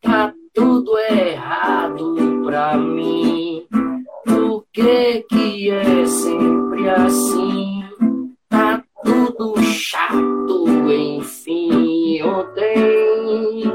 Tá 0.00 0.32
tudo 0.52 0.98
errado 0.98 2.42
pra 2.44 2.76
mim. 2.76 3.66
Por 4.24 4.64
que 4.72 5.24
que 5.28 5.70
é 5.70 6.06
sempre 6.06 6.88
assim? 6.90 7.82
Tá 8.48 8.82
tudo 9.04 9.60
chato, 9.62 10.66
enfim. 10.90 12.22
Ontem 12.22 13.67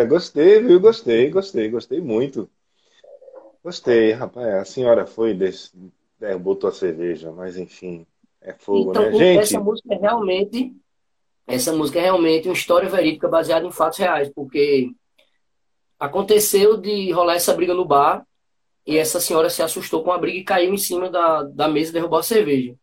cara. 0.00 0.08
Gostei, 0.08 0.62
viu? 0.62 0.80
Gostei, 0.80 1.30
gostei, 1.30 1.68
gostei 1.68 2.00
muito. 2.00 2.48
Gostei, 3.62 4.12
rapaz. 4.12 4.46
A 4.54 4.64
senhora 4.64 5.06
foi, 5.06 5.34
desse, 5.34 5.70
é, 6.20 6.36
botou 6.36 6.68
a 6.68 6.72
cerveja, 6.72 7.30
mas 7.30 7.56
enfim, 7.56 8.06
é 8.40 8.52
fogo, 8.52 8.90
então, 8.90 9.10
né? 9.10 9.12
Gente. 9.12 9.40
Essa 9.40 9.60
música 9.60 9.94
é 9.94 9.98
realmente. 9.98 10.74
Essa 11.46 11.72
música 11.72 11.98
é 11.98 12.02
realmente 12.02 12.48
uma 12.48 12.54
história 12.54 12.88
verídica 12.88 13.28
baseada 13.28 13.66
em 13.66 13.72
fatos 13.72 13.98
reais, 13.98 14.30
porque 14.32 14.92
aconteceu 15.98 16.76
de 16.76 17.10
rolar 17.10 17.34
essa 17.34 17.52
briga 17.52 17.74
no 17.74 17.84
bar 17.84 18.24
e 18.86 18.96
essa 18.96 19.20
senhora 19.20 19.50
se 19.50 19.62
assustou 19.62 20.02
com 20.02 20.12
a 20.12 20.18
briga 20.18 20.38
e 20.38 20.44
caiu 20.44 20.72
em 20.72 20.78
cima 20.78 21.10
da, 21.10 21.42
da 21.42 21.68
mesa 21.68 21.90
e 21.90 21.92
derrubou 21.92 22.18
a 22.18 22.22
cerveja. 22.22 22.74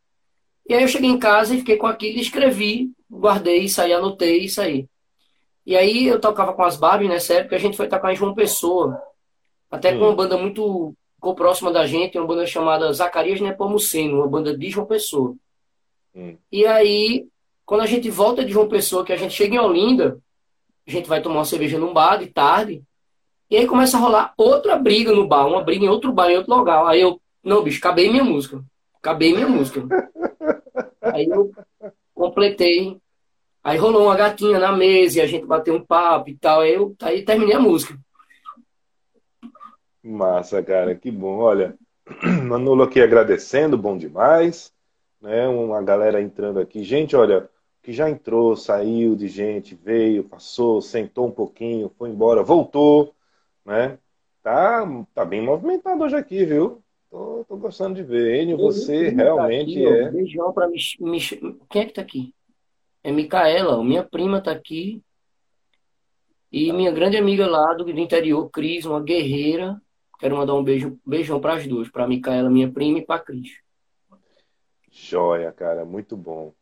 E 0.67 0.73
aí 0.73 0.81
eu 0.81 0.87
cheguei 0.87 1.09
em 1.09 1.17
casa 1.17 1.55
e 1.55 1.59
fiquei 1.59 1.77
com 1.77 1.87
aquilo, 1.87 2.19
escrevi, 2.19 2.91
guardei 3.09 3.59
isso 3.59 3.81
aí, 3.81 3.93
anotei 3.93 4.39
isso 4.39 4.61
aí. 4.61 4.85
E 5.67 5.75
aí 5.75 6.07
eu 6.07 6.17
tocava 6.17 6.53
com 6.53 6.63
as 6.63 6.77
Barbies 6.77 7.09
nessa 7.09 7.33
época, 7.33 7.57
a 7.57 7.59
gente 7.59 7.75
foi 7.75 7.89
tocar 7.89 8.13
em 8.13 8.15
João 8.15 8.33
Pessoa, 8.33 9.03
até 9.69 9.91
com 9.91 9.97
uma 9.97 10.11
hum. 10.11 10.15
banda 10.15 10.37
muito 10.37 10.95
ficou 11.15 11.35
próxima 11.35 11.73
da 11.73 11.85
gente, 11.85 12.17
uma 12.17 12.25
banda 12.25 12.45
chamada 12.45 12.93
Zacarias 12.93 13.41
Nepomuceno, 13.41 14.19
uma 14.19 14.27
banda 14.29 14.57
de 14.57 14.69
João 14.69 14.87
Pessoa. 14.87 15.35
Hum. 16.15 16.37
E 16.49 16.65
aí, 16.65 17.27
quando 17.65 17.81
a 17.81 17.85
gente 17.85 18.09
volta 18.09 18.45
de 18.45 18.53
João 18.53 18.69
Pessoa, 18.69 19.03
que 19.03 19.11
a 19.11 19.17
gente 19.17 19.33
chega 19.33 19.55
em 19.55 19.59
Olinda, 19.59 20.17
a 20.87 20.91
gente 20.91 21.09
vai 21.09 21.21
tomar 21.21 21.39
uma 21.39 21.45
cerveja 21.45 21.77
num 21.77 21.93
bar 21.93 22.15
de 22.15 22.27
tarde, 22.27 22.81
e 23.49 23.57
aí 23.57 23.67
começa 23.67 23.97
a 23.97 23.99
rolar 23.99 24.33
outra 24.37 24.77
briga 24.77 25.11
no 25.11 25.27
bar, 25.27 25.47
uma 25.47 25.61
briga 25.61 25.83
em 25.83 25.89
outro 25.89 26.13
bar, 26.13 26.29
em 26.29 26.37
outro 26.37 26.55
lugar. 26.55 26.87
Aí 26.87 27.01
eu, 27.01 27.19
não, 27.43 27.61
bicho, 27.61 27.79
acabei 27.79 28.09
minha 28.09 28.23
música. 28.23 28.63
Acabei 28.95 29.33
minha 29.33 29.49
música. 29.49 29.83
aí 31.01 31.25
eu 31.25 31.51
completei 32.15 32.97
Aí 33.67 33.77
rolou 33.77 34.03
uma 34.03 34.15
gatinha 34.15 34.59
na 34.59 34.71
mesa 34.71 35.17
e 35.17 35.21
a 35.21 35.27
gente 35.27 35.45
bateu 35.45 35.75
um 35.75 35.83
papo 35.83 36.29
e 36.29 36.37
tal. 36.37 36.61
Aí, 36.61 36.75
eu, 36.75 36.95
aí 37.01 37.25
terminei 37.25 37.53
a 37.53 37.59
música. 37.59 37.99
Massa, 40.01 40.63
cara, 40.63 40.95
que 40.95 41.11
bom. 41.11 41.39
Olha, 41.39 41.75
Manolo 42.47 42.83
aqui 42.83 43.01
agradecendo, 43.01 43.77
bom 43.77 43.97
demais. 43.97 44.71
Né? 45.19 45.45
Uma 45.49 45.83
galera 45.83 46.21
entrando 46.21 46.61
aqui. 46.61 46.81
Gente, 46.81 47.13
olha, 47.13 47.49
que 47.83 47.91
já 47.91 48.09
entrou, 48.09 48.55
saiu 48.55 49.17
de 49.17 49.27
gente, 49.27 49.75
veio, 49.75 50.23
passou, 50.23 50.81
sentou 50.81 51.27
um 51.27 51.31
pouquinho, 51.31 51.91
foi 51.97 52.09
embora, 52.09 52.43
voltou, 52.43 53.13
né? 53.65 53.99
Tá, 54.41 54.87
tá 55.13 55.25
bem 55.25 55.41
movimentado 55.41 56.05
hoje 56.05 56.15
aqui, 56.15 56.45
viu? 56.45 56.81
Tô, 57.11 57.43
tô 57.45 57.57
gostando 57.57 57.95
de 57.95 58.03
ver. 58.03 58.43
Enio, 58.43 58.55
você 58.55 59.11
tá 59.11 59.23
realmente 59.23 59.85
aqui, 59.85 59.85
é. 59.85 60.07
Ó, 60.07 60.11
beijão 60.11 60.53
pra 60.53 60.69
me, 60.69 60.79
Quem 61.69 61.81
é 61.81 61.85
que 61.85 61.93
tá 61.93 62.01
aqui? 62.01 62.33
É 63.07 63.11
Micaela, 63.11 63.81
minha 63.81 64.03
prima 64.03 64.39
está 64.39 64.51
aqui. 64.51 65.01
E 66.51 66.73
minha 66.73 66.91
grande 66.91 67.15
amiga 67.15 67.47
lá 67.47 67.73
do, 67.73 67.89
interior, 67.89 68.49
Cris, 68.49 68.83
uma 68.83 69.01
guerreira. 69.01 69.81
Quero 70.19 70.35
mandar 70.35 70.55
um 70.55 70.63
beijo, 70.63 70.99
beijão 71.05 71.39
para 71.39 71.53
as 71.53 71.65
duas, 71.65 71.87
para 71.87 72.05
Micaela, 72.05 72.49
minha 72.49 72.69
prima, 72.69 72.99
e 72.99 73.05
para 73.05 73.21
Cris. 73.21 73.61
Joia, 74.91 75.53
cara, 75.53 75.85
muito 75.85 76.17
bom. 76.17 76.53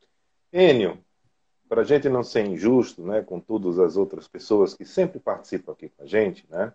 Enio, 0.54 1.00
para 1.68 1.82
a 1.82 1.84
gente 1.84 2.08
não 2.10 2.24
ser 2.24 2.46
injusto, 2.46 3.02
né, 3.02 3.24
com 3.24 3.40
todas 3.40 3.80
as 3.80 3.98
outras 3.98 4.28
pessoas 4.28 4.76
que 4.76 4.86
sempre 4.86 5.20
participam 5.20 5.72
aqui 5.72 5.90
com 5.90 6.04
a 6.04 6.06
gente, 6.06 6.46
né? 6.48 6.72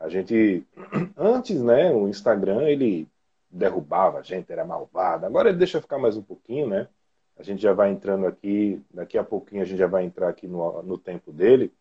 A 0.00 0.08
gente 0.08 0.64
antes, 1.18 1.60
né, 1.60 1.92
o 1.92 2.08
Instagram 2.08 2.62
ele 2.62 3.06
derrubava 3.50 4.20
a 4.20 4.22
gente, 4.22 4.50
era 4.50 4.64
malvado. 4.64 5.26
Agora 5.26 5.50
ele 5.50 5.58
deixa 5.58 5.82
ficar 5.82 5.98
mais 5.98 6.16
um 6.16 6.22
pouquinho, 6.22 6.66
né? 6.66 6.88
A 7.36 7.42
gente 7.42 7.60
já 7.62 7.72
vai 7.72 7.90
entrando 7.90 8.26
aqui, 8.26 8.80
daqui 8.92 9.18
a 9.18 9.24
pouquinho 9.24 9.62
a 9.62 9.64
gente 9.64 9.78
já 9.78 9.86
vai 9.86 10.04
entrar 10.04 10.28
aqui 10.28 10.48
no, 10.48 10.82
no 10.82 10.96
tempo 10.96 11.32
dele. 11.32 11.72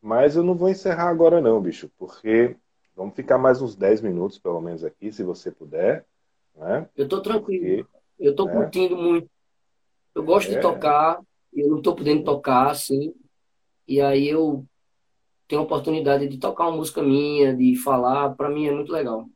Mas 0.00 0.36
eu 0.36 0.42
não 0.42 0.54
vou 0.54 0.68
encerrar 0.68 1.08
agora 1.08 1.40
não, 1.40 1.60
bicho, 1.60 1.90
porque 1.98 2.56
vamos 2.94 3.14
ficar 3.14 3.38
mais 3.38 3.60
uns 3.62 3.74
10 3.74 4.02
minutos, 4.02 4.38
pelo 4.38 4.60
menos, 4.60 4.84
aqui, 4.84 5.12
se 5.12 5.22
você 5.22 5.50
puder. 5.50 6.04
Né? 6.54 6.86
Eu 6.96 7.08
tô 7.08 7.20
tranquilo. 7.20 7.84
Porque, 7.84 7.98
eu 8.18 8.34
tô 8.34 8.46
né? 8.46 8.52
curtindo 8.52 8.96
muito. 8.96 9.28
Eu 10.14 10.22
gosto 10.22 10.50
É. 10.50 10.56
de 10.56 10.60
tocar, 10.60 11.20
eu 11.52 11.68
não 11.68 11.78
estou 11.78 11.94
podendo 11.94 12.24
tocar, 12.24 12.70
assim, 12.70 13.14
e 13.86 14.00
aí 14.00 14.28
eu 14.28 14.64
tenho 15.48 15.62
a 15.62 15.64
oportunidade 15.64 16.28
de 16.28 16.38
tocar 16.38 16.68
uma 16.68 16.76
música 16.76 17.02
minha, 17.02 17.54
de 17.54 17.74
falar, 17.76 18.34
para 18.36 18.48
mim 18.48 18.66
é 18.66 18.72
muito 18.72 18.92
legal. 18.92 19.26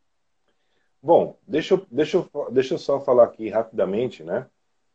Bom, 1.03 1.37
deixa 1.47 1.75
eu, 1.75 1.87
deixa 1.91 2.17
eu, 2.17 2.51
deixa 2.51 2.75
eu 2.75 2.79
só 2.79 3.01
falar 3.01 3.25
aqui 3.25 3.49
rapidamente, 3.49 4.23
né? 4.23 4.47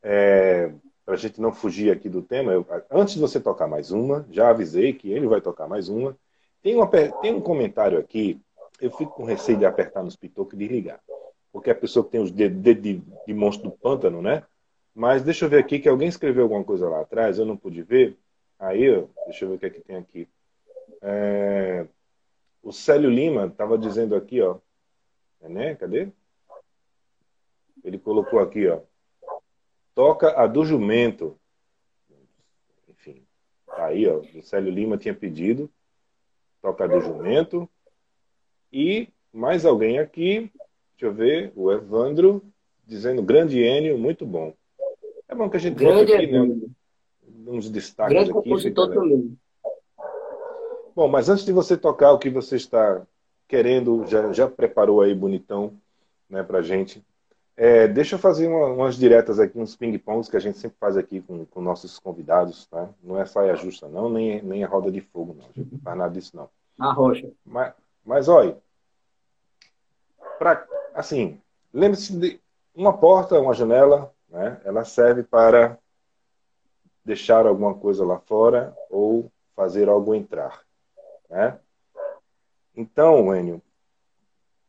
É, 0.02 0.72
para 1.06 1.16
a 1.16 1.18
gente 1.18 1.42
não 1.42 1.52
fugir 1.52 1.92
aqui 1.92 2.08
do 2.08 2.22
tema, 2.22 2.52
eu, 2.52 2.66
antes 2.92 3.16
de 3.16 3.20
você 3.20 3.40
tocar 3.40 3.68
mais 3.68 3.92
uma, 3.92 4.26
já 4.32 4.50
avisei 4.50 4.94
que 4.94 5.12
ele 5.12 5.28
vai 5.28 5.42
tocar 5.42 5.68
mais 5.68 5.90
uma. 5.90 6.16
Tem, 6.62 6.76
uma, 6.76 6.88
tem 6.88 7.34
um 7.34 7.42
comentário 7.42 7.98
aqui, 7.98 8.40
eu 8.80 8.92
fico 8.92 9.14
com 9.14 9.24
receio 9.24 9.58
de 9.58 9.66
apertar 9.66 10.04
nos 10.04 10.16
pitocos 10.16 10.54
e 10.54 10.58
desligar, 10.58 11.00
porque 11.52 11.70
a 11.70 11.76
pessoa 11.76 12.06
que 12.06 12.12
tem 12.12 12.22
os 12.22 12.32
dedos 12.32 12.62
de, 12.62 12.74
de, 12.74 13.02
de 13.26 13.34
monstro 13.34 13.70
do 13.70 13.76
pântano, 13.76 14.22
né? 14.22 14.44
Mas 14.94 15.24
deixa 15.24 15.46
eu 15.46 15.50
ver 15.50 15.60
aqui 15.60 15.80
que 15.80 15.90
alguém 15.90 16.08
escreveu 16.08 16.44
alguma 16.44 16.64
coisa 16.64 16.90
lá 16.90 17.02
atrás, 17.02 17.40
eu 17.40 17.46
não 17.46 17.56
pude 17.56 17.82
ver. 17.82 18.18
Aí, 18.60 18.82
deixa 19.26 19.46
eu 19.46 19.50
ver 19.50 19.56
o 19.56 19.60
que 19.60 19.66
é 19.66 19.70
que 19.70 19.80
tem 19.80 19.96
aqui. 19.96 20.28
É, 21.02 21.88
o 22.62 22.72
Célio 22.72 23.10
Lima 23.10 23.46
estava 23.46 23.78
dizendo 23.78 24.16
aqui, 24.16 24.42
ó. 24.42 24.58
É, 25.42 25.48
né? 25.48 25.76
Cadê? 25.76 26.10
Ele 27.84 27.98
colocou 27.98 28.40
aqui, 28.40 28.68
ó. 28.68 28.82
Toca 30.00 30.32
a 30.42 30.48
do 30.48 30.64
jumento. 30.64 31.38
Enfim, 32.88 33.22
tá 33.66 33.88
aí, 33.88 34.08
ó. 34.08 34.22
O 34.34 34.42
Célio 34.42 34.72
Lima 34.72 34.98
tinha 34.98 35.14
pedido. 35.14 35.70
Toca 36.62 36.86
a 36.86 36.88
do 36.88 37.02
jumento. 37.02 37.70
E 38.72 39.10
mais 39.34 39.66
alguém 39.66 40.00
aqui. 40.00 40.50
Deixa 40.92 41.06
eu 41.08 41.14
ver. 41.14 41.52
O 41.54 41.70
Evandro 41.70 42.42
dizendo 42.88 43.22
grande 43.22 43.60
Enio, 43.62 43.98
muito 43.98 44.26
bom. 44.26 44.54
É 45.28 45.36
bom 45.36 45.50
que 45.50 45.58
a 45.58 45.60
gente 45.60 45.76
grande 45.76 46.14
aqui, 46.14 46.28
né, 46.28 46.58
uns 47.46 47.70
destaques 47.70 48.14
grande 48.14 48.32
aqui. 48.32 48.42
compositor 48.42 48.94
também. 48.94 49.38
Bom, 50.96 51.10
mas 51.10 51.28
antes 51.28 51.44
de 51.44 51.52
você 51.52 51.76
tocar 51.76 52.14
o 52.14 52.20
que 52.20 52.30
você 52.30 52.56
está 52.56 53.06
querendo, 53.50 54.06
já, 54.08 54.32
já 54.32 54.48
preparou 54.48 55.02
aí 55.02 55.14
bonitão 55.14 55.74
né, 56.30 56.42
pra 56.42 56.62
gente. 56.62 57.04
É, 57.62 57.90
deixa 57.90 58.16
eu 58.16 58.20
fazer 58.20 58.48
uma, 58.48 58.68
umas 58.68 58.96
diretas 58.96 59.38
aqui, 59.38 59.60
uns 59.60 59.76
ping-pongs 59.76 60.30
que 60.30 60.38
a 60.38 60.40
gente 60.40 60.58
sempre 60.58 60.78
faz 60.80 60.96
aqui 60.96 61.20
com, 61.20 61.46
com 61.46 61.60
nossos 61.60 62.00
convidados, 62.00 62.66
tá? 62.68 62.88
Não 63.04 63.20
é 63.20 63.26
saia 63.26 63.54
justa, 63.54 63.90
não, 63.90 64.10
nem, 64.10 64.42
nem 64.42 64.64
a 64.64 64.68
roda 64.68 64.90
de 64.90 65.02
fogo, 65.02 65.36
não. 65.38 65.44
A 65.44 65.52
gente 65.52 65.74
não 65.74 65.80
faz 65.82 65.98
nada 65.98 66.14
disso, 66.14 66.38
não. 66.38 66.50
A 66.80 66.94
rocha. 66.94 67.30
Mas, 67.46 67.74
mas 68.06 68.30
olha, 68.30 68.58
pra, 70.38 70.66
assim, 70.94 71.38
lembre-se 71.74 72.18
de 72.18 72.40
uma 72.74 72.98
porta, 72.98 73.38
uma 73.38 73.54
janela, 73.54 74.10
né? 74.30 74.62
Ela 74.64 74.86
serve 74.86 75.24
para 75.24 75.78
deixar 77.04 77.46
alguma 77.46 77.74
coisa 77.74 78.06
lá 78.06 78.20
fora 78.20 78.74
ou 78.90 79.30
fazer 79.54 79.90
algo 79.90 80.16
entrar, 80.16 80.64
né? 81.30 81.60
Então, 82.74 83.36
Enio, 83.36 83.62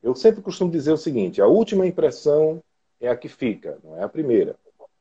eu 0.03 0.13
sempre 0.17 0.43
costumo 0.43 0.73
dizer 0.73 0.91
o 0.91 0.99
seguinte: 0.99 1.41
a 1.41 1.47
última 1.47 1.87
impressão 1.87 2.61
é 3.01 3.09
a 3.09 3.17
que 3.17 3.29
fica, 3.29 3.79
não 3.83 3.97
é 3.97 4.03
a 4.03 4.09
primeira. 4.09 4.57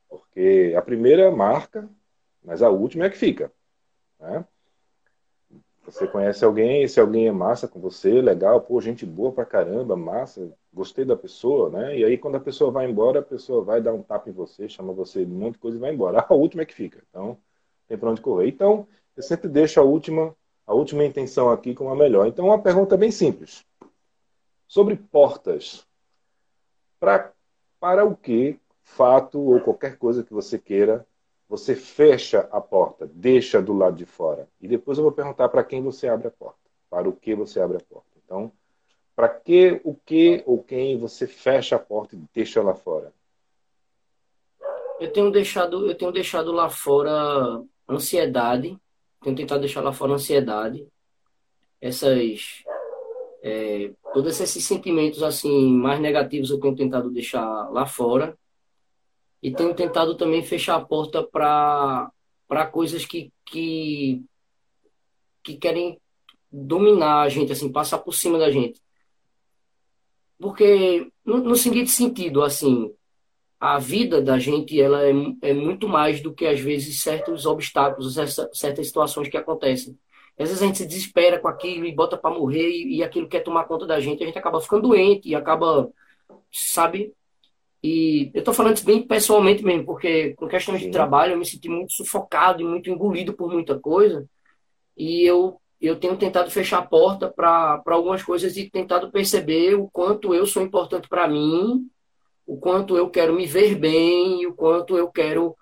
Porque 0.08 0.74
a 0.76 0.82
primeira 0.82 1.30
marca, 1.30 1.88
mas 2.42 2.62
a 2.62 2.70
última 2.70 3.04
é 3.04 3.08
a 3.08 3.10
que 3.10 3.18
fica. 3.18 3.52
Né? 4.18 4.44
Você 5.84 6.06
conhece 6.06 6.44
alguém, 6.44 6.82
esse 6.82 7.00
alguém 7.00 7.26
é 7.26 7.32
massa 7.32 7.66
com 7.66 7.80
você, 7.80 8.20
legal, 8.20 8.60
pô, 8.60 8.80
gente 8.80 9.04
boa 9.04 9.32
pra 9.32 9.44
caramba, 9.44 9.96
massa, 9.96 10.52
gostei 10.72 11.04
da 11.04 11.16
pessoa, 11.16 11.70
né? 11.70 11.98
E 11.98 12.04
aí 12.04 12.16
quando 12.16 12.36
a 12.36 12.40
pessoa 12.40 12.70
vai 12.70 12.88
embora, 12.88 13.20
a 13.20 13.22
pessoa 13.22 13.64
vai 13.64 13.80
dar 13.80 13.92
um 13.92 14.02
tapa 14.02 14.28
em 14.28 14.32
você, 14.32 14.68
chama 14.68 14.92
você 14.92 15.24
de 15.24 15.50
de 15.50 15.58
coisa 15.58 15.76
e 15.76 15.80
vai 15.80 15.92
embora. 15.92 16.24
A 16.28 16.34
última 16.34 16.62
é 16.62 16.66
que 16.66 16.74
fica. 16.74 17.02
Então, 17.08 17.38
tem 17.88 17.98
pra 17.98 18.10
onde 18.10 18.20
correr. 18.20 18.48
Então, 18.48 18.86
eu 19.16 19.22
sempre 19.22 19.48
deixo 19.48 19.80
a 19.80 19.82
última 19.82 20.34
a 20.70 20.74
última 20.74 21.04
intenção 21.04 21.50
aqui 21.50 21.74
como 21.74 21.90
a 21.90 21.96
melhor. 21.96 22.28
Então, 22.28 22.44
uma 22.44 22.62
pergunta 22.62 22.96
bem 22.96 23.10
simples. 23.10 23.64
Sobre 24.68 24.94
portas. 24.94 25.84
Pra, 27.00 27.32
para 27.80 28.04
o 28.04 28.14
que, 28.14 28.60
fato 28.82 29.40
ou 29.40 29.60
qualquer 29.60 29.96
coisa 29.96 30.22
que 30.22 30.32
você 30.32 30.58
queira, 30.58 31.06
você 31.48 31.74
fecha 31.74 32.48
a 32.52 32.60
porta, 32.60 33.10
deixa 33.12 33.60
do 33.60 33.72
lado 33.72 33.96
de 33.96 34.06
fora. 34.06 34.46
E 34.60 34.68
depois 34.68 34.98
eu 34.98 35.02
vou 35.02 35.12
perguntar 35.12 35.48
para 35.48 35.64
quem 35.64 35.82
você 35.82 36.06
abre 36.06 36.28
a 36.28 36.30
porta. 36.30 36.60
Para 36.88 37.08
o 37.08 37.12
que 37.12 37.34
você 37.34 37.60
abre 37.60 37.78
a 37.78 37.80
porta. 37.80 38.06
Então, 38.24 38.52
para 39.16 39.28
que, 39.28 39.80
o 39.82 39.94
que 39.94 40.42
ou 40.46 40.62
quem 40.62 40.96
você 40.98 41.26
fecha 41.26 41.76
a 41.76 41.78
porta 41.78 42.14
e 42.14 42.22
deixa 42.32 42.62
lá 42.62 42.74
fora? 42.74 43.12
Eu 45.00 45.12
tenho 45.12 45.30
deixado, 45.30 45.88
eu 45.88 45.94
tenho 45.96 46.12
deixado 46.12 46.52
lá 46.52 46.68
fora 46.68 47.62
ansiedade, 47.88 48.78
tenho 49.22 49.34
tentado 49.34 49.60
deixar 49.60 49.80
lá 49.80 49.92
fora 49.92 50.12
ansiedade, 50.12 50.86
essas, 51.80 52.62
é, 53.42 53.92
todos 54.12 54.40
esses 54.40 54.64
sentimentos 54.64 55.22
assim 55.22 55.72
mais 55.72 56.00
negativos 56.00 56.50
eu 56.50 56.60
tenho 56.60 56.76
tentado 56.76 57.10
deixar 57.10 57.70
lá 57.70 57.86
fora 57.86 58.36
e 59.42 59.50
tenho 59.50 59.74
tentado 59.74 60.16
também 60.16 60.42
fechar 60.42 60.76
a 60.76 60.84
porta 60.84 61.22
para 61.22 62.10
para 62.46 62.66
coisas 62.66 63.06
que, 63.06 63.32
que 63.46 64.22
que 65.42 65.56
querem 65.56 65.98
dominar 66.50 67.22
a 67.22 67.28
gente, 67.28 67.52
assim, 67.52 67.70
passar 67.70 67.98
por 67.98 68.12
cima 68.12 68.38
da 68.38 68.50
gente. 68.50 68.80
Porque, 70.38 71.10
no, 71.24 71.38
no 71.38 71.56
seguinte 71.56 71.90
sentido, 71.90 72.42
assim, 72.42 72.92
a 73.58 73.78
vida 73.78 74.22
da 74.22 74.38
gente 74.38 74.80
ela 74.80 75.02
é, 75.06 75.12
é 75.42 75.52
muito 75.52 75.86
mais 75.88 76.22
do 76.22 76.32
que 76.32 76.46
às 76.46 76.58
vezes 76.58 77.02
certos 77.02 77.44
obstáculos, 77.46 78.14
certas 78.52 78.86
situações 78.86 79.28
que 79.28 79.36
acontecem. 79.36 79.98
Às 80.42 80.48
vezes 80.48 80.62
a 80.62 80.66
gente 80.66 80.78
se 80.78 80.86
desespera 80.86 81.38
com 81.38 81.48
aquilo 81.48 81.84
e 81.84 81.94
bota 81.94 82.16
para 82.16 82.34
morrer 82.34 82.68
e, 82.68 82.96
e, 82.96 83.02
aquilo 83.02 83.28
quer 83.28 83.40
tomar 83.40 83.64
conta 83.64 83.86
da 83.86 84.00
gente, 84.00 84.22
a 84.22 84.26
gente 84.26 84.38
acaba 84.38 84.60
ficando 84.60 84.88
doente 84.88 85.28
e 85.28 85.34
acaba, 85.34 85.90
sabe? 86.50 87.12
E 87.82 88.30
eu 88.34 88.42
tô 88.44 88.52
falando 88.52 88.76
isso 88.76 88.86
bem 88.86 89.02
pessoalmente 89.02 89.64
mesmo, 89.64 89.84
porque 89.86 90.34
com 90.34 90.48
questões 90.48 90.80
Sim. 90.80 90.86
de 90.86 90.92
trabalho 90.92 91.32
eu 91.32 91.38
me 91.38 91.46
senti 91.46 91.68
muito 91.68 91.92
sufocado 91.92 92.62
e 92.62 92.64
muito 92.64 92.90
engolido 92.90 93.32
por 93.32 93.50
muita 93.50 93.78
coisa. 93.78 94.26
E 94.96 95.24
eu 95.24 95.60
eu 95.80 95.96
tenho 95.96 96.14
tentado 96.14 96.50
fechar 96.50 96.78
a 96.78 96.86
porta 96.86 97.26
para 97.26 97.82
algumas 97.86 98.22
coisas 98.22 98.54
e 98.58 98.68
tentado 98.68 99.10
perceber 99.10 99.74
o 99.76 99.88
quanto 99.90 100.34
eu 100.34 100.46
sou 100.46 100.62
importante 100.62 101.08
para 101.08 101.26
mim 101.26 101.90
o 102.50 102.56
quanto 102.56 102.96
eu 102.96 103.08
quero 103.08 103.32
me 103.32 103.46
ver 103.46 103.76
bem, 103.76 104.44
o 104.44 104.52
quanto 104.52 104.98
eu 104.98 105.08
quero 105.08 105.56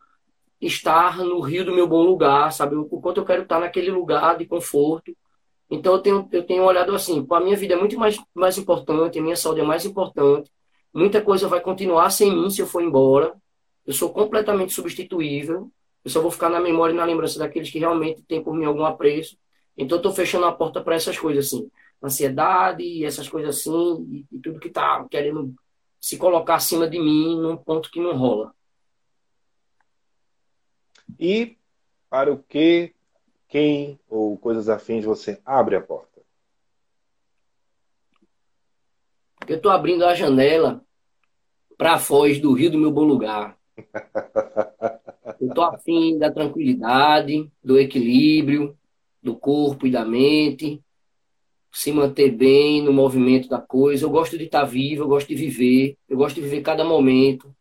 estar 0.61 1.19
no 1.19 1.41
rio 1.41 1.65
do 1.65 1.75
meu 1.75 1.87
bom 1.87 2.03
lugar, 2.03 2.53
sabe? 2.53 2.77
O 2.77 2.85
quanto 3.01 3.21
eu 3.21 3.25
quero 3.25 3.43
estar 3.43 3.61
naquele 3.61 3.91
lugar 3.91 4.37
de 4.37 4.47
conforto. 4.47 5.17
Então 5.71 5.95
eu 5.95 5.99
tenho, 6.01 6.29
eu 6.33 6.45
tenho 6.45 6.65
olhado 6.65 6.95
assim, 6.95 7.25
a 7.31 7.41
minha 7.41 7.57
vida 7.57 7.75
é 7.75 7.77
muito 7.77 7.99
mais, 7.99 8.19
mais 8.35 8.59
importante, 8.59 9.19
a 9.19 9.23
minha 9.23 9.37
saúde 9.37 9.61
é 9.61 9.65
mais 9.65 9.85
importante. 9.85 10.51
Muita 10.93 11.21
coisa 11.21 11.47
vai 11.49 11.61
continuar 11.61 12.11
sem 12.11 12.33
mim 12.35 12.51
se 12.51 12.61
eu 12.63 12.67
for 12.67 12.83
embora. 12.83 13.35
Eu 13.87 13.93
sou 13.93 14.11
completamente 14.11 14.73
substituível. 14.73 15.71
Eu 16.05 16.11
só 16.11 16.21
vou 16.21 16.31
ficar 16.31 16.49
na 16.49 16.61
memória 16.61 16.93
e 16.93 16.97
na 16.97 17.05
lembrança 17.05 17.39
daqueles 17.39 17.71
que 17.71 17.79
realmente 17.79 18.23
têm 18.23 18.43
por 18.43 18.55
mim 18.55 18.65
algum 18.65 18.85
apreço. 18.85 19.37
Então 19.77 19.97
eu 19.97 20.01
estou 20.01 20.13
fechando 20.13 20.47
a 20.47 20.53
porta 20.53 20.83
para 20.83 20.95
essas 20.97 21.19
coisas 21.19 21.47
assim, 21.47 21.71
ansiedade, 22.03 23.05
essas 23.05 23.29
coisas 23.29 23.59
assim, 23.59 24.07
e, 24.11 24.37
e 24.37 24.39
tudo 24.41 24.59
que 24.59 24.69
está 24.69 25.05
querendo 25.11 25.55
se 26.01 26.17
colocar 26.17 26.57
acima 26.57 26.89
de 26.89 26.99
mim 26.99 27.39
num 27.41 27.57
ponto 27.57 27.91
que 27.91 28.01
não 28.01 28.17
rola. 28.17 28.53
E 31.19 31.57
para 32.11 32.33
o 32.33 32.39
que, 32.39 32.95
quem 33.49 33.99
ou 34.09 34.37
coisas 34.37 34.69
afins 34.69 35.05
você 35.05 35.41
abre 35.45 35.77
a 35.77 35.81
porta? 35.81 36.21
Eu 39.47 39.57
estou 39.57 39.71
abrindo 39.71 40.05
a 40.05 40.15
janela 40.15 40.85
para 41.77 41.95
a 41.95 41.99
foz 41.99 42.41
do 42.41 42.53
rio 42.53 42.71
do 42.71 42.79
meu 42.79 42.91
bom 42.91 43.05
lugar. 43.05 43.57
Eu 45.41 45.49
estou 45.49 45.65
afim 45.65 46.19
da 46.19 46.33
tranquilidade, 46.33 47.49
do 47.63 47.79
equilíbrio, 47.79 48.77
do 49.23 49.37
corpo 49.37 49.87
e 49.87 49.91
da 49.91 50.05
mente, 50.05 50.83
se 51.71 51.93
manter 51.93 52.31
bem 52.31 52.83
no 52.83 52.93
movimento 52.93 53.49
da 53.49 53.61
coisa. 53.61 54.05
Eu 54.05 54.11
gosto 54.11 54.37
de 54.37 54.45
estar 54.45 54.65
vivo, 54.65 55.05
eu 55.05 55.09
gosto 55.09 55.29
de 55.29 55.37
viver, 55.37 55.97
eu 56.09 56.17
gosto 56.17 56.37
de 56.37 56.41
viver 56.41 56.63
cada 56.63 56.85
momento. 56.85 57.55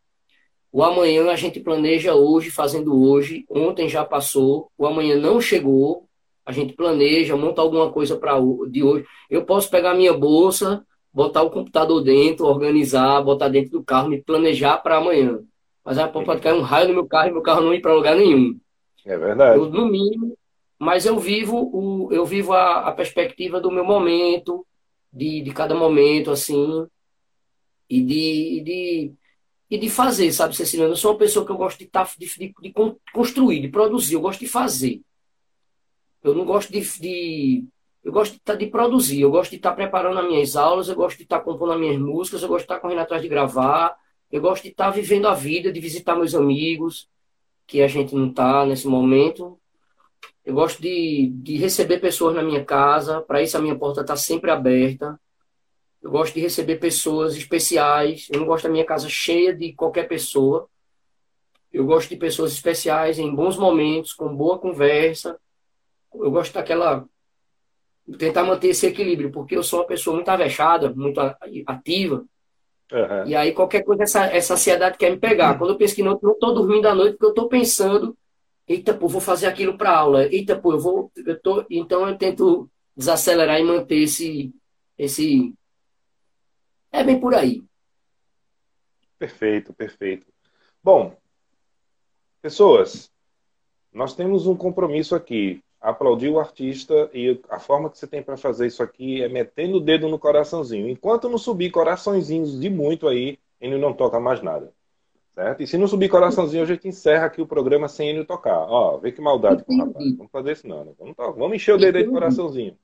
O 0.72 0.84
amanhã 0.84 1.30
a 1.30 1.36
gente 1.36 1.60
planeja 1.60 2.14
hoje, 2.14 2.52
fazendo 2.52 3.00
hoje. 3.02 3.46
Ontem 3.50 3.88
já 3.88 4.04
passou, 4.04 4.72
o 4.78 4.86
amanhã 4.86 5.16
não 5.16 5.40
chegou. 5.40 6.06
A 6.46 6.52
gente 6.52 6.74
planeja, 6.74 7.36
monta 7.36 7.62
alguma 7.62 7.92
coisa 7.92 8.16
para 8.16 8.36
de 8.70 8.84
hoje. 8.84 9.06
Eu 9.30 9.44
posso 9.46 9.70
pegar 9.70 9.94
minha 9.94 10.14
bolsa, 10.14 10.86
botar 11.12 11.44
o 11.44 11.50
computador 11.50 12.02
dentro, 12.04 12.46
organizar, 12.46 13.22
botar 13.22 13.50
dentro 13.50 13.72
do 13.72 13.84
carro, 13.84 14.10
me 14.10 14.22
planejar 14.22 14.78
para 14.78 14.98
amanhã. 14.98 15.40
Mas 15.84 15.98
aí 15.98 16.08
pode 16.10 16.42
cair 16.42 16.54
um 16.54 16.62
raio 16.62 16.90
no 16.90 16.94
meu 16.94 17.08
carro 17.08 17.30
e 17.30 17.32
meu 17.32 17.42
carro 17.42 17.62
não 17.62 17.74
ir 17.74 17.82
para 17.82 17.94
lugar 17.94 18.16
nenhum. 18.16 18.58
É 19.06 19.18
verdade. 19.18 19.58
Eu, 19.58 19.70
no 19.70 19.86
mínimo, 19.86 20.38
mas 20.78 21.06
eu 21.06 21.18
vivo 21.18 21.58
o, 21.74 22.10
eu 22.12 22.26
vivo 22.26 22.54
a, 22.54 22.88
a 22.88 22.92
perspectiva 22.92 23.60
do 23.60 23.72
meu 23.72 23.84
momento, 23.84 24.66
de, 25.12 25.42
de 25.42 25.52
cada 25.52 25.74
momento, 25.74 26.30
assim, 26.30 26.86
e 27.90 28.02
de, 28.02 28.62
de 28.64 29.14
e 29.70 29.78
de 29.78 29.90
fazer, 29.90 30.32
sabe, 30.32 30.56
Ceciliano? 30.56 30.94
Eu 30.94 30.98
sou 30.98 31.12
uma 31.12 31.18
pessoa 31.18 31.46
que 31.46 31.52
eu 31.52 31.58
gosto 31.58 31.80
de, 31.80 31.86
tá, 31.86 32.08
de, 32.18 32.26
de, 32.26 32.54
de 32.62 32.74
construir, 33.14 33.62
de 33.62 33.68
produzir, 33.68 34.14
eu 34.14 34.22
gosto 34.22 34.40
de 34.40 34.48
fazer. 34.48 35.02
Eu 36.24 36.34
não 36.34 36.46
gosto 36.46 36.72
de, 36.72 36.82
de 37.00 37.66
eu 38.04 38.12
gosto 38.12 38.34
de, 38.34 38.40
tá, 38.40 38.56
de, 38.56 38.68
produzir, 38.68 39.22
eu 39.22 39.30
gosto 39.30 39.52
de 39.52 39.58
estar 39.58 39.72
tá 39.72 39.76
preparando 39.76 40.20
as 40.20 40.26
minhas 40.26 40.56
aulas, 40.56 40.88
eu 40.88 40.96
gosto 40.96 41.18
de 41.18 41.24
estar 41.24 41.40
tá 41.40 41.44
compondo 41.44 41.74
as 41.74 41.80
minhas 41.80 42.00
músicas, 42.00 42.42
eu 42.42 42.48
gosto 42.48 42.62
de 42.62 42.66
estar 42.66 42.76
tá 42.76 42.82
correndo 42.82 43.00
atrás 43.00 43.22
de 43.22 43.28
gravar, 43.28 43.98
eu 44.32 44.42
gosto 44.42 44.64
de 44.64 44.70
estar 44.70 44.86
tá 44.86 44.92
vivendo 44.92 45.28
a 45.28 45.34
vida, 45.34 45.72
de 45.72 45.80
visitar 45.80 46.16
meus 46.16 46.34
amigos, 46.34 47.10
que 47.66 47.82
a 47.82 47.88
gente 47.88 48.16
não 48.16 48.30
está 48.30 48.66
nesse 48.66 48.88
momento. 48.88 49.60
Eu 50.46 50.54
gosto 50.54 50.82
de, 50.82 51.30
de 51.36 51.58
receber 51.58 52.00
pessoas 52.00 52.34
na 52.34 52.42
minha 52.42 52.64
casa, 52.64 53.22
para 53.22 53.42
isso 53.42 53.58
a 53.58 53.62
minha 53.62 53.78
porta 53.78 54.00
está 54.02 54.16
sempre 54.16 54.50
aberta. 54.50 55.20
Eu 56.02 56.12
gosto 56.12 56.34
de 56.34 56.40
receber 56.42 56.78
pessoas 56.78 57.36
especiais. 57.36 58.28
Eu 58.32 58.40
não 58.40 58.48
gosto 58.48 58.64
da 58.64 58.70
minha 58.70 58.86
casa 58.86 59.10
cheia 59.10 59.54
de 59.54 59.74
qualquer 59.74 60.08
pessoa. 60.08 60.70
Eu 61.72 61.86
gosto 61.86 62.10
de 62.10 62.16
pessoas 62.16 62.54
especiais 62.54 63.20
em 63.20 63.34
bons 63.34 63.58
momentos, 63.58 64.14
com 64.14 64.36
boa 64.36 64.58
conversa. 64.58 65.38
Eu 66.14 66.32
gosto 66.32 66.54
daquela. 66.54 67.06
tentar 68.18 68.44
manter 68.44 68.70
esse 68.70 68.88
equilíbrio, 68.88 69.32
porque 69.32 69.56
eu 69.56 69.64
sou 69.64 69.80
uma 69.80 69.88
pessoa 69.88 70.16
muito 70.16 70.30
avexada, 70.30 70.94
muito 70.94 71.20
ativa. 71.66 72.26
Uhum. 72.92 73.28
E 73.28 73.36
aí 73.36 73.52
qualquer 73.52 73.84
coisa, 73.84 74.04
essa, 74.04 74.26
essa 74.28 74.54
ansiedade 74.54 74.98
quer 74.98 75.12
me 75.12 75.18
pegar. 75.18 75.58
Quando 75.58 75.72
eu 75.72 75.78
penso 75.78 75.96
que 75.96 76.04
não 76.04 76.14
estou 76.14 76.54
dormindo 76.54 76.88
à 76.88 76.96
noite, 76.96 77.14
porque 77.14 77.26
eu 77.26 77.30
estou 77.30 77.50
pensando, 77.50 78.18
eita, 78.68 78.94
pô, 78.94 79.08
vou 79.08 79.22
fazer 79.22 79.48
aquilo 79.48 79.78
para 79.78 79.98
aula. 79.98 80.26
Eita, 80.34 80.56
pô, 80.56 80.72
eu 80.72 80.80
vou. 80.80 81.12
Eu 81.16 81.40
tô... 81.40 81.66
Então 81.70 82.08
eu 82.08 82.18
tento 82.18 82.70
desacelerar 82.96 83.60
e 83.60 83.64
manter 83.64 84.04
esse, 84.04 84.54
esse 84.98 85.54
é 86.98 87.04
bem 87.04 87.20
por 87.20 87.36
aí. 87.36 87.64
Perfeito, 89.20 89.74
perfeito. 89.74 90.26
Bom, 90.84 91.16
pessoas, 92.42 93.12
nós 93.94 94.16
temos 94.16 94.48
um 94.48 94.56
compromisso 94.56 95.16
aqui. 95.16 95.62
Aplaudir 95.80 96.30
o 96.30 96.40
artista 96.40 97.10
e 97.14 97.40
a 97.50 97.60
forma 97.60 97.90
que 97.90 97.98
você 97.98 98.08
tem 98.08 98.22
para 98.22 98.36
fazer 98.36 98.66
isso 98.66 98.82
aqui 98.82 99.22
é 99.22 99.30
metendo 99.30 99.78
o 99.78 99.80
dedo 99.80 100.10
no 100.10 100.18
coraçãozinho. 100.18 100.90
Enquanto 100.90 101.30
não 101.30 101.38
subir 101.38 101.70
coraçõezinhos 101.70 102.60
de 102.60 102.70
muito 102.70 103.08
aí, 103.08 103.38
ele 103.62 103.78
não 103.78 103.94
toca 103.94 104.20
mais 104.20 104.42
nada. 104.42 104.74
Certo? 105.36 105.62
E 105.62 105.68
se 105.68 105.78
não 105.78 105.88
subir 105.88 106.10
coraçãozinho, 106.10 106.64
a 106.64 106.66
gente 106.66 106.88
encerra 106.88 107.28
aqui 107.28 107.40
o 107.40 107.48
programa 107.48 107.88
sem 107.88 108.10
ele 108.10 108.26
tocar. 108.26 108.58
Ó, 108.58 108.98
vê 108.98 109.12
que 109.12 109.22
maldade 109.22 109.64
com 109.64 109.76
o 109.76 109.78
rapaz. 109.78 110.18
Vamos 110.18 110.32
fazer 110.32 110.54
isso 110.54 110.68
não. 110.68 110.84
Né? 110.84 110.94
Vamos, 110.98 111.16
vamos 111.16 111.56
encher 111.56 111.76
o 111.76 111.78
dedo 111.78 111.96
aí 111.96 112.04
de 112.04 112.10
coraçãozinho. 112.10 112.76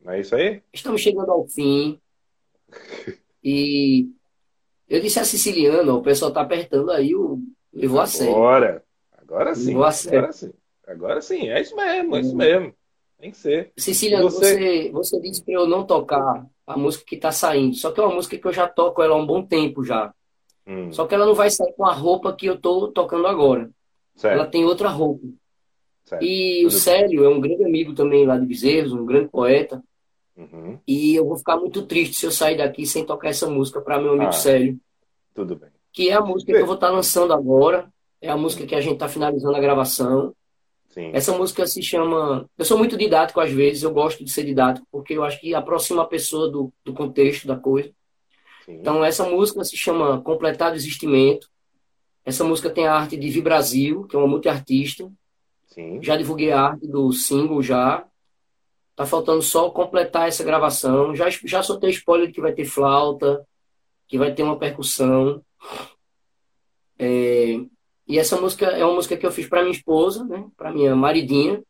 Não 0.00 0.12
é 0.12 0.20
isso 0.20 0.34
aí? 0.36 0.62
Estamos 0.72 1.00
chegando 1.00 1.30
ao 1.32 1.44
fim. 1.46 2.00
E 3.42 4.08
eu 4.88 5.00
disse 5.00 5.18
a 5.18 5.24
Siciliano, 5.24 5.96
o 5.96 6.02
pessoal 6.02 6.32
tá 6.32 6.42
apertando 6.42 6.90
aí 6.90 7.14
o 7.14 7.40
levou 7.72 8.00
a 8.00 8.06
sério. 8.06 8.34
Agora, 8.34 8.84
agora 9.16 9.54
sim. 9.54 9.68
Levou 9.68 9.84
a 9.84 9.92
sério. 9.92 10.18
Agora 10.18 10.32
sim. 10.32 10.52
Agora 10.86 11.20
sim, 11.20 11.48
é 11.48 11.60
isso 11.60 11.74
mesmo, 11.74 12.16
é 12.16 12.20
isso 12.20 12.36
mesmo. 12.36 12.74
Tem 13.18 13.30
que 13.30 13.36
ser. 13.36 13.72
Siciliano, 13.76 14.28
você... 14.28 14.54
você, 14.54 14.90
você 14.90 15.20
disse 15.20 15.44
para 15.44 15.54
eu 15.54 15.66
não 15.66 15.86
tocar 15.86 16.46
a 16.66 16.76
música 16.76 17.04
que 17.06 17.16
tá 17.16 17.30
saindo. 17.30 17.74
Só 17.76 17.92
que 17.92 18.00
é 18.00 18.02
uma 18.02 18.14
música 18.14 18.36
que 18.36 18.46
eu 18.46 18.52
já 18.52 18.68
toco 18.68 19.02
ela 19.02 19.14
há 19.14 19.18
um 19.18 19.26
bom 19.26 19.44
tempo 19.44 19.84
já. 19.84 20.12
Hum. 20.66 20.92
Só 20.92 21.06
que 21.06 21.14
ela 21.14 21.26
não 21.26 21.34
vai 21.34 21.50
sair 21.50 21.72
com 21.72 21.84
a 21.84 21.92
roupa 21.92 22.34
que 22.34 22.46
eu 22.46 22.60
tô 22.60 22.88
tocando 22.88 23.26
agora. 23.26 23.70
Certo. 24.14 24.34
Ela 24.34 24.46
tem 24.46 24.64
outra 24.64 24.88
roupa. 24.88 25.26
Certo. 26.04 26.22
E 26.22 26.62
Tudo 26.62 26.68
o 26.68 26.78
Célio 26.78 27.24
é 27.24 27.28
um 27.28 27.40
grande 27.40 27.64
amigo 27.64 27.94
também 27.94 28.26
lá 28.26 28.36
de 28.36 28.46
Bezerros, 28.46 28.92
um 28.92 29.06
grande 29.06 29.28
poeta. 29.28 29.82
Uhum. 30.36 30.78
E 30.86 31.14
eu 31.14 31.26
vou 31.26 31.36
ficar 31.36 31.56
muito 31.56 31.82
triste 31.86 32.16
se 32.16 32.26
eu 32.26 32.30
sair 32.30 32.56
daqui 32.56 32.86
sem 32.86 33.04
tocar 33.04 33.28
essa 33.28 33.48
música 33.48 33.80
para 33.80 34.00
meu 34.00 34.12
amigo 34.12 34.28
ah, 34.28 34.32
Célio. 34.32 34.78
Tudo 35.34 35.56
bem. 35.56 35.70
Que 35.92 36.08
é 36.08 36.14
a 36.14 36.20
música 36.20 36.52
bem. 36.52 36.56
que 36.56 36.62
eu 36.62 36.66
vou 36.66 36.74
estar 36.74 36.88
tá 36.88 36.92
lançando 36.92 37.32
agora. 37.32 37.92
É 38.20 38.30
a 38.30 38.36
música 38.36 38.66
que 38.66 38.74
a 38.74 38.80
gente 38.80 38.94
está 38.94 39.08
finalizando 39.08 39.56
a 39.56 39.60
gravação. 39.60 40.34
Sim. 40.88 41.10
Essa 41.12 41.36
música 41.36 41.66
se 41.66 41.82
chama. 41.82 42.48
Eu 42.56 42.64
sou 42.64 42.78
muito 42.78 42.96
didático 42.96 43.40
às 43.40 43.50
vezes, 43.50 43.82
eu 43.82 43.92
gosto 43.92 44.24
de 44.24 44.30
ser 44.30 44.44
didático, 44.44 44.86
porque 44.90 45.14
eu 45.14 45.24
acho 45.24 45.40
que 45.40 45.54
aproxima 45.54 46.02
a 46.02 46.06
pessoa 46.06 46.50
do, 46.50 46.72
do 46.84 46.92
contexto 46.92 47.46
da 47.46 47.56
coisa. 47.56 47.90
Sim. 48.64 48.74
Então, 48.74 49.04
essa 49.04 49.24
música 49.24 49.64
se 49.64 49.76
chama 49.76 50.20
Completar 50.22 50.72
Desistimento. 50.72 51.48
Essa 52.24 52.44
música 52.44 52.70
tem 52.70 52.86
a 52.86 52.94
arte 52.94 53.16
de 53.16 53.28
Vi 53.28 53.40
Brasil, 53.40 54.04
que 54.04 54.14
é 54.14 54.18
uma 54.18 54.28
multiartista. 54.28 55.10
Sim. 55.66 56.00
Já 56.02 56.16
divulguei 56.16 56.52
a 56.52 56.60
arte 56.60 56.86
do 56.86 57.10
single 57.12 57.62
já. 57.62 58.04
Tá 59.02 59.06
faltando 59.06 59.42
só 59.42 59.68
completar 59.68 60.28
essa 60.28 60.44
gravação. 60.44 61.12
Já, 61.16 61.28
já 61.28 61.60
soltei 61.60 61.90
spoiler 61.90 62.28
de 62.28 62.34
que 62.34 62.40
vai 62.40 62.52
ter 62.52 62.64
flauta, 62.64 63.44
que 64.06 64.16
vai 64.16 64.32
ter 64.32 64.44
uma 64.44 64.56
percussão. 64.56 65.44
É, 66.96 67.60
e 68.06 68.16
essa 68.16 68.40
música 68.40 68.66
é 68.66 68.84
uma 68.84 68.94
música 68.94 69.16
que 69.16 69.26
eu 69.26 69.32
fiz 69.32 69.48
para 69.48 69.62
minha 69.62 69.74
esposa, 69.74 70.24
né, 70.24 70.48
para 70.56 70.70
minha 70.70 70.94
maridinha, 70.94 71.60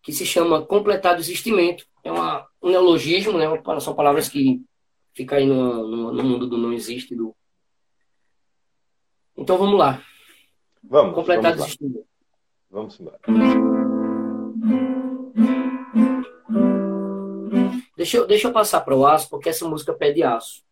que 0.00 0.10
se 0.10 0.24
chama 0.24 0.64
Completar 0.64 1.16
Desistimento. 1.16 1.86
É 2.02 2.10
uma, 2.10 2.46
um 2.62 2.70
neologismo, 2.70 3.36
né, 3.36 3.44
são 3.78 3.94
palavras 3.94 4.26
que 4.26 4.62
ficam 5.12 5.36
aí 5.36 5.44
no, 5.46 5.86
no, 5.86 6.12
no, 6.14 6.24
mundo 6.24 6.46
do 6.46 6.56
não 6.56 6.72
existe. 6.72 7.14
Do... 7.14 7.36
Então 9.36 9.58
vamos 9.58 9.78
lá. 9.78 10.02
Vamos. 10.82 11.14
Completar 11.14 11.52
vamos 11.52 11.58
Desistimento. 11.58 11.98
Lá. 11.98 12.04
Vamos 12.70 12.98
embora. 13.00 13.20
Deixa 17.96 18.18
eu, 18.18 18.26
deixa 18.26 18.48
eu 18.48 18.52
passar 18.52 18.82
para 18.82 18.94
o 18.94 19.06
aço, 19.06 19.30
porque 19.30 19.48
essa 19.48 19.66
música 19.66 19.92
pede 19.94 20.22
aço. 20.22 20.62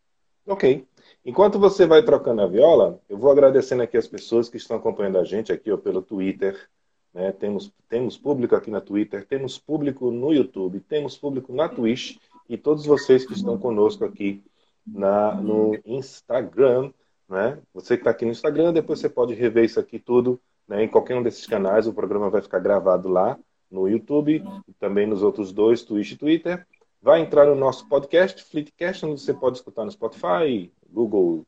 Ok. 0.47 0.87
Enquanto 1.25 1.59
você 1.59 1.87
vai 1.87 2.03
trocando 2.03 2.43
a 2.43 2.47
viola, 2.47 3.01
eu 3.09 3.17
vou 3.17 3.31
agradecendo 3.31 3.83
aqui 3.83 3.97
as 3.97 4.07
pessoas 4.07 4.51
que 4.51 4.59
estão 4.59 4.77
acompanhando 4.77 5.19
a 5.19 5.25
gente 5.25 5.51
aqui 5.51 5.73
ó, 5.73 5.77
pelo 5.79 6.03
Twitter. 6.03 6.69
Né? 7.15 7.33
Temos, 7.33 7.73
temos 7.89 8.19
público 8.19 8.55
aqui 8.55 8.71
na 8.71 8.81
Twitter, 8.81 9.25
temos 9.25 9.59
público 9.59 10.11
no 10.11 10.35
YouTube, 10.35 10.81
temos 10.81 11.17
público 11.17 11.55
na 11.55 11.67
Twitch 11.67 12.19
e 12.47 12.59
todos 12.59 12.85
vocês 12.85 13.25
que 13.25 13.33
estão 13.33 13.57
conosco 13.57 14.05
aqui 14.05 14.43
na, 14.87 15.35
no 15.35 15.79
Instagram. 15.87 16.93
Né? 17.27 17.59
Você 17.73 17.97
que 17.97 18.03
está 18.03 18.11
aqui 18.11 18.27
no 18.27 18.33
Instagram, 18.33 18.75
depois 18.75 19.01
você 19.01 19.09
pode 19.09 19.33
rever 19.33 19.65
isso 19.65 19.81
aqui 19.81 19.99
tudo 19.99 20.39
né? 20.69 20.85
em 20.85 20.89
qualquer 20.89 21.17
um 21.17 21.23
desses 21.23 21.47
canais. 21.47 21.87
O 21.87 21.95
programa 21.95 22.29
vai 22.29 22.43
ficar 22.43 22.59
gravado 22.59 23.09
lá 23.09 23.39
no 23.71 23.89
YouTube 23.89 24.45
também 24.79 25.07
nos 25.07 25.23
outros 25.23 25.55
dois, 25.55 25.83
Twitch 25.83 26.13
e 26.13 26.17
Twitter 26.19 26.67
vai 27.05 27.21
entrar 27.21 27.45
no 27.45 27.55
nosso 27.55 27.87
podcast, 27.87 28.43
Fleetcast, 28.43 29.05
onde 29.05 29.21
você 29.21 29.35
pode 29.35 29.59
escutar 29.59 29.85
no 29.85 29.93
Spotify, 29.93 30.73
Google 30.91 31.47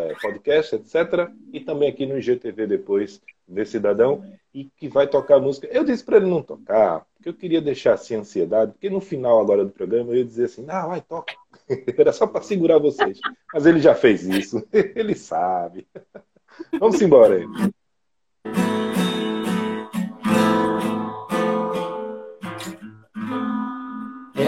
é, 0.00 0.14
Podcast, 0.14 0.76
etc. 0.76 1.30
E 1.52 1.60
também 1.60 1.90
aqui 1.90 2.06
no 2.06 2.16
IGTV 2.16 2.66
depois 2.66 3.20
de 3.46 3.66
Cidadão, 3.66 4.24
e 4.54 4.64
que 4.64 4.88
vai 4.88 5.06
tocar 5.06 5.38
música. 5.38 5.68
Eu 5.70 5.84
disse 5.84 6.02
para 6.02 6.16
ele 6.16 6.24
não 6.24 6.40
tocar, 6.40 7.04
porque 7.14 7.28
eu 7.28 7.34
queria 7.34 7.60
deixar 7.60 7.92
assim 7.92 8.14
ansiedade, 8.14 8.72
porque 8.72 8.88
no 8.88 9.02
final 9.02 9.38
agora 9.38 9.66
do 9.66 9.70
programa 9.70 10.12
eu 10.12 10.16
ia 10.16 10.24
dizer 10.24 10.46
assim, 10.46 10.64
ah, 10.70 10.86
vai, 10.86 11.02
toca. 11.02 11.34
Era 11.98 12.10
só 12.14 12.26
para 12.26 12.40
segurar 12.40 12.78
vocês. 12.78 13.20
Mas 13.52 13.66
ele 13.66 13.80
já 13.80 13.94
fez 13.94 14.26
isso, 14.26 14.66
ele 14.72 15.14
sabe. 15.14 15.86
Vamos 16.80 17.02
embora 17.02 17.36
aí. 17.36 17.46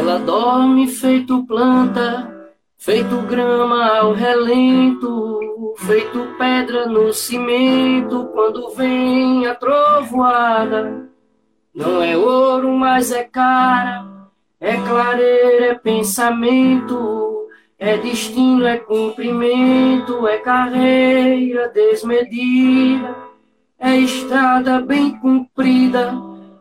Ela 0.07 0.21
dorme 0.21 0.87
feito 0.87 1.45
planta, 1.47 2.49
feito 2.79 3.17
grama 3.23 3.99
ao 3.99 4.13
relento, 4.13 5.75
feito 5.79 6.29
pedra 6.39 6.87
no 6.87 7.13
cimento 7.13 8.27
quando 8.27 8.71
vem 8.71 9.49
a 9.49 9.55
trovoada. 9.57 11.09
Não 11.75 12.01
é 12.01 12.17
ouro, 12.17 12.71
mas 12.71 13.11
é 13.11 13.25
cara, 13.25 14.07
é 14.61 14.77
clareira, 14.77 15.67
é 15.73 15.75
pensamento, 15.75 17.49
é 17.77 17.99
destino, 17.99 18.65
é 18.65 18.77
cumprimento, 18.77 20.29
é 20.29 20.39
carreira 20.39 21.69
desmedida, 21.71 23.13
é 23.77 23.97
estrada 23.97 24.81
bem 24.81 25.19
comprida, 25.19 26.15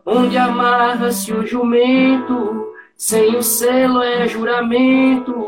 onde 0.04 0.36
amarra-se 0.36 1.32
o 1.32 1.46
jumento 1.46 2.74
sem 2.96 3.36
o 3.36 3.44
selo 3.44 4.02
é 4.02 4.28
juramento. 4.28 5.46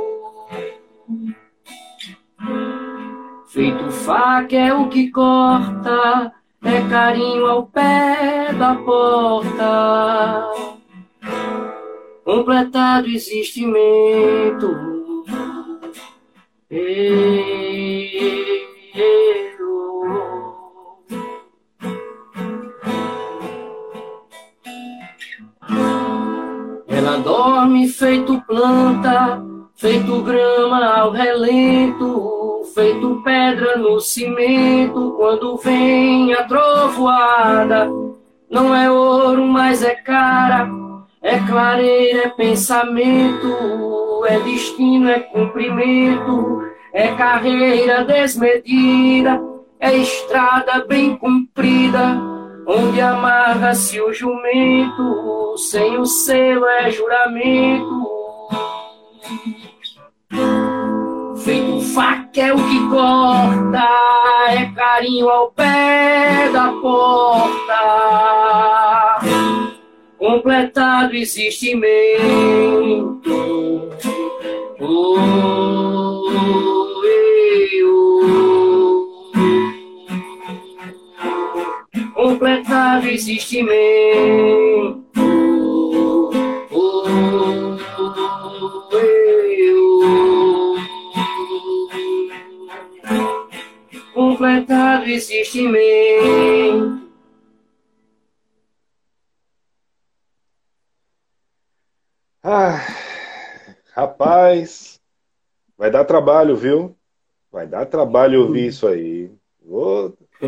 Feito 3.47 3.89
faca 3.91 4.55
é 4.55 4.73
o 4.73 4.87
que 4.89 5.09
corta, 5.09 6.33
é 6.63 6.89
carinho 6.89 7.45
ao 7.45 7.65
pé 7.65 8.53
da 8.53 8.75
porta. 8.75 10.51
Completado 12.23 13.07
existimento. 13.07 14.75
Ei, 16.69 18.07
ei. 18.93 19.46
Ela 27.07 27.19
dorme 27.19 27.87
feito 27.87 28.43
planta, 28.45 29.41
feito 29.77 30.21
grama 30.23 30.85
ao 30.93 31.09
relento, 31.09 32.63
feito 32.75 33.21
pedra 33.23 33.77
no 33.77 33.97
cimento 34.01 35.13
quando 35.15 35.55
vem 35.55 36.33
a 36.33 36.43
trovoada. 36.43 37.89
Não 38.51 38.75
é 38.75 38.91
ouro, 38.91 39.47
mas 39.47 39.81
é 39.83 39.95
cara, 39.95 40.69
é 41.21 41.39
clareira, 41.39 42.23
é 42.23 42.29
pensamento, 42.29 44.25
é 44.27 44.39
destino, 44.39 45.09
é 45.09 45.19
cumprimento, 45.21 46.61
é 46.91 47.07
carreira 47.15 48.03
desmedida, 48.03 49.41
é 49.79 49.95
estrada 49.95 50.85
bem 50.85 51.15
comprida, 51.15 52.36
onde 52.67 52.99
amarra-se 52.99 54.01
o 54.01 54.11
jumento, 54.11 55.55
sem 55.57 55.97
o 55.97 56.05
selo 56.05 56.65
é 56.65 56.91
juramento. 56.91 58.05
Feito 61.37 61.81
faca 61.93 62.41
é 62.41 62.53
o 62.53 62.57
que 62.57 62.89
corta, 62.89 63.87
é 64.49 64.65
carinho 64.75 65.29
ao 65.29 65.49
pé 65.51 66.49
da 66.51 66.73
porta. 66.81 67.77
Completado 70.17 71.15
existimento. 71.15 71.87
Oh, 74.79 75.87
Completado 83.07 83.13
existimento. 83.13 85.07
completado 94.13 95.05
existe 95.05 95.61
mim. 95.61 97.07
Ah, 102.43 102.85
rapaz, 103.93 104.99
vai 105.77 105.89
dar 105.89 106.03
trabalho, 106.03 106.57
viu? 106.57 106.95
Vai 107.51 107.65
dar 107.67 107.85
trabalho 107.85 108.41
ouvir 108.41 108.67
isso 108.67 108.85
aí. 108.85 109.31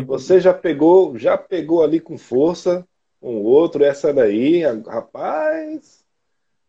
Você 0.06 0.40
já 0.40 0.54
pegou, 0.54 1.18
já 1.18 1.36
pegou 1.36 1.82
ali 1.82 2.00
com 2.00 2.16
força 2.16 2.86
um 3.22 3.42
outro, 3.42 3.84
essa 3.84 4.12
daí, 4.12 4.62
rapaz. 4.86 6.04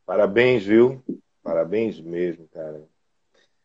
Parabéns, 0.05 0.65
viu? 0.65 1.01
Parabéns 1.41 1.99
mesmo, 1.99 2.47
cara. 2.53 2.83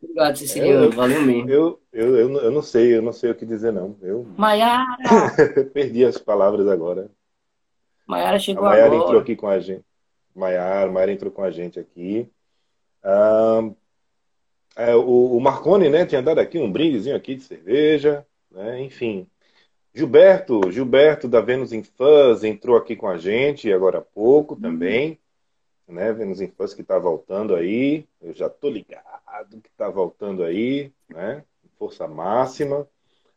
Obrigado, 0.01 0.37
Ceciliano. 0.37 0.91
Valeu 0.91 1.21
mesmo. 1.21 1.49
Eu, 1.49 1.81
eu, 1.91 2.15
eu, 2.15 2.37
eu, 2.37 2.51
não 2.51 2.61
sei, 2.61 2.95
eu 2.95 3.01
não 3.01 3.11
sei 3.11 3.31
o 3.31 3.35
que 3.35 3.45
dizer, 3.45 3.73
não. 3.73 3.97
Eu... 4.01 4.25
Maiara! 4.37 4.85
Perdi 5.73 6.05
as 6.05 6.17
palavras 6.17 6.67
agora. 6.67 7.09
Maiara 8.05 8.39
chegou 8.39 8.65
a 8.65 8.69
Maiara 8.69 8.87
agora. 8.87 9.03
entrou 9.03 9.21
aqui 9.21 9.35
com 9.35 9.47
a 9.47 9.59
gente. 9.59 9.83
Maiara, 10.33 10.91
Maiara 10.91 11.11
entrou 11.11 11.31
com 11.31 11.43
a 11.43 11.51
gente 11.51 11.79
aqui. 11.79 12.29
Ah, 13.03 13.69
é, 14.75 14.95
o, 14.95 15.35
o, 15.35 15.41
Marconi, 15.41 15.89
né, 15.89 16.05
tinha 16.05 16.21
dado 16.21 16.39
aqui 16.39 16.59
um 16.59 16.71
brindezinho 16.71 17.15
aqui 17.15 17.35
de 17.35 17.41
cerveja, 17.41 18.25
né, 18.51 18.81
enfim. 18.81 19.27
Gilberto, 19.97 20.71
Gilberto 20.71 21.27
da 21.27 21.41
Vênus 21.41 21.73
em 21.73 21.81
Fuzz 21.81 22.43
entrou 22.43 22.77
aqui 22.77 22.95
com 22.95 23.07
a 23.07 23.17
gente 23.17 23.73
agora 23.73 23.97
há 23.97 24.01
pouco 24.01 24.55
também, 24.55 25.17
né, 25.87 26.13
Vênus 26.13 26.39
em 26.39 26.47
Fuzz 26.47 26.75
que 26.75 26.81
está 26.81 26.99
voltando 26.99 27.55
aí, 27.55 28.05
eu 28.21 28.31
já 28.31 28.47
tô 28.47 28.69
ligado 28.69 29.59
que 29.59 29.69
está 29.69 29.89
voltando 29.89 30.43
aí, 30.43 30.91
né? 31.09 31.43
Força 31.79 32.07
máxima. 32.07 32.87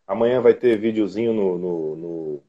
Amanhã 0.06 0.42
vai 0.42 0.52
ter 0.52 0.78
videozinho 0.78 1.32
no, 1.32 1.56
no, 1.56 1.96
no, 1.96 2.42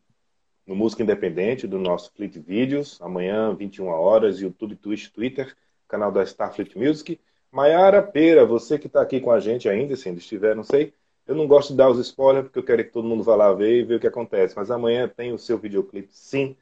no 0.68 0.76
Música 0.76 1.03
Independente 1.03 1.66
do 1.66 1.80
nosso 1.80 2.12
Fleet 2.14 2.38
Videos. 2.38 2.99
Amanhã, 3.01 3.55
21 3.55 3.88
horas, 3.88 4.41
YouTube, 4.41 4.76
Twitch, 4.76 5.07
Twitter, 5.09 5.55
canal 5.88 6.12
da 6.12 6.24
Starfleet 6.24 6.78
Music. 6.78 7.18
Maiara 7.49 8.01
Pera, 8.01 8.45
você 8.45 8.78
que 8.78 8.88
está 8.88 9.01
aqui 9.01 9.22
com 9.22 9.32
a 9.32 9.39
gente 9.39 9.70
ainda, 9.70 9.95
se 9.95 10.07
ainda 10.07 10.20
estiver, 10.20 10.55
não 10.55 10.64
sei. 10.64 10.93
Eu 11.28 11.36
não 11.36 11.47
gosto 11.47 11.72
de 11.72 11.78
dar 11.78 11.89
os 11.89 11.99
spoilers 11.99 12.45
porque 12.45 12.59
eu 12.59 12.63
quero 12.63 12.84
que 12.84 12.91
todo 12.91 13.07
mundo 13.07 13.24
vá 13.24 13.36
lá 13.36 13.53
ver 13.53 13.80
e 13.80 13.84
ver 13.84 13.95
o 13.95 13.99
que 13.99 14.07
acontece. 14.07 14.55
Mas 14.55 14.72
amanhã 14.72 15.07
tem 15.07 15.32
o 15.32 15.38
seu 15.38 15.57
videoclipe, 15.57 16.09
sim, 16.11 16.55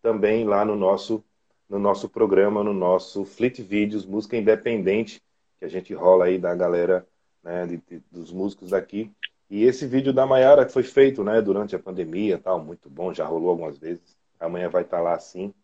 também 0.00 0.44
lá 0.44 0.64
no 0.64 0.76
nosso, 0.76 1.24
no 1.68 1.78
nosso 1.78 2.08
programa, 2.08 2.62
no 2.62 2.74
nosso 2.74 3.24
Fleet 3.24 3.60
Videos, 3.62 4.04
música 4.04 4.36
independente 4.36 5.22
que 5.58 5.64
a 5.64 5.68
gente 5.68 5.94
rola 5.94 6.26
aí 6.26 6.38
da 6.38 6.54
galera, 6.54 7.06
né, 7.42 7.66
de, 7.66 7.76
de, 7.76 8.02
dos 8.10 8.32
músicos 8.32 8.70
daqui. 8.70 9.10
E 9.48 9.64
esse 9.64 9.86
vídeo 9.86 10.12
da 10.12 10.26
Maiara 10.26 10.64
que 10.64 10.72
foi 10.72 10.82
feito, 10.82 11.22
né, 11.22 11.40
durante 11.40 11.76
a 11.76 11.78
pandemia, 11.78 12.38
tal, 12.38 12.62
muito 12.62 12.88
bom, 12.90 13.12
já 13.12 13.24
rolou 13.24 13.50
algumas 13.50 13.78
vezes. 13.78 14.16
Amanhã 14.40 14.68
vai 14.68 14.82
estar 14.82 14.96
tá 14.96 15.02
lá 15.02 15.18
sim, 15.18 15.54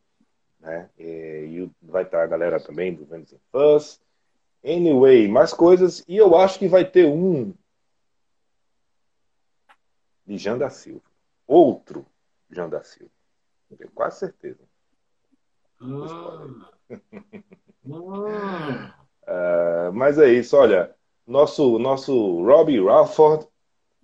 né? 0.61 0.89
E, 0.99 1.69
vai 1.83 2.03
estar 2.03 2.19
tá 2.19 2.25
a 2.25 2.27
galera 2.27 2.61
também 2.61 2.95
do 2.95 3.05
Vênus 3.05 3.33
in 3.33 3.39
Fuzz. 3.51 4.01
Anyway, 4.65 5.29
mais 5.29 5.53
coisas. 5.53 6.05
E 6.07 6.17
eu 6.17 6.37
acho 6.37 6.59
que 6.59 6.69
vai 6.69 6.85
ter 6.85 7.07
um 7.07 7.53
de 10.29 10.37
Jean 10.37 10.59
da 10.59 10.69
Silva. 10.69 11.01
Outro 11.47 12.05
Jean 12.51 12.69
da 12.69 12.85
Silva. 12.85 13.11
Tenho 13.77 13.91
quase 13.93 14.19
certeza. 14.19 14.61
Hum. 15.81 16.63
Uh, 17.87 18.93
mas 19.95 20.19
é 20.19 20.29
isso, 20.29 20.57
olha, 20.57 20.95
nosso, 21.27 21.79
nosso 21.79 22.45
Robbie 22.45 22.83
Ralford 22.83 23.47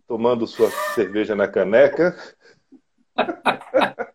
tomando 0.07 0.47
sua 0.47 0.70
cerveja 0.95 1.35
na 1.35 1.47
caneca. 1.47 2.16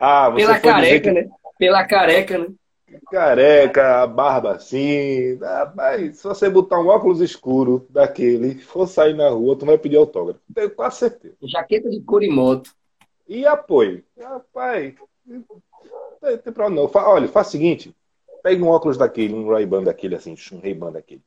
ah, 0.00 0.32
Pela 0.34 0.58
careca, 0.58 1.12
que... 1.12 1.12
né? 1.12 1.28
Pela 1.58 1.86
careca, 1.86 2.38
né? 2.38 2.46
Careca, 3.10 4.06
barba 4.06 4.52
assim. 4.52 5.38
Mas 5.74 6.18
se 6.18 6.24
você 6.24 6.48
botar 6.48 6.80
um 6.80 6.88
óculos 6.88 7.20
escuro 7.20 7.86
daquele, 7.90 8.58
for 8.58 8.86
sair 8.86 9.14
na 9.14 9.28
rua, 9.28 9.56
tu 9.56 9.66
vai 9.66 9.78
pedir 9.78 9.96
autógrafo. 9.96 10.40
Tenho 10.54 10.70
quase 10.70 10.98
certeza. 10.98 11.36
Jaqueta 11.42 11.90
de 11.90 12.00
couro 12.00 12.24
e 13.26 13.46
apoio. 13.46 14.02
Rapaz, 14.18 14.94
não 15.26 15.42
tem 16.20 16.52
problema 16.52 16.70
não. 16.82 16.90
Olha, 16.94 17.28
faz 17.28 17.48
o 17.48 17.50
seguinte, 17.50 17.94
Pega 18.42 18.64
um 18.64 18.68
óculos 18.68 18.96
daquele, 18.96 19.34
um 19.34 19.48
Ray-Ban 19.48 19.82
daquele, 19.82 20.14
assim, 20.14 20.34
um 20.52 20.60
Ray-Ban 20.60 20.92
daquele, 20.92 21.22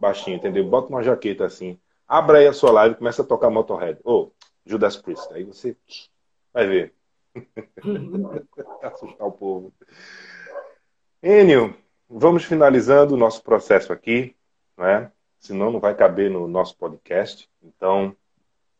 baixinho, 0.00 0.36
entendeu? 0.36 0.64
Bota 0.64 0.88
uma 0.88 1.02
jaqueta 1.02 1.44
assim, 1.44 1.78
abra 2.06 2.38
aí 2.38 2.46
a 2.46 2.52
sua 2.52 2.70
live 2.70 2.94
e 2.94 2.98
começa 2.98 3.22
a 3.22 3.24
tocar 3.24 3.50
Motorhead. 3.50 3.98
Ou 4.04 4.26
oh, 4.26 4.46
Judas 4.64 4.96
Priest. 4.96 5.32
Aí 5.32 5.44
você 5.44 5.76
vai 6.52 6.66
ver. 6.66 6.94
Assustar 8.82 9.26
o 9.26 9.32
povo. 9.32 9.72
Enio, 11.26 11.74
vamos 12.06 12.44
finalizando 12.44 13.14
o 13.14 13.16
nosso 13.16 13.42
processo 13.42 13.90
aqui, 13.94 14.36
né? 14.76 15.10
Senão 15.38 15.72
não 15.72 15.80
vai 15.80 15.94
caber 15.94 16.30
no 16.30 16.46
nosso 16.46 16.76
podcast. 16.76 17.48
Então, 17.62 18.14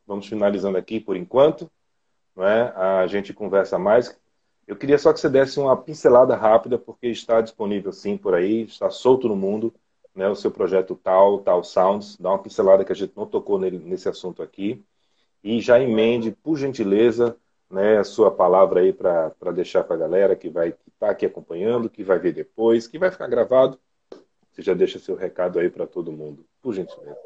vamos 0.07 0.26
finalizando 0.26 0.76
aqui 0.76 1.01
por 1.01 1.16
enquanto. 1.16 1.70
Né? 2.36 2.70
A 2.76 3.07
gente 3.07 3.32
conversa 3.32 3.78
mais. 3.78 4.14
Eu 4.66 4.76
queria 4.76 4.99
só 4.99 5.11
que 5.11 5.20
você 5.20 5.30
desse 5.30 5.59
uma 5.59 5.74
pincelada 5.74 6.36
rápida, 6.36 6.76
porque 6.76 7.07
está 7.07 7.40
disponível 7.40 7.90
sim 7.95 8.18
por 8.18 8.34
aí, 8.34 8.64
está 8.64 8.90
solto 8.90 9.26
no 9.26 9.36
mundo, 9.36 9.72
né, 10.14 10.28
o 10.28 10.36
seu 10.36 10.51
projeto 10.51 10.95
Tal, 11.03 11.38
Tal 11.38 11.64
Sounds. 11.64 12.18
Dá 12.18 12.28
uma 12.28 12.42
pincelada 12.42 12.84
que 12.84 12.92
a 12.92 12.95
gente 12.95 13.16
não 13.16 13.24
tocou 13.24 13.59
nele, 13.59 13.78
nesse 13.78 14.07
assunto 14.07 14.42
aqui. 14.42 14.84
E 15.42 15.62
já 15.62 15.80
emende, 15.80 16.30
por 16.30 16.59
gentileza, 16.59 17.38
né, 17.74 17.98
a 17.98 18.04
sua 18.04 18.30
palavra 18.30 18.80
aí 18.80 18.92
para 18.92 19.52
deixar 19.52 19.82
para 19.82 19.96
a 19.96 19.98
galera 19.98 20.36
que 20.36 20.48
vai 20.48 20.68
estar 20.68 20.80
tá 21.00 21.10
aqui 21.10 21.26
acompanhando, 21.26 21.90
que 21.90 22.04
vai 22.04 22.18
ver 22.18 22.32
depois, 22.32 22.86
que 22.86 22.98
vai 22.98 23.10
ficar 23.10 23.26
gravado. 23.26 23.78
Você 24.52 24.62
já 24.62 24.72
deixa 24.72 25.00
seu 25.00 25.16
recado 25.16 25.58
aí 25.58 25.68
para 25.68 25.84
todo 25.84 26.12
mundo, 26.12 26.46
por 26.62 26.72
gentileza. 26.72 27.18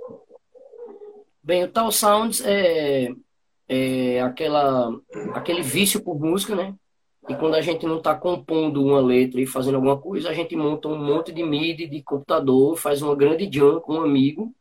Bem, 1.43 1.65
o 1.65 1.69
Tal 1.69 1.93
Sounds 1.93 2.43
é, 2.45 3.11
é 3.69 4.23
aquela, 4.23 4.91
aquele 5.35 5.61
vício 5.61 6.01
por 6.01 6.19
música, 6.19 6.57
né? 6.57 6.75
E 7.29 7.35
quando 7.35 7.55
a 7.55 7.61
gente 7.61 7.85
não 7.85 7.99
está 7.99 8.15
compondo 8.15 8.83
uma 8.83 9.01
letra 9.01 9.39
e 9.39 9.47
fazendo 9.47 9.75
alguma 9.75 9.99
coisa, 9.99 10.31
a 10.31 10.33
gente 10.33 10.57
monta 10.57 10.89
um 10.89 10.97
monte 10.97 11.31
de 11.31 11.43
MIDI 11.43 11.87
de 11.87 12.03
computador, 12.03 12.75
faz 12.79 13.03
uma 13.03 13.15
grande 13.15 13.51
jam 13.53 13.81
com 13.81 13.97
um 13.97 14.03
amigo. 14.03 14.55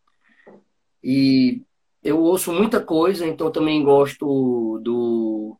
E 1.01 1.61
eu 2.03 2.19
ouço 2.19 2.51
muita 2.51 2.81
coisa, 2.81 3.25
então 3.25 3.49
também 3.49 3.81
gosto 3.81 4.79
do 4.83 5.57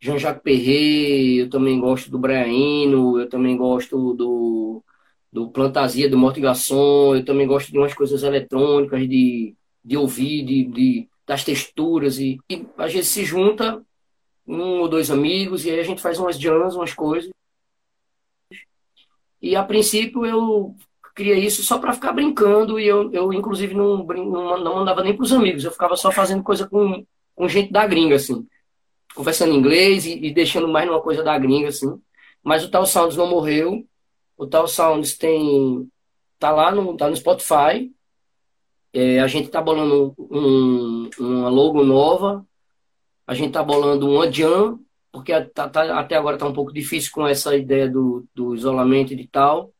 Jean-Jacques 0.00 0.42
Perret, 0.42 1.40
eu 1.40 1.50
também 1.50 1.78
gosto 1.78 2.10
do 2.10 2.18
Briaino, 2.18 3.20
eu 3.20 3.28
também 3.28 3.56
gosto 3.56 4.14
do, 4.14 4.82
do 5.30 5.50
Plantasia, 5.50 6.08
do 6.08 6.16
Morte 6.16 6.40
Garçon, 6.40 7.16
eu 7.16 7.24
também 7.24 7.46
gosto 7.46 7.70
de 7.70 7.78
umas 7.78 7.92
coisas 7.92 8.22
eletrônicas, 8.22 9.06
de, 9.08 9.54
de 9.84 9.96
ouvir, 9.96 10.44
de, 10.44 10.64
de 10.64 11.08
das 11.26 11.44
texturas. 11.44 12.18
E, 12.18 12.38
e 12.50 12.66
a 12.78 12.88
gente 12.88 13.06
se 13.06 13.24
junta 13.24 13.80
um 14.46 14.80
ou 14.80 14.88
dois 14.88 15.10
amigos, 15.10 15.64
e 15.64 15.70
aí 15.70 15.78
a 15.78 15.84
gente 15.84 16.02
faz 16.02 16.18
umas 16.18 16.38
jams, 16.38 16.74
umas 16.74 16.94
coisas. 16.94 17.30
E 19.40 19.54
a 19.54 19.62
princípio 19.62 20.26
eu 20.26 20.74
cria 21.14 21.34
isso 21.34 21.62
só 21.62 21.78
para 21.78 21.92
ficar 21.92 22.12
brincando 22.12 22.80
e 22.80 22.86
eu, 22.86 23.12
eu 23.12 23.32
inclusive, 23.32 23.74
não, 23.74 23.98
não, 23.98 24.58
não 24.58 24.74
mandava 24.76 25.02
nem 25.02 25.14
para 25.14 25.24
os 25.24 25.32
amigos, 25.32 25.64
eu 25.64 25.70
ficava 25.70 25.96
só 25.96 26.10
fazendo 26.10 26.42
coisa 26.42 26.66
com, 26.68 27.04
com 27.34 27.48
gente 27.48 27.70
da 27.72 27.86
gringa, 27.86 28.16
assim. 28.16 28.46
Conversando 29.14 29.52
em 29.52 29.56
inglês 29.56 30.06
e, 30.06 30.26
e 30.26 30.32
deixando 30.32 30.68
mais 30.68 30.86
numa 30.86 31.00
coisa 31.00 31.22
da 31.22 31.38
gringa, 31.38 31.68
assim. 31.68 32.00
Mas 32.42 32.64
o 32.64 32.70
Tal 32.70 32.86
Sounds 32.86 33.16
não 33.16 33.28
morreu. 33.28 33.84
O 34.36 34.46
Tal 34.46 34.66
Sounds 34.68 35.16
tem. 35.16 35.88
tá 36.38 36.50
lá 36.50 36.70
no, 36.70 36.96
tá 36.96 37.08
no 37.08 37.16
Spotify. 37.16 37.92
É, 38.92 39.20
a 39.20 39.26
gente 39.26 39.48
tá 39.48 39.60
bolando 39.60 40.14
um, 40.18 41.10
uma 41.18 41.48
logo 41.48 41.84
nova. 41.84 42.46
A 43.26 43.34
gente 43.34 43.52
tá 43.52 43.62
bolando 43.62 44.08
uma 44.08 44.30
jam, 44.30 44.80
porque 45.12 45.38
tá, 45.40 45.68
tá, 45.68 45.98
até 45.98 46.16
agora 46.16 46.38
tá 46.38 46.46
um 46.46 46.52
pouco 46.52 46.72
difícil 46.72 47.12
com 47.12 47.26
essa 47.26 47.56
ideia 47.56 47.88
do, 47.88 48.26
do 48.34 48.54
isolamento 48.54 49.12
e 49.12 49.28
tal 49.28 49.72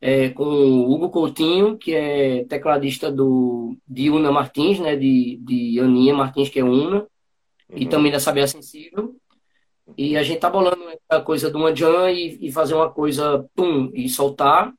é, 0.00 0.28
com 0.30 0.44
o 0.44 0.92
Hugo 0.92 1.10
Coutinho, 1.10 1.76
que 1.76 1.94
é 1.94 2.44
tecladista 2.44 3.10
do, 3.10 3.76
de 3.86 4.10
Una 4.10 4.30
Martins, 4.30 4.78
né, 4.78 4.96
de, 4.96 5.38
de 5.42 5.80
Aninha 5.80 6.14
Martins, 6.14 6.48
que 6.48 6.60
é 6.60 6.64
Una, 6.64 7.06
uhum. 7.68 7.78
e 7.78 7.88
também 7.88 8.12
da 8.12 8.20
Sabia 8.20 8.46
Sensível. 8.46 9.16
E 9.96 10.16
a 10.16 10.22
gente 10.22 10.40
tá 10.40 10.50
bolando 10.50 10.82
a 11.08 11.20
coisa 11.20 11.50
de 11.50 11.56
uma 11.56 11.70
e, 12.10 12.38
e, 12.40 12.52
fazer 12.52 12.74
uma 12.74 12.90
coisa, 12.90 13.48
pum, 13.54 13.90
e 13.94 14.08
soltar. 14.08 14.72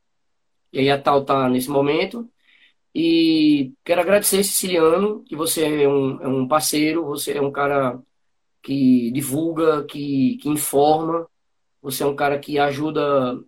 E 0.71 0.79
aí 0.79 0.89
a 0.89 1.01
tal 1.01 1.23
tá 1.23 1.49
nesse 1.49 1.69
momento. 1.69 2.29
E 2.93 3.73
quero 3.85 4.01
agradecer, 4.01 4.43
Siciliano, 4.43 5.23
que 5.23 5.35
você 5.35 5.83
é 5.83 5.87
um, 5.87 6.21
é 6.21 6.27
um 6.27 6.47
parceiro, 6.47 7.05
você 7.05 7.33
é 7.33 7.41
um 7.41 7.51
cara 7.51 8.01
que 8.61 9.11
divulga, 9.11 9.85
que, 9.85 10.37
que 10.41 10.49
informa, 10.49 11.27
você 11.81 12.03
é 12.03 12.05
um 12.05 12.15
cara 12.15 12.39
que 12.39 12.59
ajuda 12.59 13.39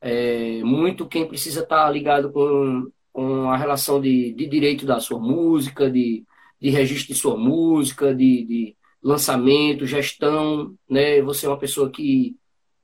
é, 0.00 0.62
muito 0.62 1.08
quem 1.08 1.26
precisa 1.26 1.62
estar 1.62 1.86
tá 1.86 1.90
ligado 1.90 2.30
com, 2.30 2.90
com 3.12 3.50
a 3.50 3.56
relação 3.56 4.00
de, 4.00 4.32
de 4.32 4.46
direito 4.46 4.86
da 4.86 5.00
sua 5.00 5.18
música, 5.18 5.90
de, 5.90 6.24
de 6.60 6.70
registro 6.70 7.14
de 7.14 7.20
sua 7.20 7.36
música, 7.36 8.14
de, 8.14 8.44
de 8.44 8.76
lançamento, 9.02 9.86
gestão, 9.86 10.74
né? 10.88 11.22
Você 11.22 11.46
é 11.46 11.48
uma 11.48 11.58
pessoa 11.58 11.90
que, 11.90 12.36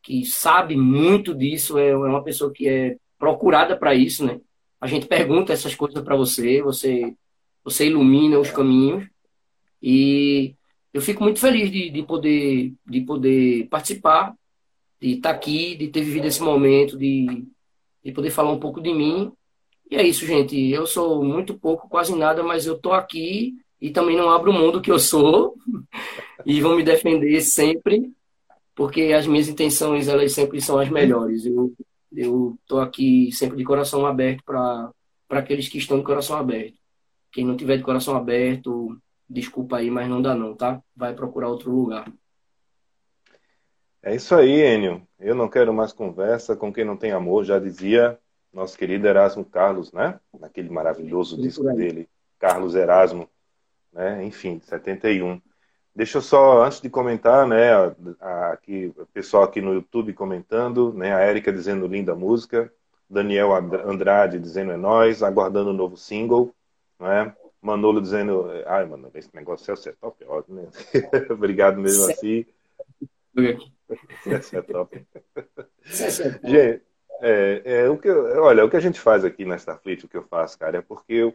que 0.02 0.24
sabe 0.24 0.76
muito 0.76 1.34
disso, 1.34 1.78
é, 1.78 1.90
é 1.90 1.96
uma 1.96 2.22
pessoa 2.22 2.52
que 2.52 2.68
é 2.68 2.96
procurada 3.18 3.76
para 3.76 3.94
isso, 3.94 4.24
né? 4.24 4.40
A 4.80 4.86
gente 4.86 5.06
pergunta 5.06 5.52
essas 5.52 5.74
coisas 5.74 6.02
para 6.02 6.16
você, 6.16 6.62
você 6.62 7.14
você 7.64 7.86
ilumina 7.86 8.38
os 8.38 8.50
caminhos 8.50 9.08
e 9.82 10.54
eu 10.94 11.02
fico 11.02 11.22
muito 11.24 11.40
feliz 11.40 11.70
de, 11.70 11.90
de 11.90 12.02
poder 12.02 12.72
de 12.86 13.00
poder 13.00 13.66
participar 13.68 14.34
de 15.00 15.12
estar 15.12 15.30
tá 15.30 15.34
aqui, 15.34 15.76
de 15.76 15.88
ter 15.88 16.02
vivido 16.02 16.26
esse 16.26 16.42
momento, 16.42 16.96
de, 16.96 17.46
de 18.04 18.12
poder 18.12 18.30
falar 18.30 18.52
um 18.52 18.60
pouco 18.60 18.80
de 18.80 18.92
mim. 18.92 19.32
E 19.90 19.96
é 19.96 20.02
isso, 20.02 20.26
gente. 20.26 20.56
Eu 20.70 20.86
sou 20.86 21.22
muito 21.24 21.54
pouco, 21.54 21.88
quase 21.88 22.14
nada, 22.16 22.42
mas 22.42 22.66
eu 22.66 22.78
tô 22.78 22.92
aqui 22.92 23.54
e 23.80 23.90
também 23.90 24.16
não 24.16 24.30
abro 24.30 24.52
mão 24.52 24.70
do 24.70 24.80
que 24.80 24.90
eu 24.90 24.98
sou 24.98 25.54
e 26.44 26.60
vou 26.60 26.76
me 26.76 26.82
defender 26.82 27.40
sempre, 27.40 28.12
porque 28.74 29.12
as 29.12 29.26
minhas 29.26 29.48
intenções 29.48 30.08
elas 30.08 30.32
sempre 30.32 30.60
são 30.60 30.78
as 30.78 30.88
melhores. 30.88 31.44
Eu 31.44 31.72
eu 32.14 32.56
tô 32.66 32.78
aqui 32.78 33.30
sempre 33.32 33.56
de 33.56 33.64
coração 33.64 34.06
aberto 34.06 34.42
para 34.44 34.90
para 35.28 35.40
aqueles 35.40 35.68
que 35.68 35.78
estão 35.78 35.98
de 35.98 36.04
coração 36.04 36.36
aberto. 36.36 36.78
Quem 37.32 37.44
não 37.44 37.56
tiver 37.56 37.76
de 37.76 37.82
coração 37.82 38.16
aberto, 38.16 38.96
desculpa 39.28 39.78
aí, 39.78 39.90
mas 39.90 40.08
não 40.08 40.22
dá 40.22 40.34
não, 40.34 40.54
tá? 40.54 40.80
Vai 40.94 41.14
procurar 41.14 41.48
outro 41.48 41.70
lugar. 41.70 42.10
É 44.02 44.14
isso 44.14 44.36
aí, 44.36 44.62
Enio. 44.62 45.02
Eu 45.18 45.34
não 45.34 45.48
quero 45.48 45.74
mais 45.74 45.92
conversa 45.92 46.54
com 46.54 46.72
quem 46.72 46.84
não 46.84 46.96
tem 46.96 47.10
amor, 47.10 47.44
já 47.44 47.58
dizia 47.58 48.18
nosso 48.52 48.78
querido 48.78 49.06
Erasmo 49.06 49.44
Carlos, 49.44 49.92
né? 49.92 50.18
Naquele 50.38 50.70
maravilhoso 50.70 51.36
disco 51.40 51.64
dele, 51.74 52.08
Carlos 52.38 52.74
Erasmo, 52.74 53.28
né? 53.92 54.24
Enfim, 54.24 54.60
71. 54.60 55.40
Deixa 55.94 56.18
eu 56.18 56.22
só, 56.22 56.62
antes 56.62 56.80
de 56.80 56.90
comentar, 56.90 57.46
né, 57.46 57.70
aqui, 58.52 58.92
o 58.98 59.06
pessoal 59.06 59.44
aqui 59.44 59.62
no 59.62 59.72
YouTube 59.72 60.12
comentando, 60.12 60.92
né, 60.92 61.14
a 61.14 61.20
Érica 61.20 61.50
dizendo 61.50 61.86
linda 61.86 62.14
música, 62.14 62.70
Daniel 63.08 63.54
Andrade 63.54 64.38
dizendo 64.38 64.72
é 64.72 64.76
nós, 64.76 65.22
aguardando 65.22 65.70
o 65.70 65.72
um 65.72 65.76
novo 65.76 65.96
single, 65.96 66.54
né? 67.00 67.34
Manolo 67.62 68.00
dizendo, 68.00 68.46
ai, 68.66 68.84
mano, 68.84 69.10
esse 69.14 69.34
negócio 69.34 69.72
é 69.72 69.92
top, 69.92 70.24
ótimo, 70.26 70.62
né? 70.62 70.68
Obrigado 71.30 71.80
mesmo 71.80 72.04
assim. 72.10 72.44
É 73.36 73.52
top. 73.52 73.72
Essa 74.26 74.58
é 74.58 74.62
top. 74.62 75.06
Gente, 76.44 76.82
é, 77.20 77.62
é, 77.64 77.88
o 77.88 77.96
que, 77.96 78.10
olha, 78.10 78.64
o 78.64 78.70
que 78.70 78.76
a 78.76 78.80
gente 78.80 79.00
faz 79.00 79.24
aqui 79.24 79.44
na 79.44 79.56
Starfleet, 79.56 80.04
o 80.04 80.08
que 80.08 80.16
eu 80.16 80.22
faço, 80.24 80.58
cara, 80.58 80.78
é 80.78 80.82
porque 80.82 81.14
eu, 81.14 81.34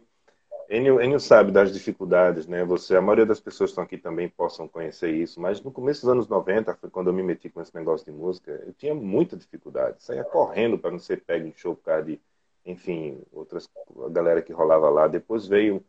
Enio, 0.68 1.00
Enio 1.00 1.20
sabe 1.20 1.52
das 1.52 1.72
dificuldades, 1.72 2.46
né? 2.46 2.64
Você, 2.64 2.96
a 2.96 3.00
maioria 3.00 3.26
das 3.26 3.40
pessoas 3.40 3.70
que 3.70 3.72
estão 3.72 3.84
aqui 3.84 3.98
também 3.98 4.28
possam 4.28 4.66
conhecer 4.66 5.10
isso, 5.10 5.40
mas 5.40 5.60
no 5.60 5.70
começo 5.70 6.02
dos 6.02 6.10
anos 6.10 6.28
90, 6.28 6.74
foi 6.74 6.88
quando 6.88 7.08
eu 7.08 7.12
me 7.12 7.22
meti 7.22 7.50
com 7.50 7.60
esse 7.60 7.74
negócio 7.74 8.06
de 8.06 8.12
música, 8.12 8.50
eu 8.66 8.72
tinha 8.72 8.94
muita 8.94 9.36
dificuldade. 9.36 10.02
Saía 10.02 10.24
correndo 10.24 10.78
para 10.78 10.90
não 10.90 10.98
ser 10.98 11.22
pego 11.24 11.46
em 11.46 11.52
show 11.52 11.76
por 11.76 11.84
causa 11.84 12.04
de, 12.04 12.20
enfim, 12.64 13.20
outras, 13.32 13.68
a 14.04 14.08
galera 14.08 14.40
que 14.40 14.52
rolava 14.52 14.88
lá. 14.88 15.08
Depois 15.08 15.46
veio 15.46 15.84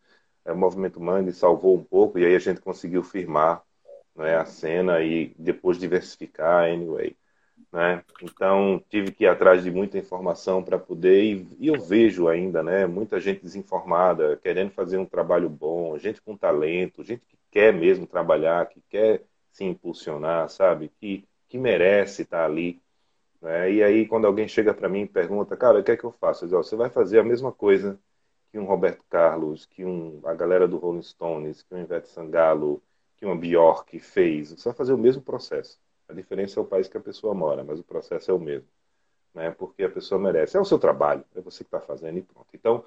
é, 0.45 0.51
o 0.51 0.57
Movimento 0.57 0.99
Mangue, 0.99 1.31
salvou 1.31 1.77
um 1.77 1.83
pouco, 1.83 2.19
e 2.19 2.25
aí 2.25 2.35
a 2.35 2.39
gente 2.39 2.59
conseguiu 2.61 3.03
firmar 3.03 3.63
né, 4.15 4.35
a 4.37 4.45
cena 4.45 5.01
e 5.01 5.33
depois 5.37 5.77
diversificar, 5.77 6.65
anyway. 6.69 7.15
Né? 7.73 8.03
Então 8.21 8.79
tive 8.87 9.11
que 9.11 9.23
ir 9.23 9.27
atrás 9.27 9.63
de 9.63 9.71
muita 9.71 9.97
informação 9.97 10.63
para 10.63 10.77
poder 10.77 11.23
e, 11.23 11.47
e, 11.59 11.67
eu 11.69 11.81
vejo 11.81 12.27
ainda, 12.27 12.61
né, 12.61 12.85
muita 12.85 13.19
gente 13.19 13.41
desinformada 13.41 14.37
querendo 14.37 14.69
fazer 14.69 14.99
um 14.99 15.05
trabalho 15.05 15.49
bom, 15.49 15.97
gente 15.97 16.21
com 16.21 16.37
talento, 16.37 17.03
gente 17.03 17.23
que 17.27 17.35
quer 17.49 17.73
mesmo 17.73 18.05
trabalhar, 18.05 18.67
que 18.67 18.79
quer 18.87 19.23
se 19.51 19.63
impulsionar, 19.63 20.49
sabe, 20.49 20.91
que 20.99 21.27
que 21.49 21.57
merece 21.57 22.23
estar 22.23 22.45
ali. 22.45 22.79
Né? 23.41 23.71
E 23.73 23.83
aí 23.83 24.07
quando 24.07 24.27
alguém 24.27 24.47
chega 24.47 24.71
para 24.73 24.87
mim 24.87 25.01
e 25.01 25.07
pergunta, 25.07 25.57
cara, 25.57 25.79
o 25.79 25.83
que 25.83 25.91
é 25.91 25.97
que 25.97 26.03
eu 26.03 26.11
faço? 26.11 26.45
Eu 26.45 26.49
digo, 26.49 26.63
você 26.63 26.75
vai 26.75 26.91
fazer 26.91 27.19
a 27.19 27.23
mesma 27.23 27.51
coisa 27.51 27.99
que 28.51 28.59
um 28.59 28.65
Roberto 28.65 29.03
Carlos, 29.09 29.65
que 29.65 29.83
um 29.83 30.21
a 30.25 30.33
galera 30.35 30.67
do 30.67 30.77
Rolling 30.77 31.01
Stones, 31.01 31.63
que 31.63 31.73
um 31.73 31.81
Ivete 31.81 32.07
Sangalo, 32.09 32.83
que 33.17 33.25
uma 33.25 33.35
Bjork 33.35 33.99
fez. 33.99 34.51
Você 34.51 34.69
vai 34.69 34.73
fazer 34.75 34.93
o 34.93 34.97
mesmo 34.97 35.23
processo. 35.23 35.79
A 36.07 36.13
diferença 36.13 36.59
é 36.59 36.63
o 36.63 36.65
país 36.65 36.87
que 36.87 36.97
a 36.97 37.01
pessoa 37.01 37.33
mora, 37.33 37.63
mas 37.63 37.79
o 37.79 37.83
processo 37.83 38.29
é 38.29 38.33
o 38.33 38.39
mesmo. 38.39 38.67
Né? 39.33 39.51
Porque 39.51 39.83
a 39.83 39.89
pessoa 39.89 40.19
merece. 40.19 40.57
É 40.57 40.59
o 40.59 40.65
seu 40.65 40.77
trabalho, 40.77 41.23
é 41.35 41.41
você 41.41 41.63
que 41.63 41.67
está 41.67 41.79
fazendo 41.79 42.17
e 42.17 42.21
pronto. 42.21 42.47
Então, 42.53 42.85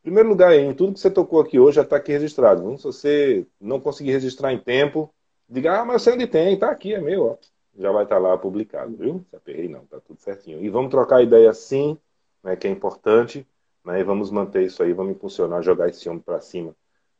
em 0.00 0.02
primeiro 0.02 0.28
lugar, 0.28 0.54
em 0.54 0.74
tudo 0.74 0.94
que 0.94 1.00
você 1.00 1.10
tocou 1.10 1.40
aqui 1.40 1.58
hoje 1.58 1.76
já 1.76 1.82
está 1.82 1.96
aqui 1.96 2.12
registrado. 2.12 2.76
Se 2.78 2.84
você 2.84 3.46
não 3.60 3.80
conseguir 3.80 4.12
registrar 4.12 4.52
em 4.52 4.58
tempo, 4.58 5.12
diga, 5.48 5.80
ah, 5.80 5.84
mas 5.84 6.02
sei 6.02 6.14
onde 6.14 6.26
tem, 6.26 6.54
está 6.54 6.70
aqui, 6.70 6.94
é 6.94 7.00
meu. 7.00 7.26
Ó. 7.26 7.36
Já 7.76 7.90
vai 7.90 8.04
estar 8.04 8.16
tá 8.16 8.20
lá 8.20 8.36
publicado, 8.36 8.96
viu? 8.96 9.24
Se 9.30 9.36
aperrei, 9.36 9.68
não, 9.68 9.82
está 9.82 10.00
tudo 10.00 10.20
certinho. 10.20 10.62
E 10.62 10.68
vamos 10.68 10.90
trocar 10.90 11.22
ideia 11.22 11.52
sim, 11.52 11.98
né, 12.42 12.56
que 12.56 12.66
é 12.66 12.70
importante, 12.70 13.46
né, 13.84 14.00
e 14.00 14.04
vamos 14.04 14.30
manter 14.30 14.64
isso 14.64 14.82
aí, 14.82 14.92
vamos 14.92 15.12
impulsionar, 15.12 15.62
jogar 15.62 15.88
esse 15.88 16.08
homem 16.08 16.20
para 16.20 16.40
cima 16.40 16.74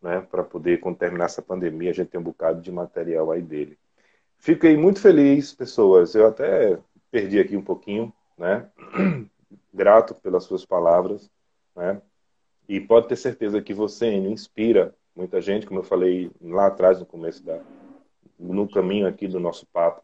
né, 0.04 0.20
para 0.20 0.44
poder, 0.44 0.80
quando 0.80 0.98
terminar 0.98 1.24
essa 1.24 1.40
pandemia, 1.40 1.90
a 1.90 1.94
gente 1.94 2.10
tem 2.10 2.20
um 2.20 2.24
bocado 2.24 2.60
de 2.60 2.70
material 2.70 3.30
aí 3.30 3.40
dele. 3.40 3.78
Fiquei 4.44 4.76
muito 4.76 5.00
feliz, 5.00 5.54
pessoas. 5.54 6.14
Eu 6.14 6.26
até 6.26 6.78
perdi 7.10 7.40
aqui 7.40 7.56
um 7.56 7.62
pouquinho, 7.62 8.12
né? 8.36 8.70
Grato 9.72 10.14
pelas 10.16 10.44
suas 10.44 10.66
palavras, 10.66 11.30
né? 11.74 12.02
E 12.68 12.78
pode 12.78 13.08
ter 13.08 13.16
certeza 13.16 13.62
que 13.62 13.72
você 13.72 14.06
inspira 14.12 14.94
muita 15.16 15.40
gente, 15.40 15.64
como 15.64 15.80
eu 15.80 15.82
falei 15.82 16.30
lá 16.42 16.66
atrás 16.66 17.00
no 17.00 17.06
começo 17.06 17.42
da 17.42 17.58
no 18.38 18.68
caminho 18.68 19.06
aqui 19.06 19.26
do 19.26 19.40
nosso 19.40 19.66
papo, 19.72 20.02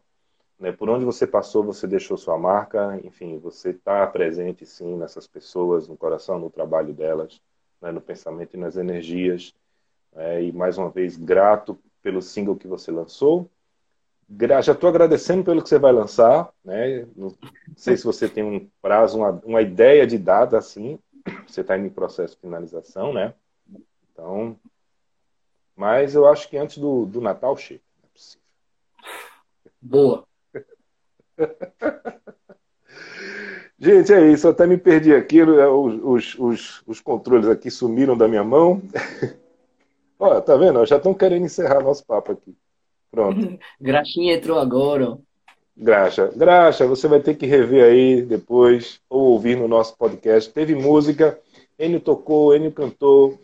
né? 0.57 0.71
Por 0.71 0.89
onde 0.89 1.05
você 1.05 1.27
passou, 1.27 1.63
você 1.63 1.85
deixou 1.85 2.17
sua 2.17 2.35
marca, 2.35 2.99
enfim, 3.03 3.37
você 3.37 3.69
está 3.69 4.07
presente 4.07 4.65
sim 4.65 4.97
nessas 4.97 5.27
pessoas, 5.27 5.87
no 5.87 5.95
coração, 5.95 6.39
no 6.39 6.49
trabalho 6.49 6.95
delas, 6.95 7.39
né? 7.79 7.91
no 7.91 8.01
pensamento 8.01 8.55
e 8.55 8.59
nas 8.59 8.75
energias. 8.75 9.53
É, 10.15 10.41
e 10.41 10.51
mais 10.51 10.79
uma 10.79 10.89
vez, 10.89 11.15
grato 11.15 11.77
pelo 12.01 12.23
single 12.23 12.55
que 12.55 12.67
você 12.67 12.91
lançou. 12.91 13.47
Já 14.61 14.73
estou 14.73 14.89
agradecendo 14.89 15.43
pelo 15.43 15.61
que 15.61 15.69
você 15.69 15.79
vai 15.79 15.91
lançar. 15.91 16.49
Né? 16.63 17.05
Não 17.15 17.33
sei 17.75 17.97
se 17.97 18.03
você 18.03 18.29
tem 18.29 18.43
um 18.43 18.69
prazo, 18.81 19.17
uma, 19.17 19.31
uma 19.43 19.61
ideia 19.61 20.07
de 20.07 20.17
data 20.17 20.57
assim. 20.57 20.97
Você 21.47 21.61
está 21.61 21.77
em 21.77 21.89
processo 21.89 22.35
de 22.35 22.41
finalização, 22.41 23.13
né? 23.13 23.33
Então, 24.11 24.57
mas 25.75 26.13
eu 26.13 26.27
acho 26.27 26.47
que 26.47 26.57
antes 26.57 26.77
do, 26.77 27.05
do 27.05 27.19
Natal 27.19 27.57
chega. 27.57 27.81
é 28.03 28.07
possível. 28.13 28.45
Boa. 29.81 30.27
Gente, 33.79 34.13
é 34.13 34.31
isso. 34.31 34.45
Eu 34.45 34.51
até 34.51 34.67
me 34.67 34.77
perdi 34.77 35.13
aqui. 35.15 35.41
Os, 35.41 36.37
os, 36.37 36.83
os 36.85 36.99
controles 36.99 37.47
aqui 37.47 37.71
sumiram 37.71 38.15
da 38.15 38.27
minha 38.27 38.43
mão. 38.43 38.79
Olha, 40.19 40.39
tá 40.39 40.55
vendo? 40.55 40.85
Já 40.85 40.97
estão 40.97 41.15
querendo 41.15 41.45
encerrar 41.45 41.81
nosso 41.81 42.05
papo 42.05 42.33
aqui. 42.33 42.55
Pronto. 43.11 43.59
Graxinha 43.79 44.33
entrou 44.33 44.57
agora. 44.57 45.17
Graxa. 45.75 46.31
Graxa, 46.35 46.87
você 46.87 47.07
vai 47.07 47.19
ter 47.19 47.35
que 47.35 47.45
rever 47.45 47.83
aí 47.83 48.21
depois, 48.21 49.01
ou 49.09 49.33
ouvir 49.33 49.57
no 49.57 49.67
nosso 49.67 49.97
podcast. 49.97 50.51
Teve 50.51 50.73
música, 50.73 51.39
Enio 51.77 51.99
tocou, 51.99 52.55
Enio 52.55 52.71
cantou, 52.71 53.39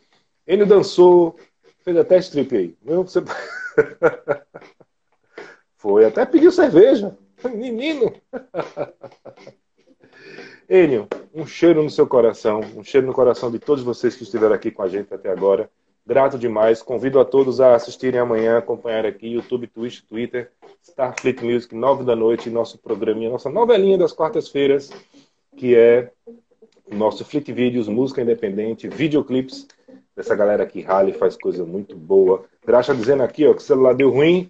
Enio 0.48 0.66
dançou, 0.66 1.36
fez 1.84 1.98
até 1.98 2.18
strip 2.20 2.56
aí. 2.56 2.76
Você... 2.84 3.22
Foi, 5.78 6.06
até 6.06 6.26
pediu 6.26 6.52
cerveja. 6.52 7.16
Menino! 7.54 8.14
Enio, 10.70 11.08
um 11.34 11.46
cheiro 11.46 11.82
no 11.82 11.90
seu 11.90 12.06
coração, 12.06 12.60
um 12.76 12.84
cheiro 12.84 13.08
no 13.08 13.14
coração 13.14 13.50
de 13.50 13.58
todos 13.60 13.84
vocês 13.84 14.16
que 14.16 14.24
estiveram 14.24 14.54
aqui 14.54 14.70
com 14.70 14.84
a 14.84 14.88
gente 14.88 15.14
até 15.14 15.30
agora. 15.32 15.70
Grato 16.08 16.40
demais. 16.40 16.82
Convido 16.82 17.20
a 17.20 17.26
todos 17.26 17.60
a 17.60 17.76
assistirem 17.76 18.18
amanhã, 18.18 18.58
acompanhar 18.58 19.06
aqui, 19.06 19.28
YouTube, 19.28 19.68
Twitch, 19.68 20.04
Twitter, 20.04 20.50
Starfleet 20.82 21.44
Music, 21.44 21.76
nove 21.76 22.06
da 22.06 22.16
noite, 22.16 22.50
nosso 22.50 22.78
programinha, 22.78 23.30
nossa 23.30 23.50
novelinha 23.50 23.98
das 23.98 24.14
quartas-feiras, 24.14 24.90
que 25.58 25.76
é 25.76 26.10
o 26.90 26.96
nosso 26.96 27.26
Fleet 27.26 27.52
Videos, 27.52 27.90
música 27.90 28.22
independente, 28.22 28.88
videoclips 28.88 29.68
dessa 30.16 30.34
galera 30.34 30.66
que 30.66 30.82
rala 30.82 31.10
e 31.10 31.14
faz 31.14 31.36
coisa 31.36 31.66
muito 31.66 31.94
boa. 31.94 32.46
Graxa 32.66 32.96
dizendo 32.96 33.24
aqui, 33.24 33.46
ó, 33.46 33.54
que 33.54 33.60
o 33.60 33.66
celular 33.66 33.94
deu 33.94 34.10
ruim, 34.10 34.50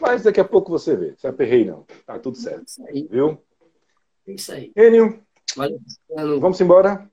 mas 0.00 0.24
daqui 0.24 0.40
a 0.40 0.44
pouco 0.44 0.72
você 0.72 0.96
vê. 0.96 1.14
Se 1.16 1.28
aperrei, 1.28 1.64
não. 1.64 1.84
Tá 2.04 2.18
tudo 2.18 2.36
certo. 2.36 2.66
Isso 2.66 2.84
aí. 2.84 3.06
Viu? 3.08 3.38
Isso 4.26 4.50
aí. 4.50 4.72
Enio, 4.74 5.20
vamos 6.40 6.60
embora. 6.60 7.08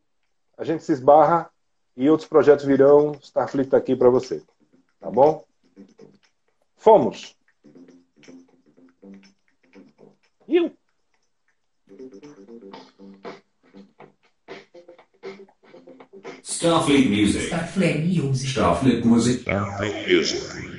A 0.58 0.64
gente 0.64 0.84
se 0.84 0.92
esbarra 0.92 1.53
e 1.96 2.10
outros 2.10 2.28
projetos 2.28 2.66
virão. 2.66 3.18
Starfleet 3.22 3.70
tá 3.70 3.78
aqui 3.78 3.96
para 3.96 4.10
você. 4.10 4.42
Tá 5.00 5.10
bom? 5.10 5.46
Fomos. 6.78 7.36
Starfleet 16.44 17.10
Music. 17.10 17.46
Starfleet 17.46 18.06
Music. 18.06 18.50
Starfleet 18.50 19.06
Music. 19.06 19.42
Starfleet 19.42 20.08
Music. 20.08 20.74